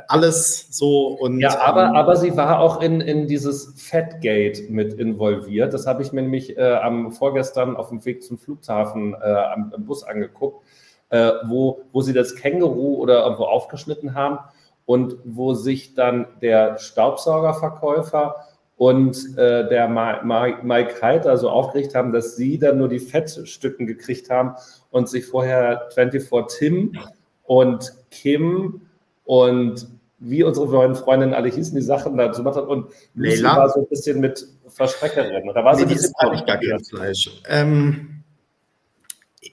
[0.07, 1.39] alles so und.
[1.39, 5.73] Ja, aber, ähm, aber sie war auch in, in dieses Fatgate mit involviert.
[5.73, 9.71] Das habe ich mir nämlich äh, am vorgestern auf dem Weg zum Flughafen äh, am,
[9.73, 10.65] am, Bus angeguckt,
[11.09, 14.39] äh, wo, wo sie das Känguru oder irgendwo aufgeschnitten haben
[14.85, 18.35] und wo sich dann der Staubsaugerverkäufer
[18.75, 24.29] und äh, der Mike Heiter so aufgeregt haben, dass sie dann nur die Fettstücken gekriegt
[24.29, 24.55] haben
[24.91, 26.97] und sich vorher 24 Tim
[27.45, 28.81] und Kim
[29.27, 29.85] und
[30.19, 32.67] wie unsere beiden Freundinnen alle hießen, die Sachen dazu gemacht hat.
[32.67, 35.47] Und Lucy war so ein bisschen mit Versteckerin.
[35.47, 37.41] Oder war nee, sie ein bisschen auch gar kein Fleisch.
[37.47, 38.23] Ähm,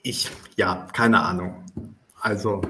[0.03, 1.65] ich, ja, keine Ahnung.
[2.21, 2.63] Also,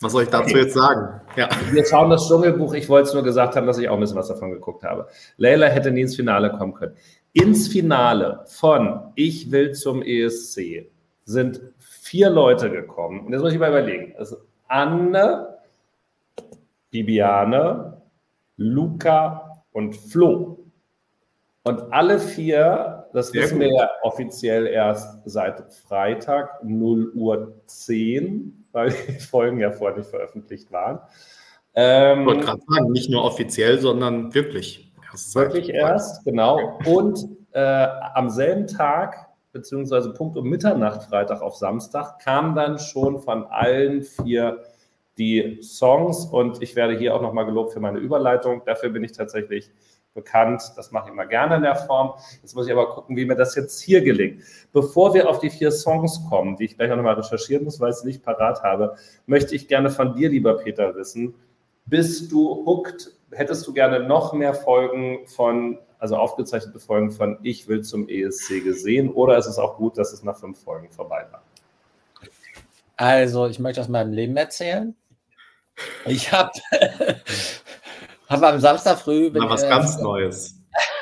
[0.00, 0.62] was soll ich dazu okay.
[0.62, 1.20] jetzt sagen?
[1.36, 1.48] Ja.
[1.70, 2.72] Wir schauen das Dschungelbuch.
[2.74, 5.08] Ich wollte es nur gesagt haben, dass ich auch ein bisschen was davon geguckt habe.
[5.36, 6.94] Leila hätte nie ins Finale kommen können.
[7.32, 10.86] Ins Finale von Ich will zum ESC
[11.24, 13.26] sind vier Leute gekommen.
[13.26, 14.14] Und jetzt muss ich mal überlegen.
[14.16, 14.36] Also
[14.68, 15.59] Anne,
[16.90, 18.02] Bibiane,
[18.56, 20.58] Luca und Flo.
[21.62, 23.68] Und alle vier, das Sehr wissen gut.
[23.68, 30.10] wir ja offiziell erst seit Freitag 0 Uhr 10, weil die Folgen ja vorher nicht
[30.10, 31.00] veröffentlicht waren.
[31.74, 34.92] Ähm, ich wollte gerade sagen, nicht nur offiziell, sondern wirklich.
[35.10, 36.78] Erst wirklich erst, genau.
[36.86, 43.20] Und äh, am selben Tag, beziehungsweise Punkt um Mitternacht, Freitag auf Samstag, kam dann schon
[43.20, 44.60] von allen vier
[45.20, 48.62] die Songs und ich werde hier auch nochmal gelobt für meine Überleitung.
[48.64, 49.70] Dafür bin ich tatsächlich
[50.14, 50.62] bekannt.
[50.76, 52.14] Das mache ich immer gerne in der Form.
[52.40, 54.42] Jetzt muss ich aber gucken, wie mir das jetzt hier gelingt.
[54.72, 57.90] Bevor wir auf die vier Songs kommen, die ich gleich noch mal recherchieren muss, weil
[57.90, 61.34] ich es nicht parat habe, möchte ich gerne von dir, lieber Peter, wissen,
[61.86, 63.12] bist du hooked?
[63.32, 68.64] Hättest du gerne noch mehr Folgen von, also aufgezeichnete Folgen von Ich will zum ESC
[68.64, 71.42] gesehen oder ist es auch gut, dass es nach fünf Folgen vorbei war?
[72.96, 74.94] Also, ich möchte aus meinem Leben erzählen.
[76.06, 76.52] Ich habe
[78.28, 79.30] hab am Samstag früh.
[79.30, 80.56] Bin, was äh, ganz Neues.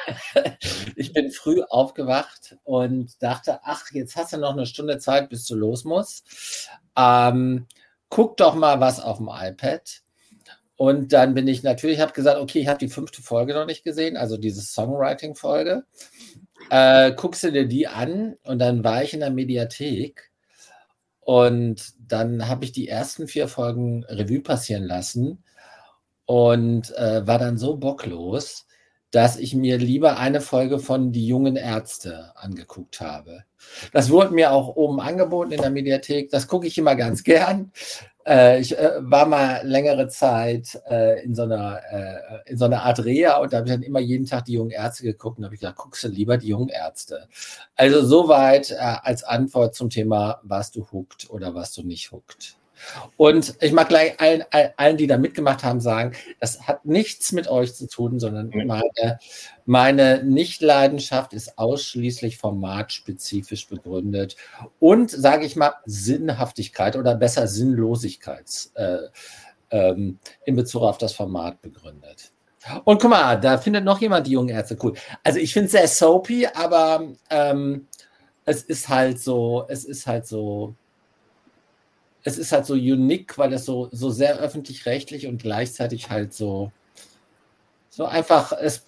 [0.97, 5.45] ich bin früh aufgewacht und dachte, ach, jetzt hast du noch eine Stunde Zeit, bis
[5.45, 6.69] du los musst.
[6.97, 7.67] Ähm,
[8.09, 10.03] guck doch mal was auf dem iPad.
[10.77, 13.83] Und dann bin ich natürlich, habe gesagt, okay, ich habe die fünfte Folge noch nicht
[13.83, 15.85] gesehen, also diese Songwriting-Folge.
[16.71, 20.28] Äh, guckst du dir die an und dann war ich in der Mediathek
[21.29, 25.45] und dann habe ich die ersten vier Folgen Revue passieren lassen
[26.25, 28.68] und äh, war dann so bocklos,
[29.11, 33.45] dass ich mir lieber eine Folge von Die jungen Ärzte angeguckt habe.
[33.93, 36.31] Das wurde mir auch oben angeboten in der Mediathek.
[36.31, 37.73] Das gucke ich immer ganz gern.
[38.27, 42.83] Äh, ich äh, war mal längere Zeit äh, in, so einer, äh, in so einer
[42.83, 45.45] Art Reha und da habe ich dann immer jeden Tag die jungen Ärzte geguckt und
[45.45, 47.27] habe ich gesagt, guckst du lieber die jungen Ärzte.
[47.75, 52.59] Also soweit äh, als Antwort zum Thema, was du huckt oder was du nicht huckt.
[53.17, 54.45] Und ich mag gleich allen,
[54.77, 59.19] allen, die da mitgemacht haben, sagen, das hat nichts mit euch zu tun, sondern meine,
[59.67, 64.37] meine Nicht-Leidenschaft ist ausschließlich formatspezifisch begründet
[64.79, 68.99] und, sage ich mal, Sinnhaftigkeit oder besser Sinnlosigkeit äh,
[69.71, 72.33] ähm, in Bezug auf das Format begründet.
[72.85, 74.95] Und guck mal, da findet noch jemand die jungen Ärzte cool.
[75.23, 77.87] Also ich finde es sehr soapy, aber ähm,
[78.45, 80.75] es ist halt so, es ist halt so,
[82.29, 86.71] es ist halt so unique, weil es so, so sehr öffentlich-rechtlich und gleichzeitig halt so,
[87.89, 88.85] so einfach, es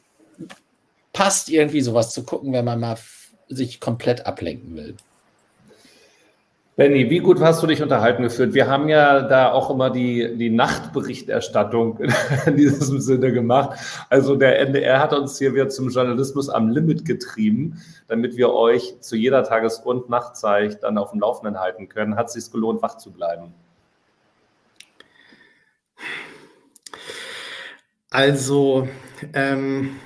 [1.13, 2.99] passt irgendwie sowas zu gucken, wenn man mal
[3.49, 4.97] sich komplett ablenken will.
[6.81, 8.55] Benny, wie gut hast du dich unterhalten gefühlt?
[8.55, 11.99] Wir haben ja da auch immer die, die Nachtberichterstattung
[12.47, 13.79] in diesem Sinne gemacht.
[14.09, 18.99] Also der NDR hat uns hier wieder zum Journalismus am Limit getrieben, damit wir euch
[19.01, 22.17] zu jeder Tages- und Nachtzeit dann auf dem Laufenden halten können.
[22.17, 23.53] Hat es sich gelohnt, wach zu bleiben?
[28.09, 28.89] Also,
[29.35, 29.97] ähm,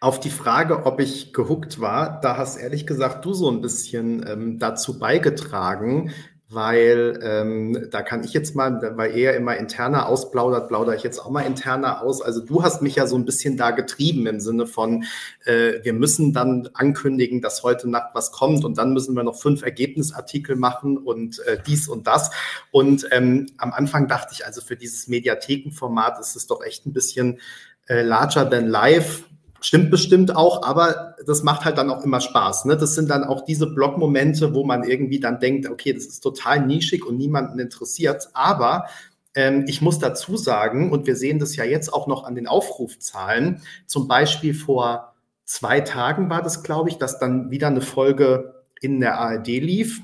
[0.00, 4.24] auf die Frage, ob ich gehuckt war, da hast ehrlich gesagt du so ein bisschen
[4.28, 6.12] ähm, dazu beigetragen,
[6.48, 11.18] weil ähm, da kann ich jetzt mal, weil er immer interner ausplaudert, plaudere ich jetzt
[11.18, 12.22] auch mal interner aus.
[12.22, 15.04] Also du hast mich ja so ein bisschen da getrieben im Sinne von,
[15.44, 19.40] äh, wir müssen dann ankündigen, dass heute Nacht was kommt und dann müssen wir noch
[19.40, 22.30] fünf Ergebnisartikel machen und äh, dies und das.
[22.70, 26.92] Und ähm, am Anfang dachte ich, also für dieses Mediathekenformat ist es doch echt ein
[26.92, 27.40] bisschen
[27.88, 29.24] äh, larger than life
[29.60, 32.66] Stimmt bestimmt auch, aber das macht halt dann auch immer Spaß.
[32.66, 32.76] Ne?
[32.76, 36.66] Das sind dann auch diese Blogmomente, wo man irgendwie dann denkt, okay, das ist total
[36.66, 38.28] nischig und niemanden interessiert.
[38.34, 38.86] Aber
[39.34, 42.46] ähm, ich muss dazu sagen, und wir sehen das ja jetzt auch noch an den
[42.46, 45.14] Aufrufzahlen, zum Beispiel vor
[45.44, 50.02] zwei Tagen war das, glaube ich, dass dann wieder eine Folge in der ARD lief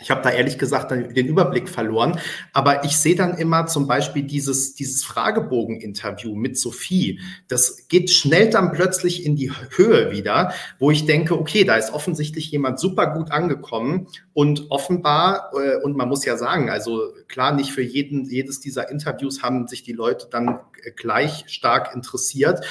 [0.00, 2.18] ich habe da ehrlich gesagt den Überblick verloren.
[2.52, 7.20] Aber ich sehe dann immer zum Beispiel dieses, dieses Fragebogen-Interview mit Sophie.
[7.48, 11.92] Das geht schnell dann plötzlich in die Höhe wieder, wo ich denke, okay, da ist
[11.92, 17.52] offensichtlich jemand super gut angekommen und offenbar, äh, und man muss ja sagen, also klar,
[17.52, 20.60] nicht für jeden, jedes dieser Interviews haben sich die Leute dann
[20.96, 22.64] gleich stark interessiert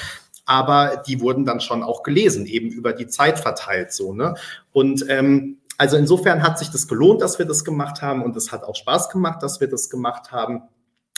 [0.46, 4.12] aber die wurden dann schon auch gelesen, eben über die Zeit verteilt so.
[4.12, 4.34] Ne?
[4.72, 8.52] Und ähm, also insofern hat sich das gelohnt, dass wir das gemacht haben und es
[8.52, 10.64] hat auch Spaß gemacht, dass wir das gemacht haben.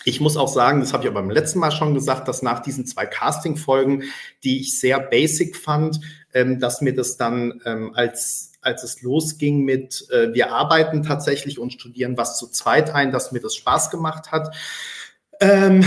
[0.05, 2.61] Ich muss auch sagen, das habe ich aber beim letzten Mal schon gesagt, dass nach
[2.61, 4.05] diesen zwei Casting-Folgen,
[4.45, 5.99] die ich sehr basic fand,
[6.33, 11.59] ähm, dass mir das dann ähm, als als es losging mit äh, wir arbeiten tatsächlich
[11.59, 14.55] und studieren was zu zweit ein, dass mir das Spaß gemacht hat.
[15.41, 15.85] Ähm,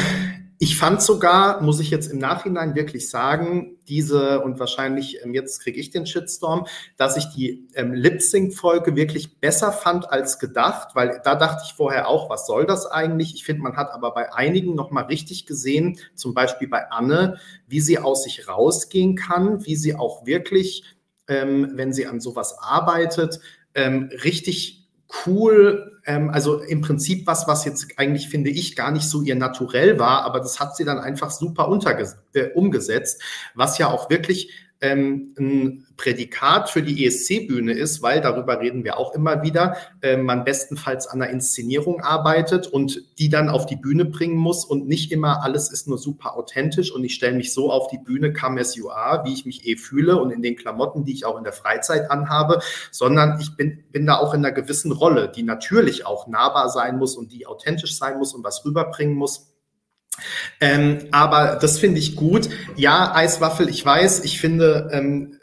[0.57, 5.61] ich fand sogar, muss ich jetzt im Nachhinein wirklich sagen, diese, und wahrscheinlich ähm, jetzt
[5.61, 6.65] kriege ich den Shitstorm,
[6.98, 12.07] dass ich die ähm, Lip-Sync-Folge wirklich besser fand als gedacht, weil da dachte ich vorher
[12.07, 13.34] auch, was soll das eigentlich?
[13.36, 17.38] Ich finde, man hat aber bei einigen nochmal richtig gesehen, zum Beispiel bei Anne,
[17.68, 20.86] wie sie aus sich rausgehen kann, wie sie auch wirklich,
[21.27, 23.40] ähm, wenn sie an sowas arbeitet,
[23.73, 24.88] ähm, richtig
[25.26, 29.36] cool, ähm, also im Prinzip was, was jetzt eigentlich, finde ich, gar nicht so ihr
[29.36, 33.22] Naturell war, aber das hat sie dann einfach super unterge äh, umgesetzt,
[33.53, 38.97] was ja auch wirklich ähm, ein Prädikat für die ESC-Bühne ist, weil darüber reden wir
[38.97, 43.77] auch immer wieder, äh, man bestenfalls an der Inszenierung arbeitet und die dann auf die
[43.77, 47.53] Bühne bringen muss und nicht immer alles ist nur super authentisch und ich stelle mich
[47.53, 50.41] so auf die Bühne, come as you are, wie ich mich eh fühle und in
[50.41, 52.60] den Klamotten, die ich auch in der Freizeit anhabe,
[52.91, 56.97] sondern ich bin, bin da auch in einer gewissen Rolle, die natürlich auch nahbar sein
[56.97, 59.55] muss und die authentisch sein muss und was rüberbringen muss.
[60.59, 62.49] Ähm, aber das finde ich gut.
[62.75, 65.39] Ja, Eiswaffel, ich weiß, ich finde, ähm,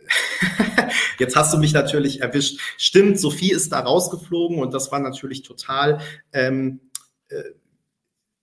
[1.19, 2.61] jetzt hast du mich natürlich erwischt.
[2.77, 6.01] Stimmt, Sophie ist da rausgeflogen und das war natürlich total
[6.33, 6.81] ähm,
[7.29, 7.43] äh,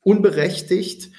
[0.02, 1.12] unberechtigt.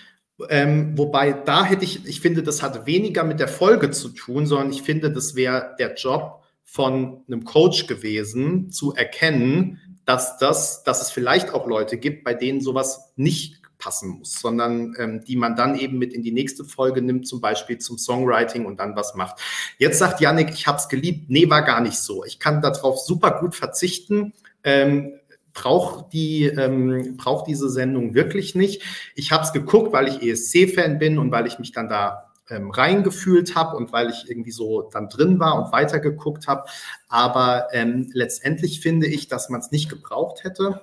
[0.48, 4.46] Ähm, wobei da hätte ich, ich finde, das hat weniger mit der Folge zu tun,
[4.46, 10.82] sondern ich finde, das wäre der Job von einem Coach gewesen, zu erkennen, dass das,
[10.82, 15.34] dass es vielleicht auch Leute gibt, bei denen sowas nicht passen muss, sondern ähm, die
[15.34, 18.94] man dann eben mit in die nächste Folge nimmt, zum Beispiel zum Songwriting und dann
[18.94, 19.40] was macht.
[19.78, 21.28] Jetzt sagt Yannick, ich habe es geliebt.
[21.28, 22.24] Nee, war gar nicht so.
[22.24, 24.32] Ich kann darauf super gut verzichten.
[24.62, 25.14] Ähm,
[25.52, 28.82] braucht die ähm, braucht diese Sendung wirklich nicht.
[29.16, 32.70] Ich habe es geguckt, weil ich ESC-Fan bin und weil ich mich dann da ähm,
[32.70, 36.64] reingefühlt habe und weil ich irgendwie so dann drin war und weitergeguckt habe.
[37.08, 40.82] Aber ähm, letztendlich finde ich, dass man es nicht gebraucht hätte.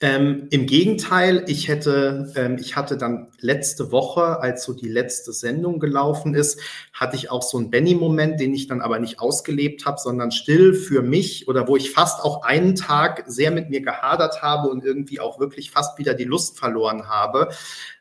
[0.00, 5.32] Ähm, Im Gegenteil, ich hätte, ähm, ich hatte dann letzte Woche, als so die letzte
[5.32, 6.60] Sendung gelaufen ist,
[6.92, 10.72] hatte ich auch so einen Benny-Moment, den ich dann aber nicht ausgelebt habe, sondern still
[10.72, 14.84] für mich oder wo ich fast auch einen Tag sehr mit mir gehadert habe und
[14.84, 17.48] irgendwie auch wirklich fast wieder die Lust verloren habe,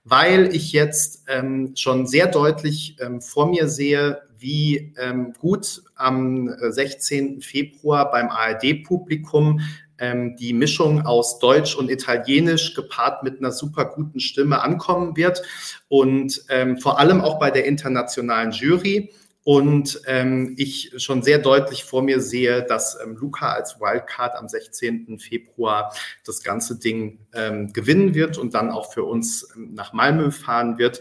[0.04, 6.48] weil ich jetzt ähm, schon sehr deutlich ähm, vor mir sehe, wie ähm, gut am
[6.60, 7.40] 16.
[7.40, 9.62] Äh, Februar beim ARD-Publikum
[10.00, 15.42] die Mischung aus Deutsch und Italienisch gepaart mit einer super guten Stimme ankommen wird
[15.88, 19.12] und ähm, vor allem auch bei der internationalen Jury.
[19.44, 24.50] Und ähm, ich schon sehr deutlich vor mir sehe, dass ähm, Luca als Wildcard am
[24.50, 25.20] 16.
[25.20, 25.96] Februar
[26.26, 30.78] das ganze Ding ähm, gewinnen wird und dann auch für uns ähm, nach Malmö fahren
[30.78, 31.00] wird.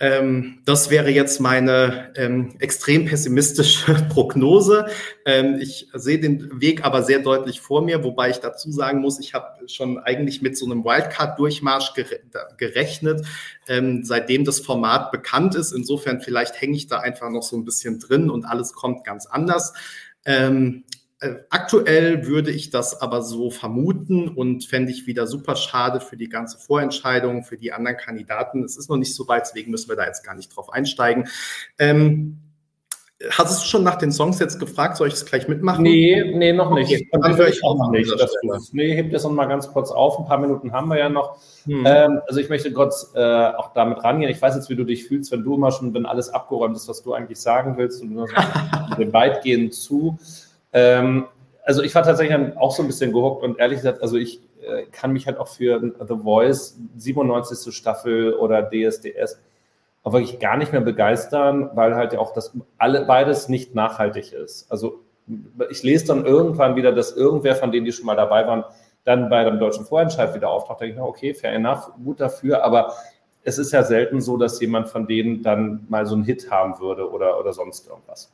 [0.00, 4.86] Ähm, das wäre jetzt meine ähm, extrem pessimistische Prognose.
[5.24, 9.20] Ähm, ich sehe den Weg aber sehr deutlich vor mir, wobei ich dazu sagen muss,
[9.20, 11.92] ich habe schon eigentlich mit so einem Wildcard-Durchmarsch
[12.58, 13.24] gerechnet,
[13.68, 15.70] ähm, seitdem das Format bekannt ist.
[15.72, 19.26] Insofern vielleicht hänge ich da einfach noch so ein bisschen drin und alles kommt ganz
[19.26, 19.74] anders.
[21.24, 26.16] Äh, aktuell würde ich das aber so vermuten und fände ich wieder super schade für
[26.16, 28.62] die ganze Vorentscheidung, für die anderen Kandidaten.
[28.62, 31.28] Es ist noch nicht so weit, deswegen müssen wir da jetzt gar nicht drauf einsteigen.
[31.78, 32.40] Ähm,
[33.30, 34.96] Hast du schon nach den Songs jetzt gefragt?
[34.96, 35.82] Soll ich es gleich mitmachen?
[35.82, 36.92] Nee, nee, noch nicht.
[36.92, 38.12] Okay, dann höre ich auch noch nicht.
[38.18, 40.18] Das nee, hebt das noch mal ganz kurz auf.
[40.18, 41.38] Ein paar Minuten haben wir ja noch.
[41.64, 41.84] Hm.
[41.86, 44.30] Ähm, also ich möchte kurz äh, auch damit rangehen.
[44.30, 46.88] Ich weiß jetzt, wie du dich fühlst, wenn du immer schon, wenn alles abgeräumt ist,
[46.88, 48.26] was du eigentlich sagen willst und du
[48.98, 50.18] dem weitgehend zu.
[50.74, 51.26] Ähm,
[51.64, 54.84] also ich war tatsächlich auch so ein bisschen gehuckt und ehrlich gesagt, also ich äh,
[54.92, 57.74] kann mich halt auch für The Voice 97.
[57.74, 59.40] Staffel oder DSDS
[60.02, 64.32] auch wirklich gar nicht mehr begeistern, weil halt ja auch das alle beides nicht nachhaltig
[64.32, 64.70] ist.
[64.70, 65.00] Also
[65.70, 68.64] ich lese dann irgendwann wieder, dass irgendwer von denen, die schon mal dabei waren,
[69.04, 70.80] dann bei dem deutschen Vorentscheid wieder auftaucht.
[70.80, 72.92] Da denke ich, okay, fair enough, gut dafür, aber
[73.42, 76.78] es ist ja selten so, dass jemand von denen dann mal so einen Hit haben
[76.80, 78.30] würde oder, oder sonst irgendwas.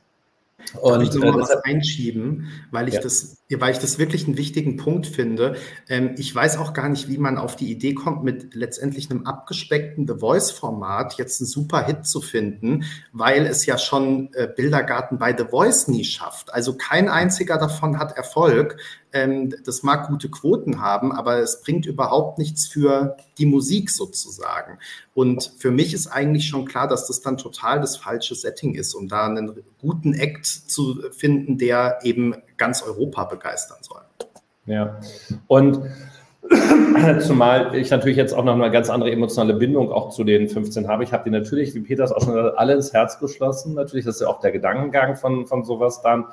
[0.80, 3.00] Und ich noch äh, was einschieben, weil ich ja.
[3.00, 5.56] das, weil ich das wirklich einen wichtigen Punkt finde.
[5.88, 9.26] Ähm, ich weiß auch gar nicht, wie man auf die Idee kommt, mit letztendlich einem
[9.26, 15.18] abgespeckten The Voice-Format jetzt einen super Hit zu finden, weil es ja schon äh, Bildergarten
[15.18, 16.52] bei The Voice nie schafft.
[16.52, 18.76] Also kein einziger davon hat Erfolg.
[19.12, 24.78] Ähm, das mag gute Quoten haben, aber es bringt überhaupt nichts für die Musik sozusagen.
[25.14, 28.94] Und für mich ist eigentlich schon klar, dass das dann total das falsche Setting ist,
[28.94, 34.02] um da einen guten Act zu finden, der eben ganz Europa begeistern soll.
[34.66, 35.00] Ja,
[35.48, 35.80] und
[37.20, 40.88] Zumal ich natürlich jetzt auch noch eine ganz andere emotionale Bindung auch zu den 15
[40.88, 41.04] habe.
[41.04, 43.74] Ich habe die natürlich, wie Peters auch schon gesagt, alle ins Herz geschlossen.
[43.74, 46.24] Natürlich, das ist ja auch der Gedankengang von, von sowas dann.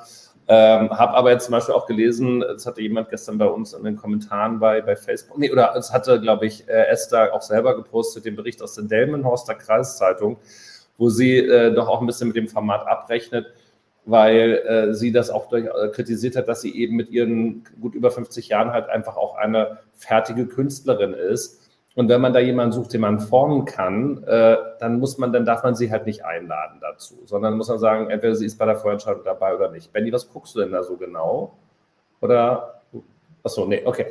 [0.50, 3.84] Ähm, habe aber jetzt zum Beispiel auch gelesen, es hatte jemand gestern bei uns in
[3.84, 7.76] den Kommentaren bei, bei Facebook, nee, oder es hatte, glaube ich, äh, Esther auch selber
[7.76, 10.38] gepostet, den Bericht aus der Delmenhorster Kreiszeitung,
[10.96, 13.52] wo sie äh, doch auch ein bisschen mit dem Format abrechnet,
[14.06, 17.94] weil äh, sie das auch durch, äh, kritisiert hat, dass sie eben mit ihren gut
[17.94, 21.57] über 50 Jahren halt einfach auch eine fertige Künstlerin ist
[21.98, 25.44] und wenn man da jemanden sucht, den man formen kann, äh, dann muss man, dann
[25.44, 28.66] darf man sie halt nicht einladen dazu, sondern muss man sagen, entweder sie ist bei
[28.66, 29.92] der Vorentscheidung dabei oder nicht.
[29.92, 31.56] Benny, was guckst du denn da so genau?
[32.20, 32.82] Oder,
[33.42, 34.06] achso, nee, okay.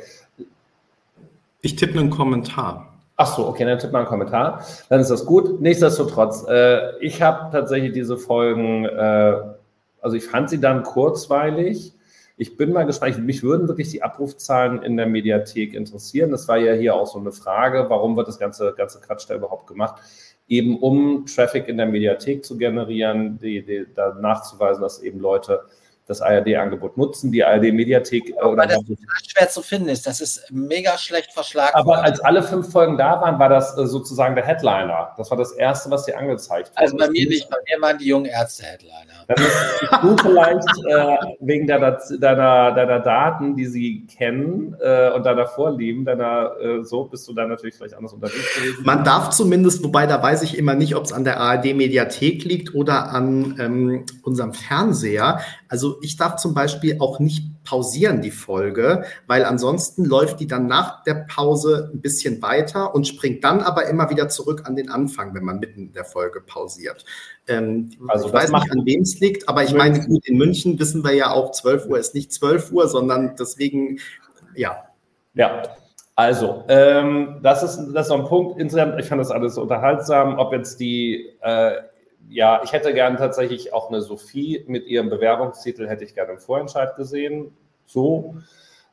[1.62, 2.92] Ich tippe einen Kommentar.
[3.16, 4.62] Ach so, okay, dann tippt mal einen Kommentar.
[4.90, 5.58] Dann ist das gut.
[5.62, 9.34] Nichtsdestotrotz, äh, ich habe tatsächlich diese Folgen, äh,
[10.02, 11.94] also ich fand sie dann kurzweilig.
[12.40, 13.18] Ich bin mal gespannt.
[13.18, 16.30] Mich würden wirklich die Abrufzahlen in der Mediathek interessieren.
[16.30, 17.86] Das war ja hier auch so eine Frage.
[17.88, 20.00] Warum wird das ganze, ganze Quatsch da überhaupt gemacht?
[20.46, 25.64] Eben um Traffic in der Mediathek zu generieren, die, die, da nachzuweisen, dass eben Leute
[26.06, 27.32] das ARD-Angebot nutzen.
[27.32, 28.30] Die ARD-Mediathek.
[28.30, 28.82] Äh, Aber das
[29.26, 30.06] schwer zu finden ist.
[30.06, 31.74] Das ist mega schlecht verschlagen.
[31.74, 35.12] Aber als alle fünf Folgen da waren, war das äh, sozusagen der Headliner.
[35.16, 36.84] Das war das Erste, was sie angezeigt haben.
[36.84, 37.50] Also bei mir nicht.
[37.50, 39.17] Bei mir waren die jungen Ärzte Headliner.
[39.28, 39.68] Dann ist
[40.02, 46.06] du vielleicht äh, wegen deiner, deiner, deiner Daten, die sie kennen äh, und deiner Vorlieben,
[46.06, 48.84] deiner, äh, so bist du dann natürlich vielleicht anders unterwegs gewesen.
[48.84, 52.74] Man darf zumindest, wobei da weiß ich immer nicht, ob es an der ARD-Mediathek liegt
[52.74, 55.40] oder an ähm, unserem Fernseher.
[55.68, 60.66] Also ich darf zum Beispiel auch nicht pausieren die Folge, weil ansonsten läuft die dann
[60.66, 64.90] nach der Pause ein bisschen weiter und springt dann aber immer wieder zurück an den
[64.90, 67.04] Anfang, wenn man mitten in der Folge pausiert.
[67.46, 70.78] Ähm, also ich weiß nicht, an wem es liegt, aber ich meine, gut, in München
[70.78, 73.98] wissen wir ja auch, 12 Uhr ist nicht 12 Uhr, sondern deswegen,
[74.54, 74.84] ja.
[75.34, 75.62] Ja,
[76.16, 78.58] also, ähm, das, ist, das ist noch ein Punkt.
[78.58, 80.38] Insgesamt, ich fand das alles unterhaltsam.
[80.38, 81.72] Ob jetzt die äh,
[82.30, 86.38] ja, ich hätte gern tatsächlich auch eine Sophie mit ihrem Bewerbungstitel, hätte ich gerne im
[86.38, 87.52] Vorentscheid gesehen.
[87.86, 88.36] So.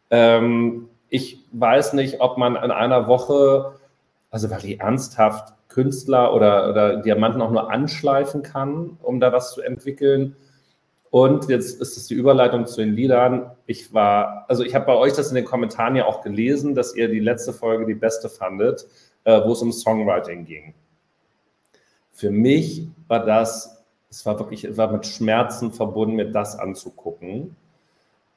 [0.09, 3.73] Ähm, ich weiß nicht, ob man in einer Woche,
[4.31, 9.61] also wirklich ernsthaft Künstler oder, oder Diamanten auch nur anschleifen kann, um da was zu
[9.61, 10.35] entwickeln.
[11.09, 13.51] Und jetzt ist es die Überleitung zu den Liedern.
[13.65, 16.95] Ich war, also ich habe bei euch das in den Kommentaren ja auch gelesen, dass
[16.95, 18.87] ihr die letzte Folge die beste fandet,
[19.23, 20.73] äh, wo es um Songwriting ging.
[22.15, 27.57] Für mich war das, es war wirklich, es war mit Schmerzen verbunden, mir das anzugucken.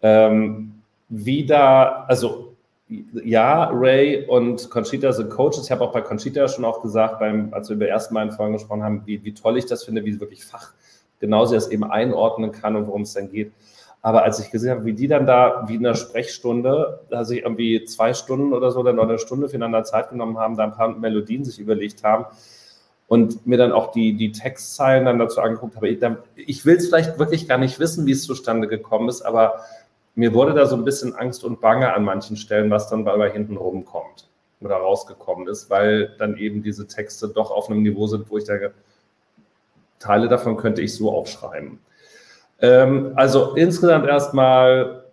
[0.02, 2.56] Ähm, wieder, also
[3.22, 5.64] ja, Ray und Conchita sind Coaches.
[5.64, 8.32] Ich habe auch bei Conchita schon auch gesagt, beim, als wir über ersten Mal in
[8.32, 11.68] Folgen gesprochen haben, wie, wie toll ich das finde, wie sie wirklich fachgenau sie das
[11.68, 13.52] eben einordnen kann und worum es dann geht.
[14.02, 17.42] Aber als ich gesehen habe, wie die dann da, wie in einer Sprechstunde, da sich
[17.42, 20.72] irgendwie zwei Stunden oder so, dann noch eine Stunde füreinander Zeit genommen haben, da ein
[20.72, 22.26] paar Melodien sich überlegt haben,
[23.08, 25.88] und mir dann auch die, die Textzeilen dann dazu angeguckt habe.
[25.88, 26.00] Ich,
[26.36, 29.64] ich will es vielleicht wirklich gar nicht wissen, wie es zustande gekommen ist, aber
[30.14, 33.30] mir wurde da so ein bisschen Angst und Bange an manchen Stellen, was dann bei
[33.30, 34.28] hinten rumkommt
[34.60, 38.44] oder rausgekommen ist, weil dann eben diese Texte doch auf einem Niveau sind, wo ich
[38.44, 38.74] denke,
[39.98, 41.78] Teile davon könnte ich so aufschreiben.
[42.60, 45.04] Ähm, also insgesamt erstmal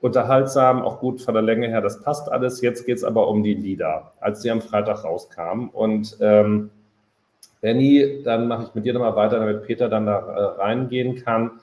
[0.00, 2.60] unterhaltsam, auch gut von der Länge her, das passt alles.
[2.60, 5.68] Jetzt geht es aber um die Lieder, als sie am Freitag rauskamen.
[5.68, 6.70] Und ähm,
[7.60, 11.60] Benny, dann mache ich mit dir nochmal weiter, damit Peter dann da äh, reingehen kann.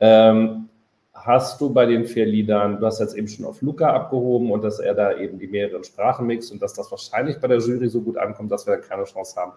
[0.00, 0.68] Ähm,
[1.14, 4.62] hast du bei den vier Liedern, du hast jetzt eben schon auf Luca abgehoben und
[4.62, 7.88] dass er da eben die mehreren Sprachen mixt und dass das wahrscheinlich bei der Jury
[7.88, 9.52] so gut ankommt, dass wir dann keine Chance haben,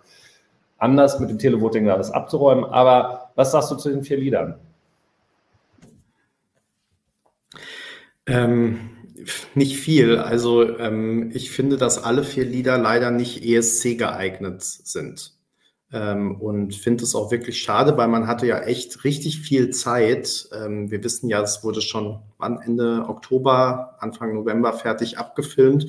[0.78, 2.66] anders mit dem Televoting alles abzuräumen.
[2.66, 4.56] Aber was sagst du zu den vier Liedern?
[8.26, 8.92] Ähm,
[9.56, 10.18] nicht viel.
[10.18, 15.39] Also ähm, ich finde, dass alle vier Lieder leider nicht ESC geeignet sind.
[15.92, 20.48] Ähm, und finde es auch wirklich schade, weil man hatte ja echt richtig viel Zeit.
[20.54, 25.88] Ähm, wir wissen ja, es wurde schon Ende Oktober, Anfang November fertig abgefilmt.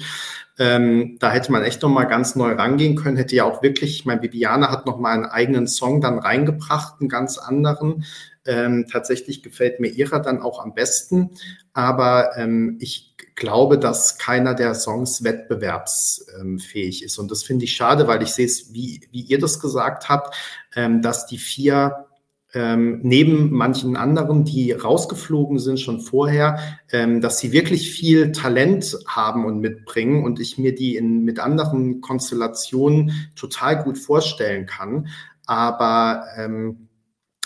[0.59, 3.19] Ähm, da hätte man echt noch mal ganz neu rangehen können.
[3.19, 7.01] Hätte ja auch wirklich, ich meine, Viviane hat noch mal einen eigenen Song dann reingebracht,
[7.01, 8.05] einen ganz anderen.
[8.47, 11.31] Ähm, tatsächlich gefällt mir ihrer dann auch am besten.
[11.75, 13.10] Aber ähm, ich
[13.41, 17.19] glaube, dass keiner der Songs wettbewerbsfähig ist.
[17.19, 20.37] Und das finde ich schade, weil ich sehe es, wie, wie ihr das gesagt habt,
[20.77, 22.07] ähm, dass die vier
[22.53, 26.59] ähm, neben manchen anderen, die rausgeflogen sind schon vorher,
[26.91, 31.39] ähm, dass sie wirklich viel Talent haben und mitbringen und ich mir die in, mit
[31.39, 35.09] anderen Konstellationen total gut vorstellen kann.
[35.47, 36.89] Aber ähm,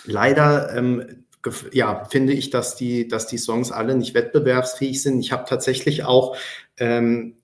[0.04, 1.23] leider ähm,
[1.72, 5.20] ja, finde ich, dass die, dass die Songs alle nicht wettbewerbsfähig sind.
[5.20, 6.36] Ich habe tatsächlich auch
[6.78, 7.36] ähm,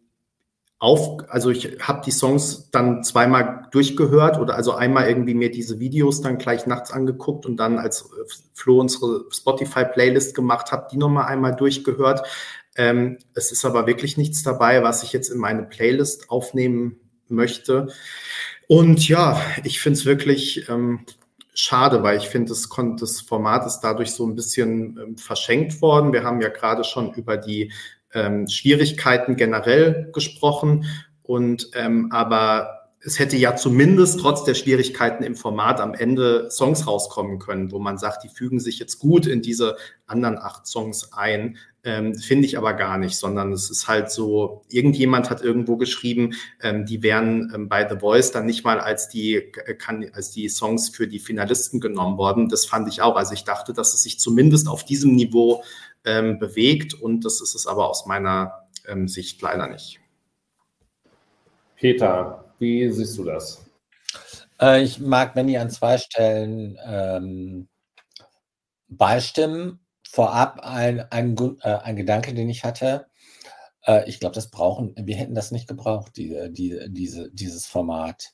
[0.81, 5.79] auf, also ich habe die Songs dann zweimal durchgehört oder also einmal irgendwie mir diese
[5.79, 8.09] Videos dann gleich nachts angeguckt und dann als
[8.55, 12.27] Flo unsere Spotify-Playlist gemacht habe, die nochmal einmal durchgehört.
[12.77, 16.99] Ähm, es ist aber wirklich nichts dabei, was ich jetzt in meine Playlist aufnehmen
[17.29, 17.89] möchte.
[18.67, 21.01] Und ja, ich finde es wirklich, ähm,
[21.61, 22.69] schade, weil ich finde, das,
[22.99, 26.13] das Format ist dadurch so ein bisschen ähm, verschenkt worden.
[26.13, 27.73] Wir haben ja gerade schon über die
[28.15, 30.87] ähm, Schwierigkeiten generell gesprochen
[31.23, 36.87] und ähm, aber es hätte ja zumindest trotz der Schwierigkeiten im Format am Ende Songs
[36.87, 41.15] rauskommen können, wo man sagt, die fügen sich jetzt gut in diese anderen acht Songs
[41.15, 41.57] ein.
[41.83, 46.35] Ähm, Finde ich aber gar nicht, sondern es ist halt so, irgendjemand hat irgendwo geschrieben,
[46.63, 50.31] ähm, die wären ähm, bei The Voice dann nicht mal als die, äh, kann, als
[50.31, 52.51] die Songs für die Finalisten genommen worden.
[52.51, 53.17] Das fand ich auch.
[53.17, 55.65] Also ich dachte, dass es sich zumindest auf diesem Niveau
[56.05, 60.01] ähm, bewegt und das ist es aber aus meiner ähm, Sicht leider nicht.
[61.77, 63.65] Peter, wie siehst du das?
[64.61, 67.69] Äh, ich mag Benny an zwei Stellen ähm,
[68.89, 69.81] beistimmen.
[70.09, 73.07] Vorab ein, ein, äh, ein Gedanke, den ich hatte.
[73.85, 78.33] Äh, ich glaube, das brauchen, wir hätten das nicht gebraucht, die, die, diese, dieses Format.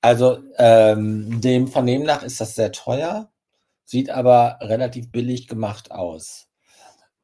[0.00, 3.30] Also ähm, dem Vernehmen nach ist das sehr teuer,
[3.84, 6.48] sieht aber relativ billig gemacht aus.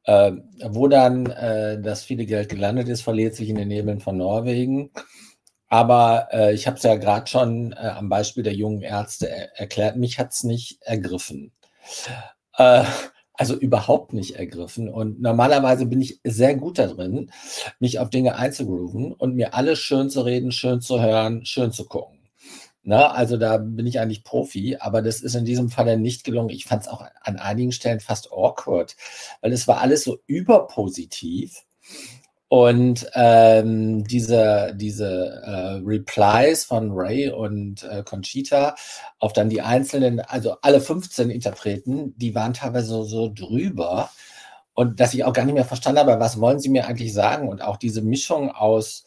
[0.03, 0.33] Äh,
[0.63, 4.91] wo dann äh, das viele Geld gelandet ist, verliert sich in den Nebeln von Norwegen.
[5.69, 9.59] Aber äh, ich habe es ja gerade schon äh, am Beispiel der jungen Ärzte er
[9.59, 11.51] erklärt, mich hat es nicht ergriffen.
[12.57, 12.83] Äh,
[13.33, 14.89] also überhaupt nicht ergriffen.
[14.89, 17.31] Und normalerweise bin ich sehr gut darin,
[17.79, 21.85] mich auf Dinge einzugrooven und mir alles schön zu reden, schön zu hören, schön zu
[21.85, 22.17] gucken.
[22.89, 26.49] Na, also da bin ich eigentlich Profi, aber das ist in diesem Fall nicht gelungen.
[26.49, 28.95] Ich fand es auch an einigen Stellen fast awkward,
[29.41, 31.63] weil es war alles so überpositiv.
[32.49, 38.75] Und ähm, diese, diese äh, Replies von Ray und äh, Conchita
[39.19, 44.11] auf dann die einzelnen, also alle 15 Interpreten, die waren teilweise so, so drüber.
[44.73, 47.49] Und dass ich auch gar nicht mehr verstanden habe, was wollen sie mir eigentlich sagen?
[47.49, 49.03] Und auch diese Mischung aus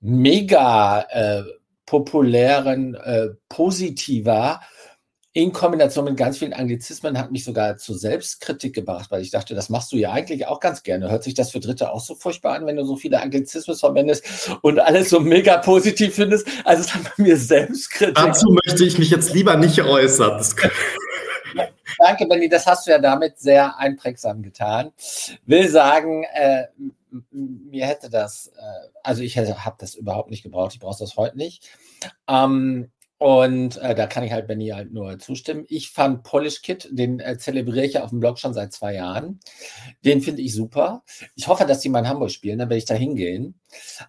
[0.00, 1.44] mega äh,
[1.86, 4.60] populären, äh, positiver
[5.36, 9.56] in Kombination mit ganz vielen Anglizismen hat mich sogar zur Selbstkritik gebracht, weil ich dachte,
[9.56, 11.10] das machst du ja eigentlich auch ganz gerne.
[11.10, 14.24] Hört sich das für Dritte auch so furchtbar an, wenn du so viele Anglizismen verwendest
[14.62, 16.46] und alles so mega positiv findest?
[16.64, 18.14] Also es hat bei mir Selbstkritik.
[18.14, 20.40] Dazu möchte ich mich jetzt lieber nicht äußern.
[21.98, 24.92] Danke, Benny, das hast du ja damit sehr einprägsam getan.
[25.46, 26.66] Will sagen, äh,
[27.30, 31.36] mir hätte das, äh, also ich habe das überhaupt nicht gebraucht, ich brauche das heute
[31.36, 31.68] nicht.
[32.28, 35.64] Ähm, und äh, da kann ich halt Benny halt nur zustimmen.
[35.68, 38.94] Ich fand Polish Kid, den äh, zelebriere ich ja auf dem Blog schon seit zwei
[38.94, 39.40] Jahren.
[40.04, 41.04] Den finde ich super.
[41.36, 43.54] Ich hoffe, dass die mal in Hamburg spielen, dann werde ich da hingehen.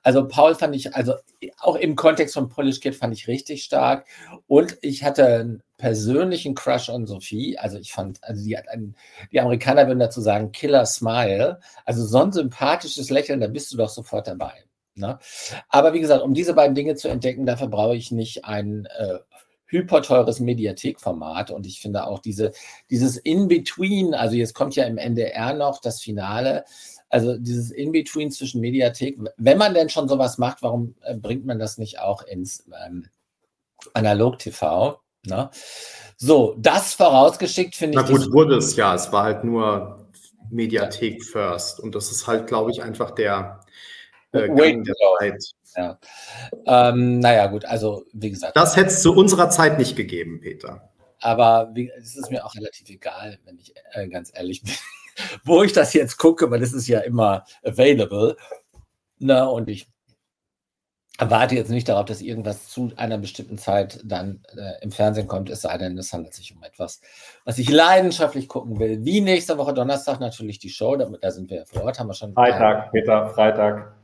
[0.02, 1.14] Also Paul fand ich, also
[1.60, 4.08] auch im Kontext von Polish Kid fand ich richtig stark.
[4.48, 7.58] Und ich hatte einen persönlichen Crush on Sophie.
[7.60, 8.96] Also ich fand, also die hat einen,
[9.32, 11.60] die Amerikaner würden dazu sagen, Killer Smile.
[11.86, 14.66] Also so ein sympathisches Lächeln, da bist du doch sofort dabei.
[14.96, 15.20] Ne?
[15.70, 19.20] Aber wie gesagt, um diese beiden Dinge zu entdecken, dafür brauche ich nicht ein äh,
[19.68, 21.52] hyperteures Mediathekformat.
[21.52, 22.52] Und ich finde auch diese,
[22.90, 26.66] dieses In-Between, also jetzt kommt ja im NDR noch das Finale,
[27.10, 31.60] also dieses In-Between zwischen Mediathek, wenn man denn schon sowas macht, warum äh, bringt man
[31.60, 33.08] das nicht auch ins ähm,
[33.94, 35.00] Analog-TV?
[35.26, 35.50] Ne?
[36.18, 38.06] So, das vorausgeschickt finde ich.
[38.06, 38.96] Na gut, wurde es ja.
[38.96, 40.08] Es war halt nur
[40.50, 41.32] Mediathek ja.
[41.32, 41.80] First.
[41.80, 43.62] Und das ist halt, glaube ich, einfach der,
[44.36, 45.44] äh, Gang der Zeit.
[45.76, 46.00] Ja.
[46.66, 48.56] Ähm, naja, gut, also wie gesagt.
[48.56, 50.90] Das hätte es zu unserer Zeit nicht gegeben, Peter.
[51.20, 54.74] Aber es ist mir auch relativ egal, wenn ich äh, ganz ehrlich bin,
[55.44, 58.38] wo ich das jetzt gucke, weil das ist ja immer available.
[59.18, 59.88] Na, und ich
[61.18, 65.50] erwarte jetzt nicht darauf, dass irgendwas zu einer bestimmten Zeit dann äh, im Fernsehen kommt,
[65.50, 67.02] es sei denn, es handelt sich um etwas,
[67.46, 69.06] was ich leidenschaftlich gucken will.
[69.06, 72.08] Wie nächste Woche Donnerstag natürlich die Show, da, da sind wir ja vor Ort, haben
[72.08, 72.34] wir schon.
[72.34, 73.96] Freitag, Peter, Freitag.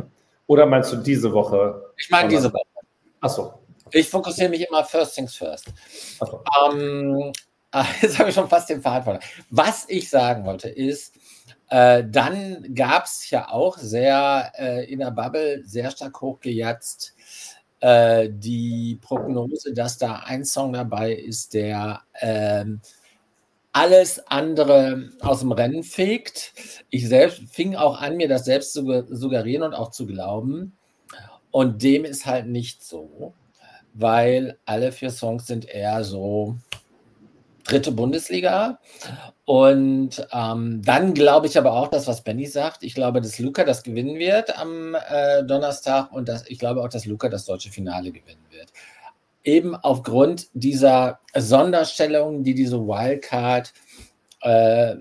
[0.47, 1.93] Oder meinst du diese Woche?
[1.97, 2.65] Ich meine diese Woche.
[3.19, 3.53] Achso.
[3.91, 5.65] Ich fokussiere mich immer first things first.
[6.19, 6.43] So.
[6.65, 7.31] Ähm,
[7.71, 9.23] ah, jetzt habe ich schon fast den Faden verloren.
[9.49, 11.13] Was ich sagen wollte ist,
[11.69, 17.15] äh, dann gab es ja auch sehr äh, in der Bubble sehr stark hochgejatzt
[17.81, 22.81] äh, die Prognose, dass da ein Song dabei ist, der ähm,
[23.73, 26.53] alles andere aus dem Rennen fegt.
[26.89, 30.77] Ich selbst fing auch an, mir das selbst zu suggerieren und auch zu glauben.
[31.51, 33.33] Und dem ist halt nicht so,
[33.93, 36.57] weil alle vier Songs sind eher so
[37.63, 38.79] dritte Bundesliga.
[39.45, 42.83] Und ähm, dann glaube ich aber auch das, was Benny sagt.
[42.83, 46.89] Ich glaube, dass Luca das gewinnen wird am äh, Donnerstag und dass, ich glaube auch,
[46.89, 48.71] dass Luca das deutsche Finale gewinnen wird
[49.43, 53.73] eben aufgrund dieser Sonderstellung, die diese Wildcard
[54.41, 54.95] äh,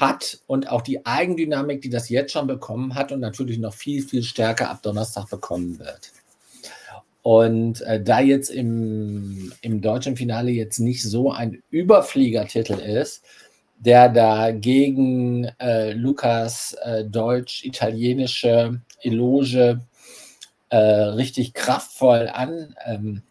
[0.00, 4.02] hat und auch die Eigendynamik, die das jetzt schon bekommen hat und natürlich noch viel,
[4.02, 6.12] viel stärker ab Donnerstag bekommen wird.
[7.22, 13.24] Und äh, da jetzt im, im deutschen Finale jetzt nicht so ein Überfliegertitel ist,
[13.78, 19.80] der da gegen äh, Lukas äh, deutsch-italienische Eloge
[20.68, 23.22] äh, richtig kraftvoll an, ähm,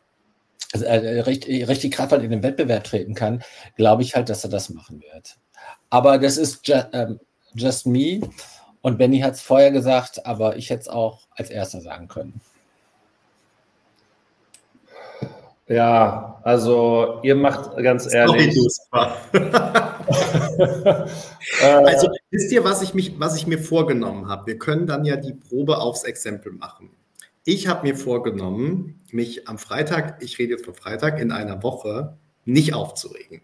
[0.83, 3.43] also, äh, richtig, richtig kraftvoll in den Wettbewerb treten kann,
[3.75, 5.37] glaube ich halt, dass er das machen wird.
[5.89, 7.19] Aber das ist just, ähm,
[7.53, 8.21] just me.
[8.81, 12.41] Und Benny hat es vorher gesagt, aber ich hätte es auch als erster sagen können.
[15.67, 18.55] Ja, also ihr macht ganz ehrlich.
[18.91, 19.15] also
[22.29, 24.45] wisst ihr, was ich, mich, was ich mir vorgenommen habe?
[24.45, 26.91] Wir können dann ja die Probe aufs Exempel machen.
[27.47, 32.17] Ich habe mir vorgenommen, mich am Freitag, ich rede jetzt von Freitag, in einer Woche
[32.43, 33.41] nicht aufzuregen.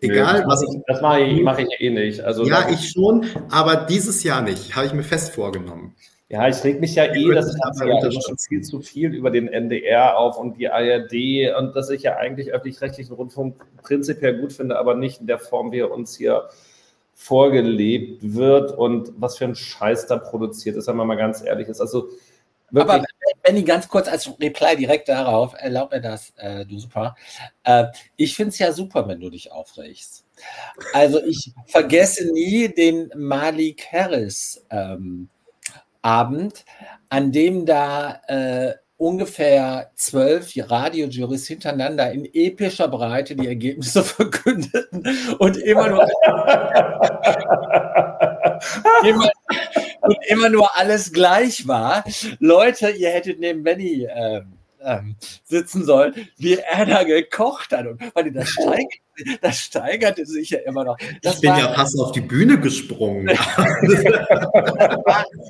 [0.00, 0.80] Egal, nee, was ich.
[0.86, 2.20] Das mache ich, mach ich eh nicht.
[2.22, 4.74] Also, ja, ich schon, aber dieses Jahr nicht.
[4.74, 5.94] Habe ich mir fest vorgenommen.
[6.30, 9.48] Ja, ich reg mich ja eh, das ist ja schon viel zu viel über den
[9.48, 14.78] NDR auf und die ARD und dass ich ja eigentlich öffentlich-rechtlichen Rundfunk prinzipiell gut finde,
[14.78, 16.48] aber nicht in der Form, wie er uns hier
[17.12, 21.68] vorgelebt wird und was für ein Scheiß da produziert ist, wenn man mal ganz ehrlich
[21.68, 21.82] ist.
[21.82, 22.08] Also
[22.72, 22.94] Wirklich?
[22.94, 23.04] Aber
[23.42, 27.14] Benny, ganz kurz als Reply direkt darauf, erlaub mir das, äh, du super.
[27.64, 27.84] Äh,
[28.16, 30.24] ich finde es ja super, wenn du dich aufregst.
[30.94, 35.28] Also ich vergesse nie den Malik Harris ähm,
[36.00, 36.64] Abend,
[37.10, 45.06] an dem da äh, ungefähr zwölf Radiojuries hintereinander in epischer Breite die Ergebnisse verkündeten
[45.38, 46.02] und immer nur,
[49.04, 49.28] immer,
[50.02, 52.04] und immer nur alles gleich war.
[52.38, 54.42] Leute, ihr hättet neben Benny äh,
[54.84, 57.86] ähm, sitzen sollen, wie er da gekocht hat.
[57.86, 59.00] Und weil das, steigert,
[59.40, 60.96] das steigerte sich ja immer noch.
[61.22, 63.28] Das ich bin ja fast auf die Bühne gesprungen.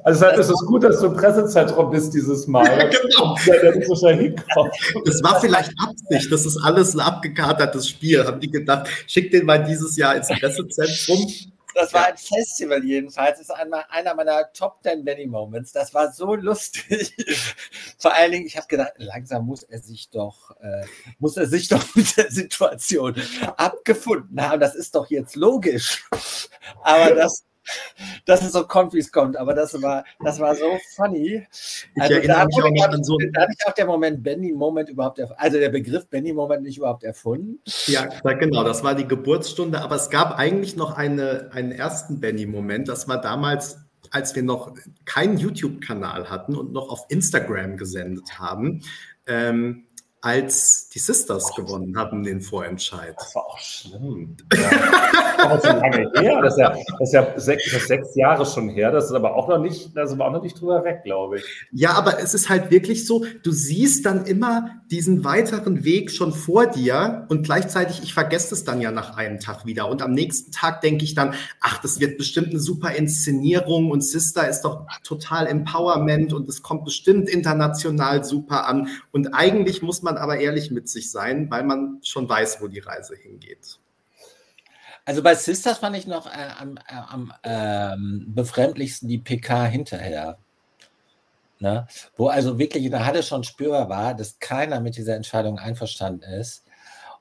[0.04, 2.62] also es ist gut, dass du im Pressezentrum bist dieses Mal.
[2.72, 3.36] Ja, genau.
[5.04, 8.24] Das war vielleicht Absicht, das ist alles ein abgekatertes Spiel.
[8.24, 13.38] Haben die gedacht, schick den mal dieses Jahr ins Pressezentrum das war ein Festival jedenfalls.
[13.38, 15.72] Das ist einer meiner Top 10 Benny Moments.
[15.72, 17.14] Das war so lustig.
[17.98, 20.84] Vor allen Dingen, ich habe gedacht, langsam muss er sich doch, äh,
[21.18, 23.14] muss er sich doch mit der Situation
[23.56, 24.60] abgefunden haben.
[24.60, 26.04] Das ist doch jetzt logisch.
[26.82, 27.44] Aber das,
[28.26, 29.36] dass es so kommt, wie es kommt.
[29.36, 31.46] Aber das war, das war so funny.
[31.98, 35.20] Also ich da, mich auch an so da habe ich auch der Moment Benny-Moment überhaupt,
[35.36, 37.60] also der Begriff Benny-Moment nicht überhaupt erfunden.
[37.86, 39.80] Ja, genau, das war die Geburtsstunde.
[39.80, 42.88] Aber es gab eigentlich noch eine, einen ersten Benny-Moment.
[42.88, 43.78] Das war damals
[44.10, 44.74] als wir noch
[45.06, 48.82] keinen YouTube-Kanal hatten und noch auf Instagram gesendet haben.
[49.26, 49.86] Ähm,
[50.22, 53.14] als die Sisters oh, gewonnen haben den Vorentscheid.
[53.18, 54.36] Das war auch schlimm.
[54.54, 54.70] Ja.
[55.38, 56.40] aber so lange her.
[56.40, 58.92] Das ist, ja, das ist ja sechs, das sechs Jahre schon her.
[58.92, 61.38] Das ist aber auch noch nicht, da sind wir auch noch nicht drüber weg, glaube
[61.38, 61.44] ich.
[61.72, 66.32] Ja, aber es ist halt wirklich so, du siehst dann immer diesen weiteren Weg schon
[66.32, 69.88] vor dir und gleichzeitig, ich vergesse es dann ja nach einem Tag wieder.
[69.88, 74.04] Und am nächsten Tag denke ich dann, ach, das wird bestimmt eine super Inszenierung und
[74.04, 78.88] Sister ist doch total Empowerment und es kommt bestimmt international super an.
[79.10, 82.68] Und eigentlich muss man man aber ehrlich mit sich sein, weil man schon weiß, wo
[82.68, 83.78] die Reise hingeht.
[85.04, 90.38] Also bei Sisters fand ich noch äh, am, äh, am ähm, befremdlichsten die PK hinterher.
[91.58, 91.86] Ne?
[92.16, 96.22] Wo also wirklich in der Halle schon spürbar war, dass keiner mit dieser Entscheidung einverstanden
[96.22, 96.64] ist.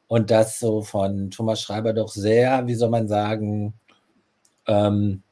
[0.07, 3.73] Und das so von Thomas Schreiber doch sehr, wie soll man sagen,
[4.67, 5.23] ähm,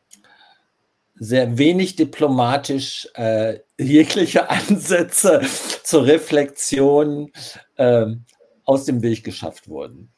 [1.19, 5.41] sehr wenig diplomatisch äh, jegliche Ansätze
[5.83, 7.31] zur Reflexion
[7.75, 8.07] äh,
[8.65, 10.11] aus dem Weg geschafft wurden.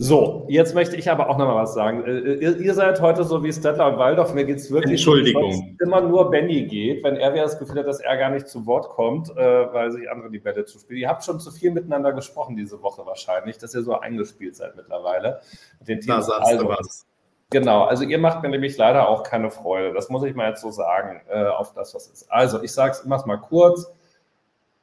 [0.00, 2.04] So, jetzt möchte ich aber auch noch mal was sagen.
[2.04, 4.32] Äh, ihr, ihr seid heute so wie Stettler und Waldorf.
[4.32, 5.76] Mir geht es wirklich Entschuldigung.
[5.82, 8.90] immer nur Benny geht, wenn er das Gefühl hat, dass er gar nicht zu Wort
[8.90, 11.00] kommt, äh, weil sich andere die Bälle zuspielen.
[11.00, 14.76] Ihr habt schon zu viel miteinander gesprochen diese Woche wahrscheinlich, dass ihr so eingespielt seid
[14.76, 15.40] mittlerweile.
[15.80, 16.06] Mit den Teams.
[16.06, 17.06] Da sagst also, du was.
[17.50, 19.94] Genau, also ihr macht mir nämlich leider auch keine Freude.
[19.94, 22.30] Das muss ich mal jetzt so sagen, äh, auf das, was ist.
[22.30, 23.90] Also, ich sage es immer mal kurz.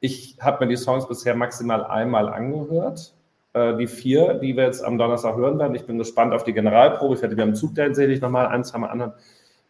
[0.00, 3.14] Ich habe mir die Songs bisher maximal einmal angehört.
[3.52, 5.76] Äh, die vier, die wir jetzt am Donnerstag hören werden.
[5.76, 7.14] Ich bin gespannt auf die Generalprobe.
[7.14, 9.14] Ich werde wir am Zug da sehe nochmal ein, zwei Mal anhören.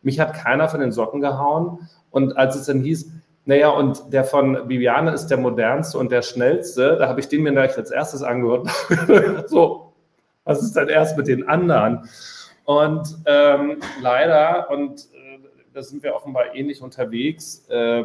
[0.02, 1.88] Mich hat keiner von den Socken gehauen.
[2.10, 3.12] Und als es dann hieß,
[3.44, 7.42] naja, und der von Viviane ist der modernste und der schnellste, da habe ich den
[7.42, 8.68] mir gleich als erstes angehört.
[9.46, 9.92] so,
[10.44, 12.08] was ist denn erst mit den anderen?
[12.66, 15.38] Und ähm, leider, und äh,
[15.72, 18.04] da sind wir offenbar ähnlich unterwegs, äh,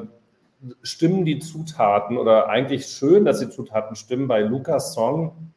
[0.84, 5.52] stimmen die Zutaten oder eigentlich schön, dass die Zutaten stimmen bei Lukas Song,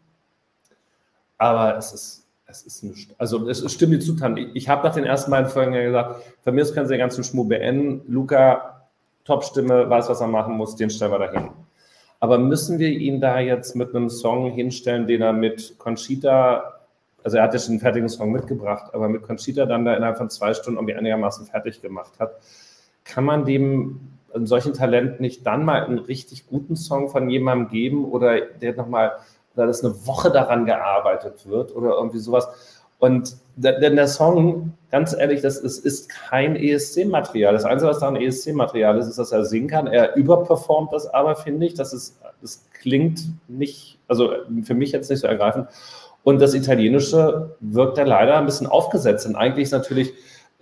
[1.36, 3.14] aber es ist, es ist nicht.
[3.18, 4.38] Also es, stimmen die Zutaten.
[4.38, 7.00] Ich, ich habe nach den ersten beiden Folgen gesagt, von mir aus können sie den
[7.00, 8.00] ganzen Schmuh beenden.
[8.10, 8.86] Luca,
[9.24, 11.50] Top-Stimme, weiß, was er machen muss, den stellen wir dahin.
[12.20, 16.83] Aber müssen wir ihn da jetzt mit einem Song hinstellen, den er mit Conchita
[17.24, 20.18] also er hat ja schon einen fertigen Song mitgebracht, aber mit Conchita dann da innerhalb
[20.18, 22.36] von zwei Stunden irgendwie einigermaßen fertig gemacht hat,
[23.04, 24.00] kann man dem,
[24.34, 28.76] einem solchen Talent nicht dann mal einen richtig guten Song von jemandem geben oder der
[28.76, 29.12] nochmal,
[29.56, 32.46] oder dass eine Woche daran gearbeitet wird oder irgendwie sowas.
[32.98, 37.52] Und denn der Song, ganz ehrlich, das ist, ist kein ESC-Material.
[37.52, 39.86] Das Einzige, was da ein ESC-Material ist, ist, dass er singen kann.
[39.86, 41.74] Er überperformt das aber, finde ich.
[41.74, 44.32] Das, ist, das klingt nicht, also
[44.64, 45.68] für mich jetzt nicht so ergreifend.
[46.24, 49.26] Und das Italienische wirkt ja leider ein bisschen aufgesetzt.
[49.26, 50.12] Und eigentlich ist natürlich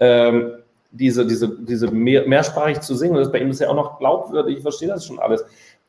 [0.00, 0.52] ähm,
[0.90, 3.98] diese, diese, diese mehr, mehrsprachig zu singen, und das bei ihm ist ja auch noch
[3.98, 5.44] glaubwürdig, ich verstehe das schon alles.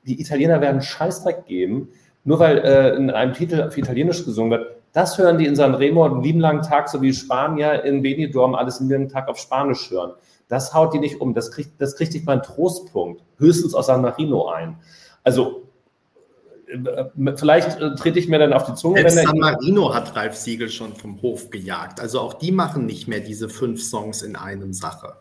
[0.05, 1.89] Die Italiener werden Scheißdreck geben,
[2.23, 4.75] nur weil äh, in einem Titel auf Italienisch gesungen wird.
[4.93, 8.79] Das hören die in Sanremo einen lieben langen Tag, so wie Spanier in Benidorm alles
[8.79, 10.11] einen lieben Tag auf Spanisch hören.
[10.49, 11.33] Das haut die nicht um.
[11.33, 13.23] Das kriegt, das kriegt nicht mal einen Trostpunkt.
[13.39, 14.77] Höchstens aus San Marino ein.
[15.23, 15.62] Also
[17.35, 19.01] vielleicht äh, trete ich mir dann auf die Zunge.
[19.01, 21.99] Selbst San Marino hat Ralf Siegel schon vom Hof gejagt.
[21.99, 25.13] Also auch die machen nicht mehr diese fünf Songs in einem Sache.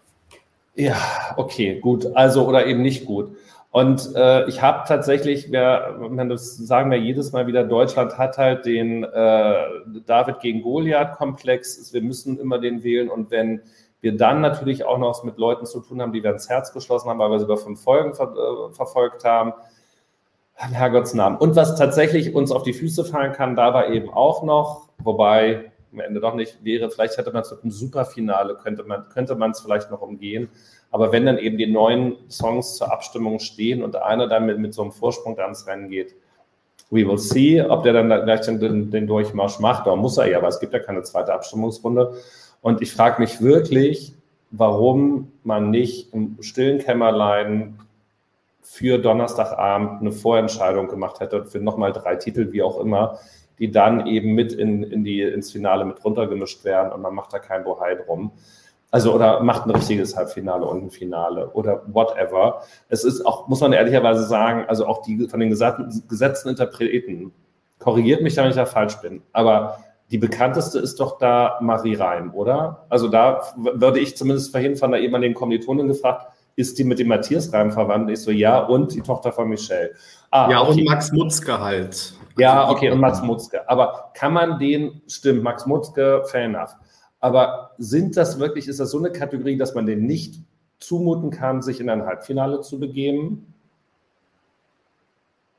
[0.75, 0.97] Ja,
[1.37, 2.07] okay, gut.
[2.15, 3.37] Also oder eben nicht gut.
[3.71, 5.99] Und äh, ich habe tatsächlich, wir,
[6.29, 9.55] das sagen wir jedes Mal wieder, Deutschland hat halt den äh,
[10.07, 11.93] David gegen Goliath-Komplex.
[11.93, 13.09] Wir müssen immer den wählen.
[13.09, 13.63] Und wenn
[14.03, 17.09] wir dann natürlich auch noch mit Leuten zu tun haben, die wir ins Herz geschlossen
[17.09, 19.55] haben, weil wir sie über fünf Folgen ver äh, verfolgt haben,
[20.67, 21.37] in Herrgotts Namen.
[21.37, 25.73] Und was tatsächlich uns auf die Füße fallen kann, da war eben auch noch, wobei
[25.93, 29.37] am Ende doch nicht wäre, vielleicht hätte man es mit einem Superfinale, könnte man könnte
[29.51, 30.49] es vielleicht noch umgehen.
[30.91, 34.75] Aber wenn dann eben die neuen Songs zur Abstimmung stehen und einer dann mit, mit
[34.75, 36.15] so einem Vorsprung da Rennen geht,
[36.91, 39.87] we will see, ob der dann gleich den, den Durchmarsch macht.
[39.87, 42.13] Da muss er ja, aber es gibt ja keine zweite Abstimmungsrunde.
[42.61, 44.15] Und ich frage mich wirklich,
[44.51, 47.79] warum man nicht im stillen Kämmerlein
[48.63, 53.19] für Donnerstagabend eine Vorentscheidung gemacht hätte, für nochmal drei Titel, wie auch immer,
[53.59, 57.33] die dann eben mit in, in die, ins Finale mit runtergemischt werden und man macht
[57.33, 58.33] da kein Bohai drum.
[58.91, 62.63] Also oder macht ein richtiges Halbfinale und ein Finale oder whatever.
[62.89, 67.33] Es ist auch, muss man ehrlicherweise sagen, also auch die von den gesetzten Interpreten,
[67.79, 69.79] korrigiert mich, wenn ich da falsch bin, aber
[70.13, 72.85] die bekannteste ist doch da Marie Reim, oder?
[72.91, 76.27] Also da würde ich zumindest vorhin von der ehemaligen Kommilitonin gefragt,
[76.57, 78.11] ist die mit dem Matthias Reim verwandt?
[78.11, 79.93] Ich so, ja, und die Tochter von Michelle.
[80.31, 80.81] Ah, ja, okay.
[80.81, 82.15] und Max Mutzke halt.
[82.37, 83.69] Ja, okay, und Max Mutzke.
[83.69, 86.75] Aber kann man den, stimmt, Max Mutzke, fair enough.
[87.21, 90.41] Aber sind das wirklich, ist das so eine Kategorie, dass man den nicht
[90.79, 93.55] zumuten kann, sich in ein Halbfinale zu begeben?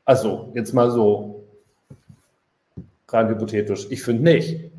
[0.06, 1.45] Also, jetzt mal so
[3.07, 3.88] rein hypothetisch.
[3.90, 4.73] Ich finde nicht.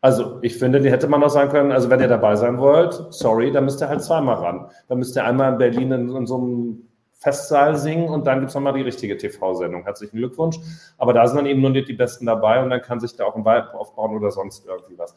[0.00, 2.94] Also ich finde, die hätte man auch sagen können, also wenn ihr dabei sein wollt,
[3.10, 4.70] sorry, dann müsst ihr halt zweimal ran.
[4.88, 8.50] Dann müsst ihr einmal in Berlin in, in so einem Festsaal singen und dann gibt
[8.50, 9.82] es nochmal die richtige TV-Sendung.
[9.82, 10.56] Herzlichen Glückwunsch.
[10.98, 13.24] Aber da sind dann eben nur nicht die Besten dabei und dann kann sich da
[13.24, 15.16] auch ein Vibe aufbauen oder sonst irgendwie was.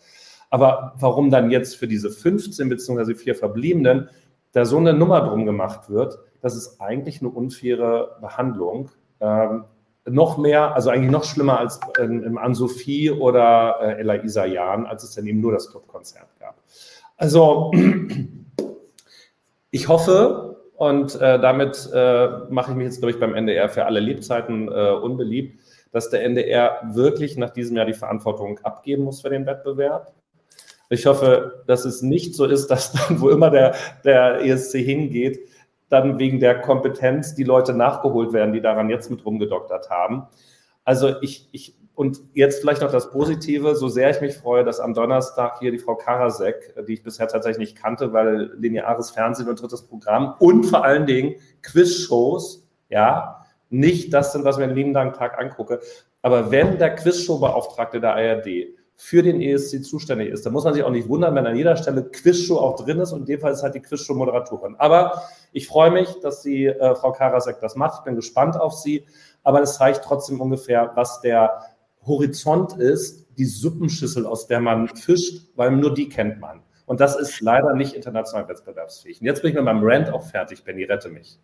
[0.49, 3.13] Aber warum dann jetzt für diese 15 bzw.
[3.13, 4.09] vier Verbliebenen
[4.51, 8.89] da so eine Nummer drum gemacht wird, das ist eigentlich eine unfaire Behandlung.
[9.19, 9.65] Ähm,
[10.09, 15.03] noch mehr, also eigentlich noch schlimmer als ähm, im An-Sophie oder äh, Ella Isayan, als
[15.03, 16.55] es dann eben nur das Clubkonzert gab.
[17.17, 17.71] Also
[19.71, 20.51] ich hoffe,
[20.81, 24.67] und äh, damit äh, mache ich mich jetzt, glaube ich, beim NDR für alle Lebzeiten
[24.67, 25.59] äh, unbeliebt,
[25.91, 30.11] dass der NDR wirklich nach diesem Jahr die Verantwortung abgeben muss für den Wettbewerb.
[30.89, 35.50] Ich hoffe, dass es nicht so ist, dass dann, wo immer der, der ESC hingeht,
[35.91, 40.27] dann wegen der Kompetenz die Leute nachgeholt werden, die daran jetzt mit rumgedoktert haben.
[40.85, 44.79] Also ich, ich, und jetzt vielleicht noch das Positive, so sehr ich mich freue, dass
[44.79, 49.49] am Donnerstag hier die Frau Karasek, die ich bisher tatsächlich nicht kannte, weil lineares Fernsehen
[49.49, 54.67] und drittes Programm und vor allen Dingen Quizshows, ja, nicht das sind, was ich mir
[54.67, 55.81] den lieben Dank Tag angucke.
[56.21, 58.47] Aber wenn der Quizshow-Beauftragte der ARD
[59.03, 60.45] für den ESC zuständig ist.
[60.45, 63.11] Da muss man sich auch nicht wundern, wenn an jeder Stelle Quizshow auch drin ist
[63.11, 64.75] und in dem Fall ist halt die Quizshow-Moderatorin.
[64.77, 67.97] Aber ich freue mich, dass die äh, Frau Karasek das macht.
[67.97, 69.03] Ich bin gespannt auf sie.
[69.41, 71.63] Aber es zeigt trotzdem ungefähr, was der
[72.05, 76.61] Horizont ist, die Suppenschüssel, aus der man fischt, weil nur die kennt man.
[76.85, 79.19] Und das ist leider nicht international wettbewerbsfähig.
[79.19, 80.63] Und jetzt bin ich mit meinem Rant auch fertig.
[80.63, 81.39] Benny, rette mich.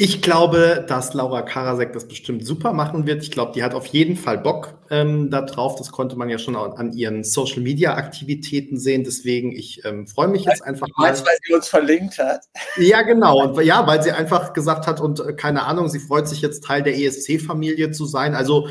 [0.00, 3.20] Ich glaube, dass Laura Karasek das bestimmt super machen wird.
[3.24, 5.74] Ich glaube, die hat auf jeden Fall Bock ähm, darauf.
[5.74, 9.02] Das konnte man ja schon an ihren Social Media Aktivitäten sehen.
[9.02, 11.08] Deswegen, ich ähm, freue mich jetzt einfach mal.
[11.08, 12.44] Meinst, weil sie uns verlinkt hat?
[12.76, 13.42] Ja, genau.
[13.42, 16.62] Und ja, weil sie einfach gesagt hat und äh, keine Ahnung, sie freut sich jetzt
[16.62, 18.36] Teil der ESC-Familie zu sein.
[18.36, 18.68] Also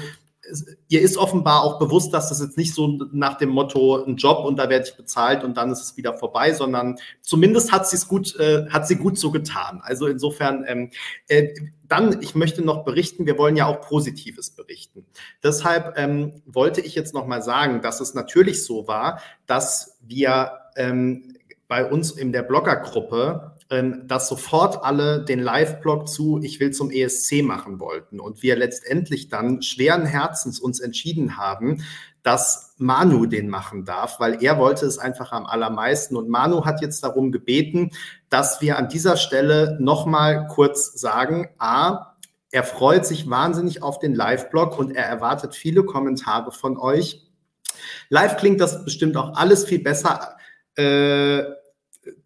[0.87, 4.45] ihr ist offenbar auch bewusst, dass das jetzt nicht so nach dem Motto ein Job
[4.45, 7.97] und da werde ich bezahlt und dann ist es wieder vorbei, sondern zumindest hat sie
[7.97, 9.81] es gut, äh, hat sie gut so getan.
[9.83, 10.91] Also insofern, ähm,
[11.27, 11.53] äh,
[11.87, 15.05] dann, ich möchte noch berichten, wir wollen ja auch Positives berichten.
[15.43, 20.51] Deshalb ähm, wollte ich jetzt noch mal sagen, dass es natürlich so war, dass wir
[20.75, 21.37] ähm,
[21.67, 27.43] bei uns in der Bloggergruppe dass sofort alle den Live-Blog zu Ich will zum ESC
[27.43, 31.83] machen wollten und wir letztendlich dann schweren Herzens uns entschieden haben,
[32.23, 36.15] dass Manu den machen darf, weil er wollte es einfach am allermeisten.
[36.15, 37.91] Und Manu hat jetzt darum gebeten,
[38.29, 42.15] dass wir an dieser Stelle nochmal kurz sagen, a,
[42.51, 47.27] er freut sich wahnsinnig auf den Live-Blog und er erwartet viele Kommentare von euch.
[48.09, 50.37] Live klingt das bestimmt auch alles viel besser.
[50.75, 51.43] Äh,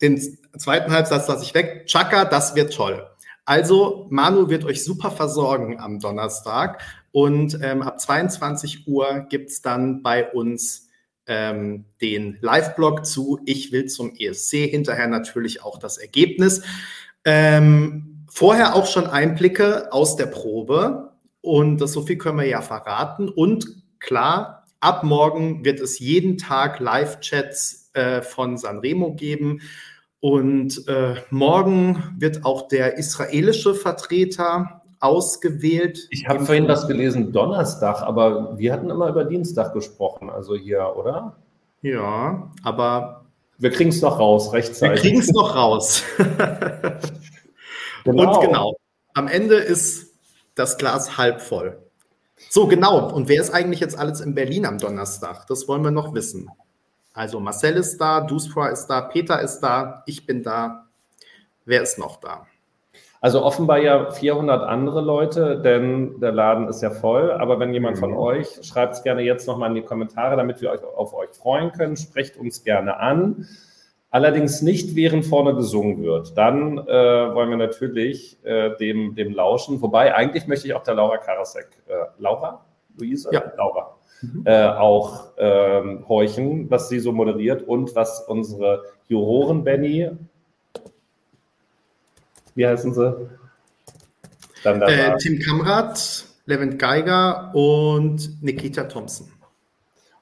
[0.01, 1.85] den zweiten Halbsatz lasse ich weg.
[1.87, 3.07] Chaka, das wird toll.
[3.45, 6.81] Also, Manu wird euch super versorgen am Donnerstag.
[7.11, 10.89] Und ähm, ab 22 Uhr gibt es dann bei uns
[11.27, 14.69] ähm, den Live-Blog zu Ich will zum ESC.
[14.69, 16.61] Hinterher natürlich auch das Ergebnis.
[17.25, 21.11] Ähm, vorher auch schon Einblicke aus der Probe.
[21.41, 23.27] Und das so viel können wir ja verraten.
[23.27, 23.67] Und
[23.99, 29.61] klar, ab morgen wird es jeden Tag Live-Chats äh, von Sanremo geben.
[30.21, 36.07] Und äh, morgen wird auch der israelische Vertreter ausgewählt.
[36.11, 40.93] Ich habe vorhin was gelesen, Donnerstag, aber wir hatten immer über Dienstag gesprochen, also hier,
[40.95, 41.35] oder?
[41.81, 43.25] Ja, aber.
[43.57, 45.03] Wir kriegen es noch raus, rechtzeitig.
[45.03, 46.03] Wir kriegen es noch raus.
[48.03, 48.35] genau.
[48.35, 48.75] Und genau,
[49.13, 50.15] am Ende ist
[50.55, 51.77] das Glas halb voll.
[52.49, 53.11] So, genau.
[53.11, 55.45] Und wer ist eigentlich jetzt alles in Berlin am Donnerstag?
[55.47, 56.49] Das wollen wir noch wissen.
[57.13, 60.85] Also Marcel ist da, Dusfra ist da, Peter ist da, ich bin da.
[61.65, 62.47] Wer ist noch da?
[63.19, 67.31] Also offenbar ja 400 andere Leute, denn der Laden ist ja voll.
[67.31, 68.17] Aber wenn jemand von mhm.
[68.17, 71.71] euch, schreibt es gerne jetzt nochmal in die Kommentare, damit wir euch auf euch freuen
[71.71, 71.97] können.
[71.97, 73.47] Sprecht uns gerne an.
[74.09, 76.35] Allerdings nicht, während vorne gesungen wird.
[76.35, 79.81] Dann äh, wollen wir natürlich äh, dem, dem lauschen.
[79.81, 82.65] Wobei, eigentlich möchte ich auch der Laura Karasek, äh, Laura?
[82.97, 83.29] Luise?
[83.31, 83.53] Ja.
[83.55, 84.43] Laura mhm.
[84.45, 90.09] äh, auch ähm, horchen, was sie so moderiert und was unsere Juroren, Benny,
[92.55, 93.29] wie heißen sie?
[94.63, 99.31] Äh, Tim Kamrat, Levent Geiger und Nikita Thompson.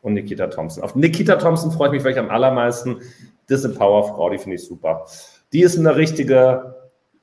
[0.01, 0.83] Und Nikita Thompson.
[0.83, 3.01] Auf Nikita Thompson freue ich mich vielleicht am allermeisten.
[3.47, 5.05] Das ist eine Powerfrau, die finde ich super.
[5.51, 6.75] Die ist eine richtige,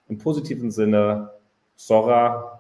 [0.08, 1.30] im positiven Sinne,
[1.76, 2.55] Sora,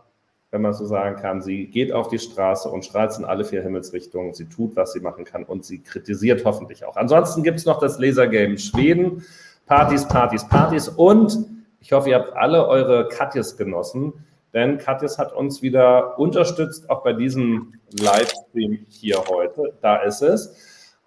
[0.50, 1.42] wenn man so sagen kann.
[1.42, 4.32] Sie geht auf die Straße und schreit in alle vier Himmelsrichtungen.
[4.34, 6.96] Sie tut, was sie machen kann und sie kritisiert hoffentlich auch.
[6.96, 9.24] Ansonsten gibt es noch das Lasergame Schweden.
[9.66, 11.44] Partys, Partys, Partys und
[11.80, 14.12] ich hoffe, ihr habt alle eure Katjes genossen,
[14.54, 19.74] denn Katjes hat uns wieder unterstützt, auch bei diesem Livestream hier heute.
[19.82, 20.56] Da ist es.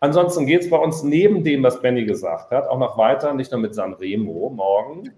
[0.01, 3.51] Ansonsten geht es bei uns neben dem, was Benny gesagt hat, auch noch weiter, nicht
[3.51, 5.11] nur mit Sanremo morgen,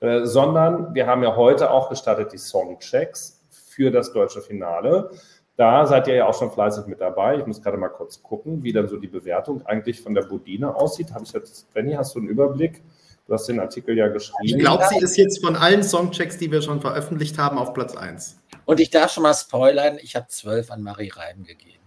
[0.00, 3.35] äh, sondern wir haben ja heute auch gestartet die Songchecks
[3.76, 5.10] für das deutsche Finale.
[5.56, 7.38] Da seid ihr ja auch schon fleißig mit dabei.
[7.38, 10.74] Ich muss gerade mal kurz gucken, wie dann so die Bewertung eigentlich von der Bodine
[10.74, 11.12] aussieht.
[11.12, 12.82] Habe ich jetzt, Benny, hast du einen Überblick?
[13.26, 14.42] Du hast den Artikel ja geschrieben.
[14.42, 17.96] Ich glaube, sie ist jetzt von allen Songchecks, die wir schon veröffentlicht haben, auf Platz
[17.96, 18.38] 1.
[18.66, 21.82] Und ich darf schon mal spoilern, ich habe 12 an Marie Reim gegeben.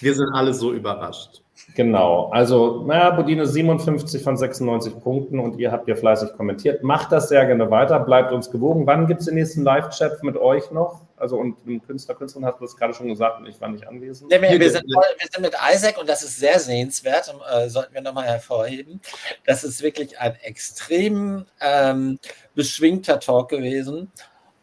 [0.00, 1.42] Wir sind alle so überrascht.
[1.76, 6.82] Genau, also naja, Bodine 57 von 96 Punkten und ihr habt ja fleißig kommentiert.
[6.82, 8.86] Macht das sehr gerne weiter, bleibt uns gewogen.
[8.86, 11.02] Wann gibt es den nächsten Live-Chat mit euch noch?
[11.18, 13.86] Also und dem Künstler, Künstlerin hast du das gerade schon gesagt und ich war nicht
[13.86, 14.30] anwesend.
[14.30, 17.68] Nee, wir, wir, sind, wir, sind, mit Isaac und das ist sehr sehenswert, und, äh,
[17.68, 19.02] sollten wir nochmal hervorheben.
[19.44, 22.18] Das ist wirklich ein extrem ähm,
[22.54, 24.10] beschwingter Talk gewesen.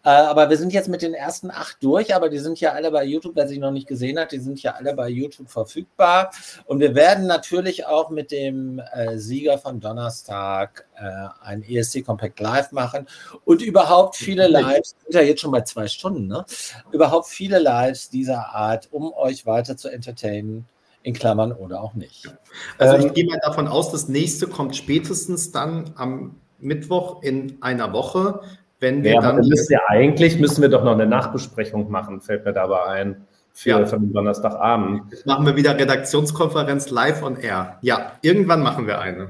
[0.06, 2.92] Äh, aber wir sind jetzt mit den ersten acht durch, aber die sind ja alle
[2.92, 6.32] bei YouTube, wer sie noch nicht gesehen hat, die sind ja alle bei YouTube verfügbar.
[6.66, 12.40] Und wir werden natürlich auch mit dem äh, Sieger von Donnerstag äh, ein ESC Compact
[12.40, 13.08] Live machen
[13.46, 16.46] und überhaupt viele Lives, sind ja jetzt schon bei zwei Stunden, ne?
[16.92, 20.66] Überhaupt viele Lives dieser Art, um euch weiter zu entertainen
[21.04, 22.34] in Klammern oder auch nicht.
[22.78, 27.62] Also ich ähm, gehe mal davon aus, das nächste kommt spätestens dann am Mittwoch in
[27.62, 28.42] einer Woche
[28.84, 29.38] wenn wir ja, dann.
[29.38, 33.28] dann müssen ja eigentlich müssen wir doch noch eine Nachbesprechung machen, fällt mir dabei ein.
[33.56, 33.86] Für, ja.
[33.86, 35.12] für den Donnerstagabend.
[35.12, 37.78] Jetzt machen wir wieder Redaktionskonferenz live on air.
[37.82, 39.30] Ja, irgendwann machen wir eine.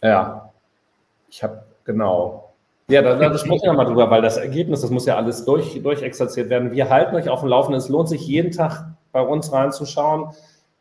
[0.00, 0.52] Ja,
[1.28, 2.52] ich habe, genau.
[2.88, 5.82] Ja, da, da sprechen wir mal drüber, weil das Ergebnis, das muss ja alles durch,
[5.82, 6.70] durchexerziert werden.
[6.70, 7.80] Wir halten euch auf dem Laufenden.
[7.80, 10.30] Es lohnt sich jeden Tag bei uns reinzuschauen.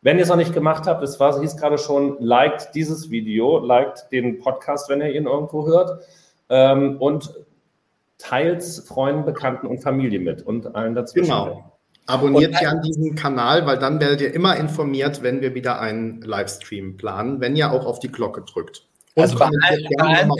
[0.01, 3.57] Wenn ihr es noch nicht gemacht habt, es war, hieß gerade schon, liked dieses Video,
[3.57, 5.99] liked den Podcast, wenn ihr ihn irgendwo hört.
[6.49, 7.33] Ähm, und
[8.19, 11.31] teils Freunden, Bekannten und Familie mit und allen dazwischen.
[11.31, 11.73] Genau.
[12.05, 16.97] Abonniert gern diesen Kanal, weil dann werdet ihr immer informiert, wenn wir wieder einen Livestream
[16.97, 18.87] planen, wenn ihr auch auf die Glocke drückt.
[19.13, 20.31] Und also bei allen, bei, allen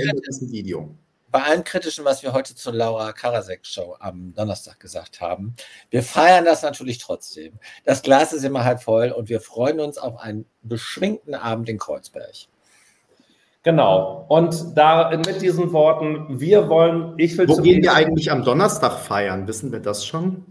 [0.52, 0.96] Video.
[1.32, 5.56] bei allem Kritischen, was wir heute zur Laura Karasek Show am Donnerstag gesagt haben,
[5.92, 7.60] wir feiern das natürlich trotzdem.
[7.86, 11.78] Das Glas ist immer halb voll und wir freuen uns auf einen beschwingten Abend in
[11.78, 12.48] Kreuzberg.
[13.64, 14.26] Genau.
[14.30, 17.48] Und da mit diesen Worten, wir wollen, ich will.
[17.48, 19.48] Wo gehen wir eigentlich am Donnerstag feiern?
[19.48, 20.46] Wissen wir das schon?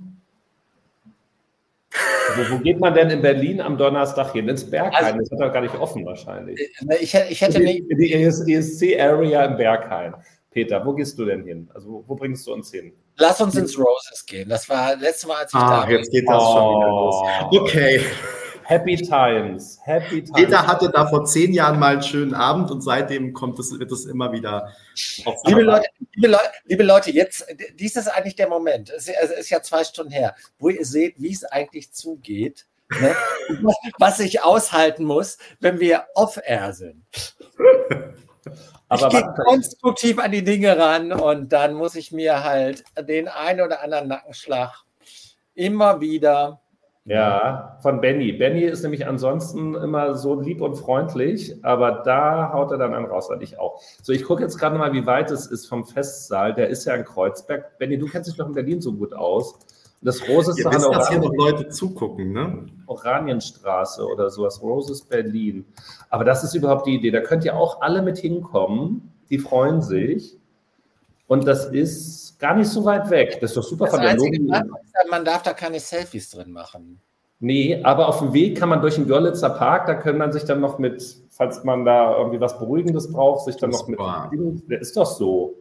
[2.37, 4.49] Wo, wo, geht man denn in Berlin am Donnerstag hin?
[4.49, 4.93] Ins Berghain.
[4.93, 6.61] Also, das ist doch gar nicht offen wahrscheinlich.
[6.89, 7.85] Äh, ich, ich hätte nicht.
[7.89, 10.15] Die ESC-Area im Berghain.
[10.51, 11.71] Peter, wo gehst du denn hin?
[11.75, 12.93] Also wo, wo, bringst du uns hin?
[13.17, 14.49] Lass uns ins Roses gehen.
[14.49, 16.53] Das war letztes Mal, als ich ah, da jetzt geht das oh.
[16.53, 17.15] schon wieder los.
[17.51, 17.61] Oh.
[17.61, 18.01] Okay.
[18.69, 19.79] Happy Times.
[19.83, 20.33] Happy Times.
[20.35, 23.91] Peter hatte da vor zehn Jahren mal einen schönen Abend und seitdem kommt es, wird
[23.91, 24.75] es immer wieder.
[25.47, 27.47] Liebe Leute, liebe Leute, liebe Leute, jetzt,
[27.77, 28.91] dies ist eigentlich der Moment.
[28.91, 32.67] Es ist ja zwei Stunden her, wo ihr seht, wie es eigentlich zugeht.
[33.01, 33.17] Ne?
[33.99, 37.07] was ich aushalten muss, wenn wir off-air sind.
[38.91, 43.29] Aber ich gehe konstruktiv an die Dinge ran und dann muss ich mir halt den
[43.29, 44.75] einen oder anderen Nackenschlag
[45.55, 46.61] immer wieder
[47.09, 48.33] ja, von Benny.
[48.33, 53.07] Benny ist nämlich ansonsten immer so lieb und freundlich, aber da haut er dann einen
[53.07, 53.81] raus, und ich auch.
[54.03, 56.55] So, ich gucke jetzt gerade mal, wie weit es ist vom Festsaal.
[56.55, 57.79] Der ist ja in Kreuzberg.
[57.79, 59.59] Benny, du kennst dich doch in Berlin so gut aus.
[60.03, 62.67] Das Roses Ihr wisst, dass hier noch Leute zugucken, ne?
[62.87, 65.65] Oranienstraße oder sowas, Roses Berlin.
[66.11, 67.11] Aber das ist überhaupt die Idee.
[67.11, 69.13] Da könnt ihr auch alle mit hinkommen.
[69.31, 70.39] Die freuen sich.
[71.27, 73.39] Und das ist gar nicht so weit weg.
[73.41, 74.43] Das ist doch super das von der Logik.
[75.11, 77.01] Man darf da keine Selfies drin machen.
[77.41, 80.45] Nee, aber auf dem Weg kann man durch den Görlitzer Park, da kann man sich
[80.45, 84.69] dann noch mit, falls man da irgendwie was Beruhigendes braucht, sich dann das noch mit.
[84.69, 85.55] Der ist doch so.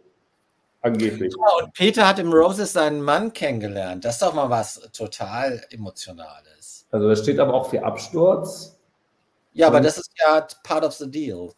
[0.82, 1.34] Angeblich.
[1.38, 4.06] Ja, und Peter hat im Roses seinen Mann kennengelernt.
[4.06, 6.88] Das ist doch mal was total Emotionales.
[6.91, 8.80] Also das steht aber auch für Absturz.
[9.54, 11.52] Ja, aber das ist ja part of the deal.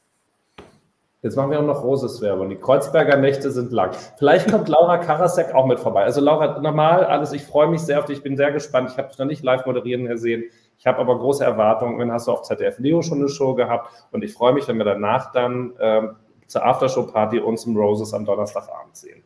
[1.21, 2.49] Jetzt machen wir auch noch Roses Werbung.
[2.49, 3.91] Die Kreuzberger Nächte sind lang.
[4.17, 6.03] Vielleicht kommt Laura Karasek auch mit vorbei.
[6.03, 7.33] Also Laura, normal alles.
[7.33, 8.19] Ich freue mich sehr auf dich.
[8.19, 8.91] Ich bin sehr gespannt.
[8.91, 10.45] Ich habe dich noch nicht live moderieren gesehen.
[10.77, 11.99] Ich habe aber große Erwartungen.
[11.99, 13.91] Dann hast du auf ZDF Leo schon eine Show gehabt.
[14.13, 16.15] Und ich freue mich, wenn wir danach dann ähm,
[16.47, 19.21] zur Aftershow-Party uns im Roses am Donnerstagabend sehen.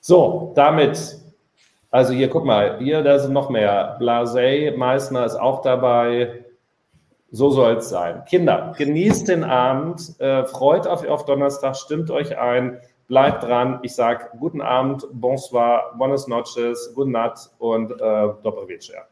[0.00, 1.18] So, damit,
[1.90, 3.96] also hier, guck mal, hier, da sind noch mehr.
[3.98, 6.41] Blasey, Meissner ist auch dabei.
[7.34, 8.24] So soll es sein.
[8.26, 12.78] Kinder, genießt den Abend, äh, freut auf, auf Donnerstag, stimmt euch ein,
[13.08, 13.80] bleibt dran.
[13.82, 19.06] Ich sage guten Abend, bonsoir, buenas noches, gute Nacht und äh, večer.